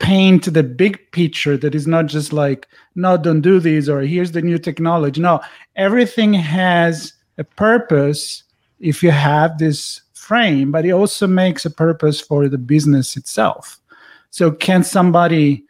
paint 0.00 0.52
the 0.52 0.62
big 0.62 0.98
picture 1.12 1.56
that 1.58 1.74
is 1.74 1.86
not 1.86 2.06
just 2.06 2.32
like 2.32 2.66
no 2.94 3.16
don't 3.16 3.42
do 3.42 3.60
this 3.60 3.88
or 3.88 4.00
here's 4.00 4.32
the 4.32 4.42
new 4.42 4.58
technology. 4.58 5.20
No 5.20 5.40
everything 5.76 6.32
has 6.32 7.12
a 7.38 7.44
purpose 7.44 8.42
if 8.80 9.02
you 9.02 9.10
have 9.10 9.58
this 9.58 10.00
frame 10.14 10.72
but 10.72 10.84
it 10.84 10.92
also 10.92 11.26
makes 11.26 11.64
a 11.64 11.70
purpose 11.70 12.20
for 12.20 12.48
the 12.48 12.58
business 12.58 13.16
itself. 13.16 13.78
So 14.30 14.50
can 14.50 14.82
somebody 14.82 15.64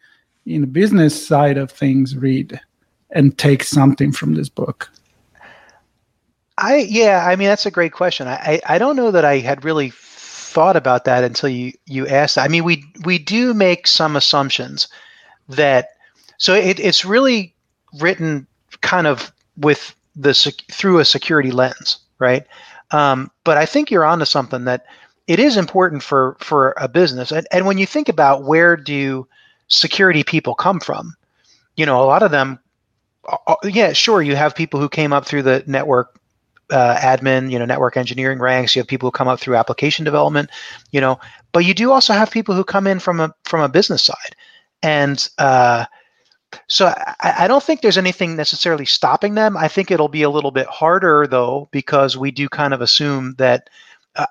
in 0.47 0.63
the 0.63 0.67
business 0.67 1.27
side 1.27 1.59
of 1.59 1.71
things 1.71 2.17
read 2.17 2.59
and 3.11 3.37
take 3.37 3.65
something 3.65 4.13
from 4.13 4.35
this 4.35 4.49
book? 4.49 4.91
I 6.57 6.87
yeah 6.89 7.27
i 7.27 7.35
mean 7.37 7.49
that's 7.49 7.67
a 7.67 7.71
great 7.71 7.93
question. 7.93 8.29
I 8.29 8.61
i 8.65 8.79
don't 8.79 8.97
know 8.97 9.11
that 9.11 9.25
i 9.25 9.39
had 9.39 9.65
really 9.65 9.93
thought 10.51 10.77
about 10.77 11.05
that 11.05 11.25
until 11.25 11.49
you 11.49 11.73
you 11.87 12.07
asked. 12.07 12.37
I 12.39 12.49
mean, 12.49 12.65
we 12.65 12.85
we 13.05 13.19
do 13.19 13.55
make 13.55 13.87
some 13.87 14.17
assumptions 14.17 14.89
that 15.49 15.91
so 16.39 16.55
it, 16.55 16.81
it's 16.81 17.05
really 17.05 17.55
written 17.99 18.47
kind 18.81 19.07
of 19.07 19.33
with 19.57 19.95
the 20.17 20.35
through 20.71 20.99
a 20.99 21.05
security 21.05 21.51
lens, 21.51 21.99
right? 22.19 22.45
Um, 22.91 23.31
but 23.45 23.57
I 23.57 23.67
think 23.67 23.91
you're 23.91 24.05
onto 24.05 24.25
something 24.25 24.65
that 24.65 24.85
it 25.27 25.39
is 25.39 25.57
important 25.57 26.03
for 26.03 26.37
for 26.41 26.75
a 26.77 26.89
business. 26.89 27.31
And, 27.31 27.47
and 27.53 27.67
when 27.67 27.79
you 27.79 27.87
think 27.87 28.09
about 28.09 28.45
where 28.45 28.77
do 28.77 29.27
security 29.69 30.25
people 30.25 30.55
come 30.55 30.81
from, 30.81 31.15
you 31.77 31.87
know, 31.87 32.03
a 32.03 32.07
lot 32.07 32.23
of 32.23 32.31
them, 32.31 32.59
uh, 33.29 33.37
uh, 33.47 33.57
yeah, 33.65 33.93
sure, 33.93 34.23
you 34.23 34.37
have 34.37 34.55
people 34.55 34.81
who 34.81 34.89
came 34.89 35.13
up 35.13 35.25
through 35.25 35.43
the 35.43 35.63
network 35.67 36.20
uh, 36.71 36.97
admin, 36.97 37.51
you 37.51 37.59
know, 37.59 37.65
network 37.65 37.97
engineering 37.97 38.39
ranks. 38.39 38.75
You 38.75 38.81
have 38.81 38.89
people 38.89 39.07
who 39.07 39.13
come 39.13 39.29
up 39.29 39.41
through 39.41 39.57
application 39.57 40.05
development, 40.05 40.51
you 40.93 41.01
know, 41.01 41.19
but 41.53 41.65
you 41.65 41.75
do 41.75 41.93
also 41.93 42.13
have 42.13 42.31
people 42.31 42.55
who 42.55 42.65
come 42.65 42.87
in 42.87 42.99
from 42.99 43.21
a 43.21 43.35
from 43.45 43.61
a 43.61 43.69
business 43.69 44.05
side, 44.05 44.37
and 44.83 45.29
uh, 45.39 45.85
so 46.67 46.87
I, 46.87 47.45
I, 47.45 47.49
don't 47.49 47.63
think 47.63 47.81
there's 47.81 47.99
anything 47.99 48.37
necessarily 48.37 48.85
stopping 48.85 49.35
them. 49.35 49.57
I 49.57 49.69
think 49.69 49.91
it'll 49.91 50.09
be 50.09 50.23
a 50.23 50.31
little 50.31 50.51
bit 50.51 50.67
harder 50.67 51.27
though 51.27 51.69
because 51.71 52.17
we 52.17 52.31
do 52.31 52.49
kind 52.49 52.75
of 52.75 52.81
assume 52.81 53.35
that 53.39 53.69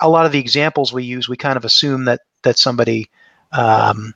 a 0.01 0.09
lot 0.09 0.25
of 0.25 0.31
the 0.31 0.39
examples 0.39 0.91
we 0.91 1.03
use, 1.03 1.29
we 1.29 1.37
kind 1.37 1.57
of 1.57 1.65
assume 1.65 2.05
that 2.05 2.21
that 2.43 2.57
somebody, 2.57 3.09
um, 3.51 4.13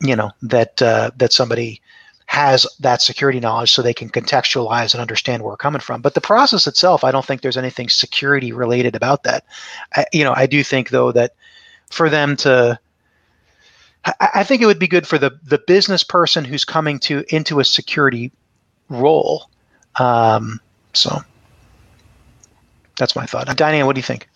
you 0.00 0.16
know, 0.16 0.30
that 0.42 0.80
uh, 0.82 1.10
that 1.16 1.32
somebody 1.32 1.80
has 2.28 2.66
that 2.78 3.00
security 3.00 3.40
knowledge 3.40 3.72
so 3.72 3.80
they 3.80 3.94
can 3.94 4.10
contextualize 4.10 4.92
and 4.92 5.00
understand 5.00 5.42
where 5.42 5.50
we're 5.50 5.56
coming 5.56 5.80
from. 5.80 6.02
But 6.02 6.12
the 6.12 6.20
process 6.20 6.66
itself, 6.66 7.02
I 7.02 7.10
don't 7.10 7.24
think 7.24 7.40
there's 7.40 7.56
anything 7.56 7.88
security 7.88 8.52
related 8.52 8.94
about 8.94 9.22
that. 9.22 9.46
I, 9.96 10.04
you 10.12 10.24
know, 10.24 10.34
I 10.36 10.44
do 10.44 10.62
think 10.62 10.90
though 10.90 11.10
that 11.12 11.32
for 11.90 12.10
them 12.10 12.36
to, 12.36 12.78
I, 14.04 14.28
I 14.34 14.44
think 14.44 14.60
it 14.60 14.66
would 14.66 14.78
be 14.78 14.86
good 14.86 15.06
for 15.06 15.16
the 15.16 15.40
the 15.42 15.58
business 15.66 16.04
person 16.04 16.44
who's 16.44 16.66
coming 16.66 16.98
to 17.00 17.24
into 17.34 17.60
a 17.60 17.64
security 17.64 18.30
role. 18.90 19.48
Um, 19.96 20.60
so 20.92 21.20
that's 22.98 23.16
my 23.16 23.24
thought. 23.24 23.56
Diane, 23.56 23.86
what 23.86 23.94
do 23.94 24.00
you 24.00 24.04
think? 24.04 24.28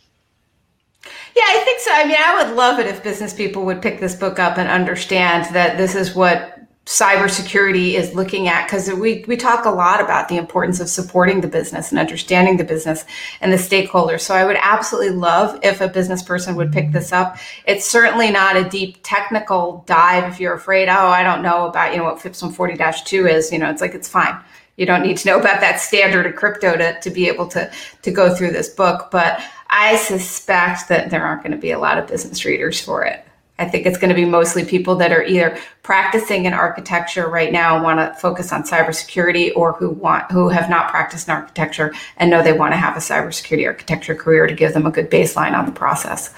Yeah, 1.37 1.45
I 1.47 1.61
think 1.63 1.81
so. 1.81 1.91
I 1.93 2.07
mean, 2.07 2.17
I 2.19 2.43
would 2.43 2.57
love 2.57 2.79
it 2.79 2.87
if 2.87 3.03
business 3.03 3.35
people 3.35 3.67
would 3.67 3.83
pick 3.83 4.01
this 4.01 4.15
book 4.15 4.39
up 4.39 4.57
and 4.57 4.71
understand 4.71 5.55
that 5.55 5.77
this 5.77 5.95
is 5.95 6.15
what 6.15 6.62
cybersecurity 6.85 7.95
is 7.95 8.13
looking 8.13 8.49
at 8.49 8.67
because 8.67 8.91
we, 8.91 9.25
we 9.29 9.37
talk 9.37 9.65
a 9.65 9.71
lot 9.71 10.01
about 10.01 10.29
the 10.29 10.37
importance 10.37 10.81
of 10.81 10.89
supporting 10.89 11.41
the 11.41 11.47
business 11.47 11.91
and 11.91 11.99
understanding 11.99 12.57
the 12.57 12.65
business 12.65 13.05
and 13.41 13.53
the 13.53 13.57
stakeholders. 13.57 14.21
So 14.21 14.35
I 14.35 14.45
would 14.45 14.57
absolutely 14.61 15.17
love 15.17 15.61
if 15.63 15.81
a 15.81 15.87
business 15.87 16.25
person 16.25 16.57
would 16.57 16.73
pick 16.73 16.91
this 16.91 17.13
up. 17.13 17.37
It's 17.67 17.89
certainly 17.89 18.33
not 18.33 18.57
a 18.57 18.69
deep 18.69 18.99
technical 19.05 19.85
dive 19.87 20.33
if 20.33 20.41
you're 20.41 20.55
afraid, 20.55 20.89
oh, 20.89 21.07
I 21.07 21.23
don't 21.23 21.43
know 21.43 21.67
about, 21.67 21.93
you 21.93 21.99
know, 21.99 22.05
what 22.05 22.21
FIPS 22.21 22.43
140-2 22.43 23.31
is, 23.31 23.53
you 23.53 23.61
know, 23.61 23.71
it's 23.71 23.81
like, 23.81 23.95
it's 23.95 24.09
fine. 24.09 24.43
You 24.77 24.85
don't 24.85 25.03
need 25.03 25.19
to 25.19 25.29
know 25.29 25.39
about 25.39 25.61
that 25.61 25.79
standard 25.81 26.27
of 26.27 26.35
crypto 26.35 26.77
to, 26.77 26.99
to 26.99 27.11
be 27.11 27.29
able 27.29 27.47
to, 27.49 27.71
to 28.03 28.11
go 28.11 28.35
through 28.35 28.51
this 28.53 28.71
book. 28.71 29.11
But 29.13 29.41
I 29.71 29.97
suspect 29.97 30.89
that 30.89 31.11
there 31.11 31.25
aren't 31.25 31.43
going 31.43 31.53
to 31.53 31.59
be 31.59 31.71
a 31.71 31.79
lot 31.79 31.99
of 31.99 32.09
business 32.09 32.45
readers 32.45 32.81
for 32.81 33.05
it. 33.05 33.25
I 33.63 33.69
think 33.69 33.87
it's 33.87 33.97
going 33.97 34.09
to 34.09 34.15
be 34.15 34.25
mostly 34.25 34.65
people 34.65 34.97
that 34.97 35.13
are 35.13 35.23
either 35.23 35.57
practicing 35.85 36.47
in 36.47 36.53
architecture 36.53 37.29
right 37.29 37.53
now 37.53 37.77
and 37.77 37.85
want 37.85 38.01
to 38.01 38.21
focus 38.21 38.53
on 38.53 38.65
cybersecurity 38.65 39.53
or 39.55 39.75
who 39.75 39.91
want 39.91 40.31
who 40.33 40.49
have 40.49 40.69
not 40.69 40.91
practiced 40.91 41.29
in 41.29 41.35
architecture 41.35 41.95
and 42.17 42.29
know 42.29 42.43
they 42.43 42.53
want 42.53 42.73
to 42.73 42.77
have 42.77 42.97
a 42.97 43.01
cybersecurity 43.01 43.65
architecture 43.65 44.17
career 44.17 44.49
to 44.49 44.55
give 44.55 44.75
them 44.75 44.85
a 44.85 44.91
good 44.91 45.09
baseline 45.09 45.57
on 45.57 45.65
the 45.65 45.71
process. 45.71 46.35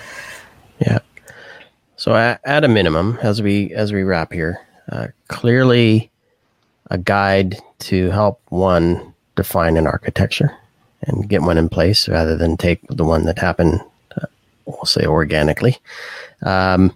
Yeah. 0.80 0.98
So 1.96 2.14
at, 2.14 2.42
at 2.44 2.62
a 2.62 2.68
minimum, 2.68 3.18
as 3.22 3.40
we 3.40 3.72
as 3.72 3.90
we 3.90 4.02
wrap 4.02 4.30
here, 4.30 4.60
uh, 4.92 5.08
clearly 5.28 6.10
a 6.90 6.98
guide 6.98 7.56
to 7.78 8.10
help 8.10 8.42
one 8.50 9.14
define 9.34 9.78
an 9.78 9.86
architecture 9.86 10.54
and 11.04 11.26
get 11.26 11.40
one 11.40 11.56
in 11.56 11.70
place 11.70 12.06
rather 12.06 12.36
than 12.36 12.58
take 12.58 12.80
the 12.88 13.04
one 13.04 13.24
that 13.24 13.38
happened, 13.38 13.80
uh, 14.20 14.26
we'll 14.66 14.84
say 14.84 15.06
organically. 15.06 15.78
Um, 16.42 16.92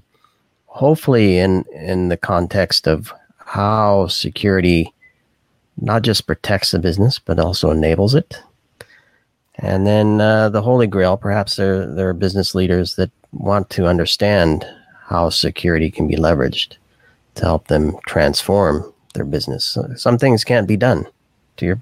hopefully 0.79 1.39
in 1.39 1.65
in 1.73 2.09
the 2.09 2.17
context 2.17 2.87
of 2.87 3.13
how 3.39 4.07
security 4.07 4.95
not 5.77 6.03
just 6.03 6.27
protects 6.27 6.71
the 6.71 6.79
business 6.79 7.19
but 7.19 7.41
also 7.41 7.71
enables 7.73 8.15
it. 8.15 8.41
And 9.57 9.89
then 9.89 10.21
uh, 10.21 10.51
the 10.51 10.63
holy 10.63 10.87
grail 10.87 11.17
perhaps 11.17 11.57
there 11.57 11.85
there 11.85 12.09
are 12.09 12.25
business 12.25 12.55
leaders 12.55 12.95
that 12.95 13.11
want 13.33 13.71
to 13.71 13.89
understand 13.89 14.65
how 15.07 15.31
security 15.31 15.91
can 15.91 16.07
be 16.07 16.15
leveraged 16.15 16.77
to 17.35 17.43
help 17.43 17.67
them 17.67 17.97
transform 18.07 18.93
their 19.15 19.25
business. 19.25 19.77
Some 19.97 20.17
things 20.17 20.45
can't 20.45 20.69
be 20.69 20.77
done. 20.77 21.09
To 21.57 21.67
your 21.67 21.81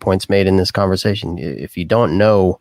points 0.00 0.28
made 0.28 0.48
in 0.48 0.56
this 0.56 0.72
conversation 0.72 1.38
if 1.38 1.76
you 1.76 1.84
don't 1.84 2.18
know 2.18 2.58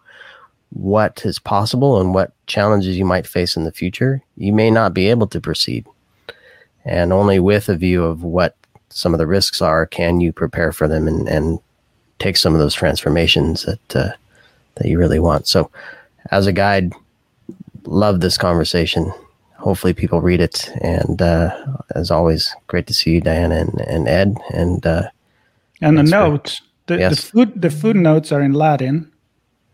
what 0.72 1.26
is 1.26 1.39
possible 1.39 1.99
and 1.99 2.13
what 2.13 2.34
challenges 2.45 2.97
you 2.97 3.05
might 3.05 3.28
face 3.28 3.55
in 3.55 3.63
the 3.63 3.72
future, 3.72 4.22
you 4.36 4.51
may 4.53 4.70
not 4.70 4.93
be 4.93 5.09
able 5.09 5.28
to 5.28 5.41
proceed. 5.41 5.86
And 6.86 7.11
only 7.11 7.39
with 7.39 7.70
a 7.70 7.76
view 7.76 8.03
of 8.03 8.24
what 8.24 8.55
some 8.89 9.13
of 9.13 9.18
the 9.18 9.28
risks 9.28 9.61
are 9.61 9.86
can 9.86 10.22
you 10.22 10.32
prepare 10.32 10.72
for 10.72 10.88
them 10.88 11.07
and, 11.07 11.28
and 11.28 11.59
take 12.20 12.38
some 12.38 12.53
of 12.53 12.59
those 12.59 12.74
transformations 12.74 13.63
that 13.63 13.95
uh, 13.95 14.11
that 14.76 14.88
you 14.88 14.97
really 14.97 15.20
want. 15.20 15.47
So, 15.47 15.70
as 16.32 16.47
a 16.47 16.53
guide, 16.53 16.93
love 17.84 18.22
this 18.22 18.38
conversation. 18.38 19.11
Hopefully, 19.57 19.93
people 19.93 20.22
read 20.22 20.39
it. 20.39 20.70
And 20.82 21.22
uh, 21.22 21.65
as 21.95 22.11
always, 22.11 22.55
great 22.68 22.88
to 22.88 22.93
see 22.93 23.15
you, 23.15 23.22
Diana 23.22 23.55
and, 23.55 23.82
and 23.82 24.07
Ed. 24.07 24.38
And 24.53 24.86
uh, 24.86 25.09
and 25.82 25.97
the 25.97 26.03
notes, 26.03 26.61
the, 26.86 26.97
yes. 26.97 27.15
the 27.15 27.22
food 27.32 27.61
the 27.61 27.70
footnotes 27.70 28.32
are 28.32 28.41
in 28.41 28.53
Latin 28.53 29.11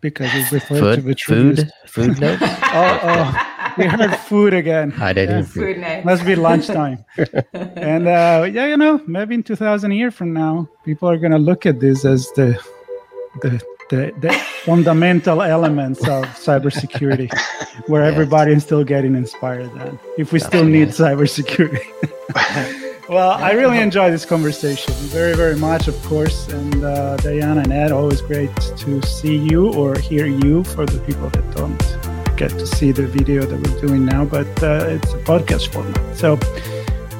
because 0.04 0.28
it's 0.34 0.52
referred 0.52 0.78
food, 0.78 0.96
to 0.96 1.00
the 1.00 1.14
food, 1.16 1.72
food 1.86 2.20
notes. 2.20 2.42
oh, 2.42 3.00
oh, 3.02 3.74
we 3.78 3.86
heard 3.86 4.14
food 4.16 4.52
again. 4.52 4.92
I 4.98 5.14
did. 5.14 5.30
Yeah. 5.30 5.42
Food 5.42 5.78
name. 5.78 6.04
Must 6.04 6.26
be 6.26 6.36
lunchtime. 6.36 7.02
and 7.54 8.06
uh, 8.06 8.46
yeah, 8.52 8.66
you 8.66 8.76
know, 8.76 9.00
maybe 9.06 9.34
in 9.34 9.42
2,000 9.42 9.90
a 9.90 9.94
year 9.94 10.10
from 10.10 10.34
now, 10.34 10.68
people 10.84 11.08
are 11.08 11.16
going 11.16 11.32
to 11.32 11.38
look 11.38 11.64
at 11.64 11.80
this 11.80 12.04
as 12.04 12.30
the 12.32 12.62
the 13.40 13.62
the, 13.90 14.12
the 14.20 14.32
fundamental 14.64 15.40
elements 15.40 16.00
of 16.00 16.24
cybersecurity, 16.46 17.30
where 17.88 18.04
yes. 18.04 18.12
everybody 18.12 18.52
is 18.52 18.62
still 18.62 18.84
getting 18.84 19.14
inspired. 19.14 19.72
Then, 19.74 19.98
if 20.18 20.32
we 20.32 20.38
still 20.38 20.64
need 20.64 20.88
cybersecurity. 20.88 21.80
Well, 23.08 23.32
I 23.32 23.52
really 23.52 23.78
enjoy 23.80 24.10
this 24.10 24.24
conversation 24.24 24.94
very, 24.94 25.34
very 25.34 25.56
much, 25.56 25.88
of 25.88 26.02
course. 26.04 26.48
And 26.48 26.82
uh, 26.82 27.16
Diana 27.18 27.60
and 27.60 27.72
Ed, 27.72 27.92
always 27.92 28.22
great 28.22 28.54
to 28.56 29.02
see 29.02 29.36
you 29.36 29.72
or 29.74 29.98
hear 29.98 30.24
you 30.24 30.64
for 30.64 30.86
the 30.86 30.98
people 31.00 31.28
that 31.28 31.50
don't 31.54 32.36
get 32.36 32.50
to 32.50 32.66
see 32.66 32.92
the 32.92 33.06
video 33.06 33.42
that 33.42 33.60
we're 33.60 33.80
doing 33.86 34.06
now, 34.06 34.24
but 34.24 34.46
uh, 34.62 34.86
it's 34.88 35.12
a 35.12 35.18
podcast 35.18 35.70
format. 35.72 36.16
So 36.16 36.36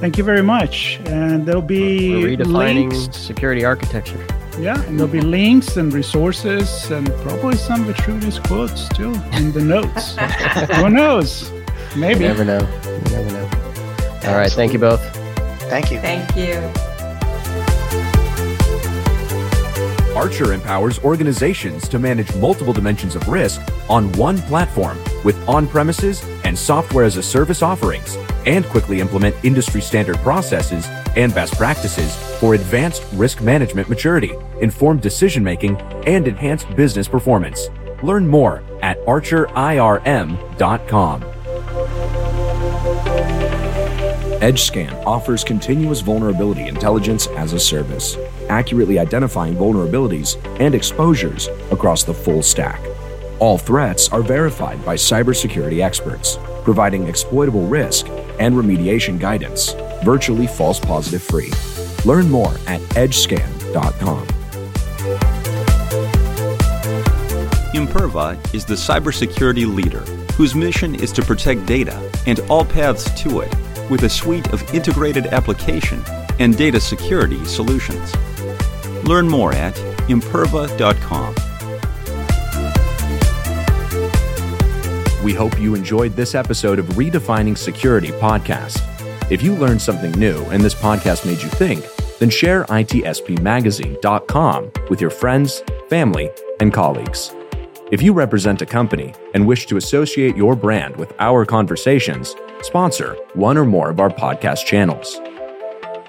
thank 0.00 0.16
you 0.16 0.24
very 0.24 0.42
much. 0.42 1.00
And 1.04 1.44
there'll 1.44 1.60
be 1.60 2.14
we're 2.14 2.36
redefining 2.36 2.90
links. 2.90 3.18
security 3.18 3.64
architecture. 3.64 4.24
Yeah, 4.58 4.80
and 4.84 4.98
there'll 4.98 5.12
be 5.12 5.20
links 5.20 5.76
and 5.76 5.92
resources 5.92 6.90
and 6.90 7.06
probably 7.16 7.56
some 7.56 7.84
Vitruvius 7.84 8.38
quotes 8.38 8.88
too 8.88 9.12
in 9.32 9.52
the 9.52 9.60
notes. 9.60 10.16
Who 10.76 10.88
knows? 10.88 11.52
Maybe. 11.94 12.20
You 12.20 12.28
never 12.28 12.44
know. 12.44 12.60
You 12.84 13.16
never 13.16 13.32
know. 13.32 13.50
All 14.26 14.36
right. 14.36 14.50
Thank 14.50 14.72
you 14.72 14.78
both. 14.78 15.13
Thank 15.74 15.90
you. 15.90 15.98
Thank 15.98 16.36
you. 16.36 16.54
Archer 20.14 20.52
empowers 20.52 21.00
organizations 21.00 21.88
to 21.88 21.98
manage 21.98 22.32
multiple 22.36 22.72
dimensions 22.72 23.16
of 23.16 23.26
risk 23.26 23.60
on 23.90 24.12
one 24.12 24.38
platform 24.42 24.96
with 25.24 25.36
on 25.48 25.66
premises 25.66 26.24
and 26.44 26.56
software 26.56 27.04
as 27.04 27.16
a 27.16 27.24
service 27.24 27.60
offerings, 27.60 28.16
and 28.46 28.64
quickly 28.66 29.00
implement 29.00 29.34
industry 29.44 29.80
standard 29.80 30.18
processes 30.18 30.86
and 31.16 31.34
best 31.34 31.54
practices 31.54 32.14
for 32.38 32.54
advanced 32.54 33.04
risk 33.14 33.42
management 33.42 33.88
maturity, 33.88 34.32
informed 34.60 35.02
decision 35.02 35.42
making, 35.42 35.74
and 36.06 36.28
enhanced 36.28 36.72
business 36.76 37.08
performance. 37.08 37.68
Learn 38.00 38.28
more 38.28 38.62
at 38.80 39.04
archerirm.com. 39.06 41.33
EdgeScan 44.44 45.06
offers 45.06 45.42
continuous 45.42 46.02
vulnerability 46.02 46.66
intelligence 46.66 47.28
as 47.28 47.54
a 47.54 47.58
service, 47.58 48.18
accurately 48.50 48.98
identifying 48.98 49.54
vulnerabilities 49.54 50.36
and 50.60 50.74
exposures 50.74 51.48
across 51.70 52.04
the 52.04 52.12
full 52.12 52.42
stack. 52.42 52.78
All 53.38 53.56
threats 53.56 54.10
are 54.10 54.20
verified 54.20 54.84
by 54.84 54.96
cybersecurity 54.96 55.82
experts, 55.82 56.38
providing 56.62 57.08
exploitable 57.08 57.66
risk 57.66 58.06
and 58.38 58.54
remediation 58.54 59.18
guidance, 59.18 59.72
virtually 60.04 60.46
false 60.46 60.78
positive 60.78 61.22
free. 61.22 61.50
Learn 62.04 62.30
more 62.30 62.52
at 62.66 62.82
edgescan.com. 63.00 64.26
Imperva 67.72 68.54
is 68.54 68.66
the 68.66 68.74
cybersecurity 68.74 69.74
leader 69.74 70.00
whose 70.34 70.54
mission 70.54 70.94
is 70.94 71.12
to 71.12 71.22
protect 71.22 71.64
data 71.64 71.98
and 72.26 72.40
all 72.50 72.66
paths 72.66 73.10
to 73.22 73.40
it 73.40 73.54
with 73.90 74.04
a 74.04 74.08
suite 74.08 74.52
of 74.52 74.74
integrated 74.74 75.26
application 75.26 76.02
and 76.38 76.56
data 76.56 76.80
security 76.80 77.44
solutions. 77.44 78.14
Learn 79.04 79.28
more 79.28 79.52
at 79.52 79.74
imperva.com. 80.08 81.34
We 85.24 85.32
hope 85.32 85.58
you 85.58 85.74
enjoyed 85.74 86.16
this 86.16 86.34
episode 86.34 86.78
of 86.78 86.84
Redefining 86.88 87.56
Security 87.56 88.08
podcast. 88.08 88.82
If 89.30 89.42
you 89.42 89.54
learned 89.54 89.80
something 89.80 90.12
new 90.12 90.44
and 90.50 90.62
this 90.62 90.74
podcast 90.74 91.24
made 91.24 91.42
you 91.42 91.48
think, 91.48 91.86
then 92.18 92.28
share 92.28 92.64
itspmagazine.com 92.64 94.72
with 94.90 95.00
your 95.00 95.10
friends, 95.10 95.62
family, 95.88 96.30
and 96.60 96.72
colleagues. 96.72 97.34
If 97.90 98.02
you 98.02 98.12
represent 98.12 98.60
a 98.60 98.66
company 98.66 99.14
and 99.34 99.46
wish 99.46 99.66
to 99.66 99.76
associate 99.76 100.36
your 100.36 100.56
brand 100.56 100.96
with 100.96 101.12
our 101.18 101.46
conversations, 101.46 102.34
sponsor 102.64 103.14
one 103.34 103.58
or 103.58 103.64
more 103.64 103.90
of 103.90 104.00
our 104.00 104.08
podcast 104.08 104.64
channels. 104.64 105.20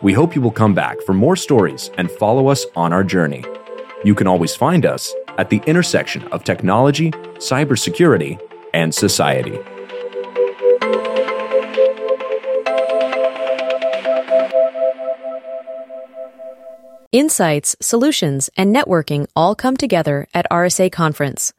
We 0.02 0.14
hope 0.14 0.36
you 0.36 0.42
will 0.42 0.52
come 0.52 0.74
back 0.74 1.02
for 1.02 1.14
more 1.14 1.36
stories 1.36 1.92
and 1.98 2.10
follow 2.10 2.48
us 2.48 2.66
on 2.76 2.94
our 2.94 3.04
journey. 3.04 3.44
You 4.04 4.16
can 4.16 4.28
always 4.28 4.56
find 4.56 4.86
us 4.86 5.14
at 5.38 5.50
the 5.50 5.62
intersection 5.66 6.24
of 6.30 6.44
technology, 6.44 7.12
cybersecurity, 7.12 8.40
and 8.74 8.94
society. 8.94 9.60
Insights, 17.12 17.76
solutions, 17.82 18.50
and 18.58 18.76
networking 18.76 19.26
all 19.36 19.56
come 19.56 19.78
together 19.78 20.28
at 20.34 20.46
RSA 20.52 20.92
Conference. 20.92 21.54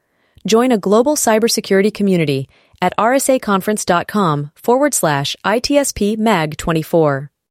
Join 0.46 0.70
a 0.70 0.78
global 0.78 1.16
cybersecurity 1.16 1.92
community 1.92 2.48
at 2.82 2.92
rsaconference.com 2.98 4.50
forward 4.54 4.94
slash 4.94 5.36
ITSP 5.44 6.18
MAG 6.18 6.56
24. 6.56 7.30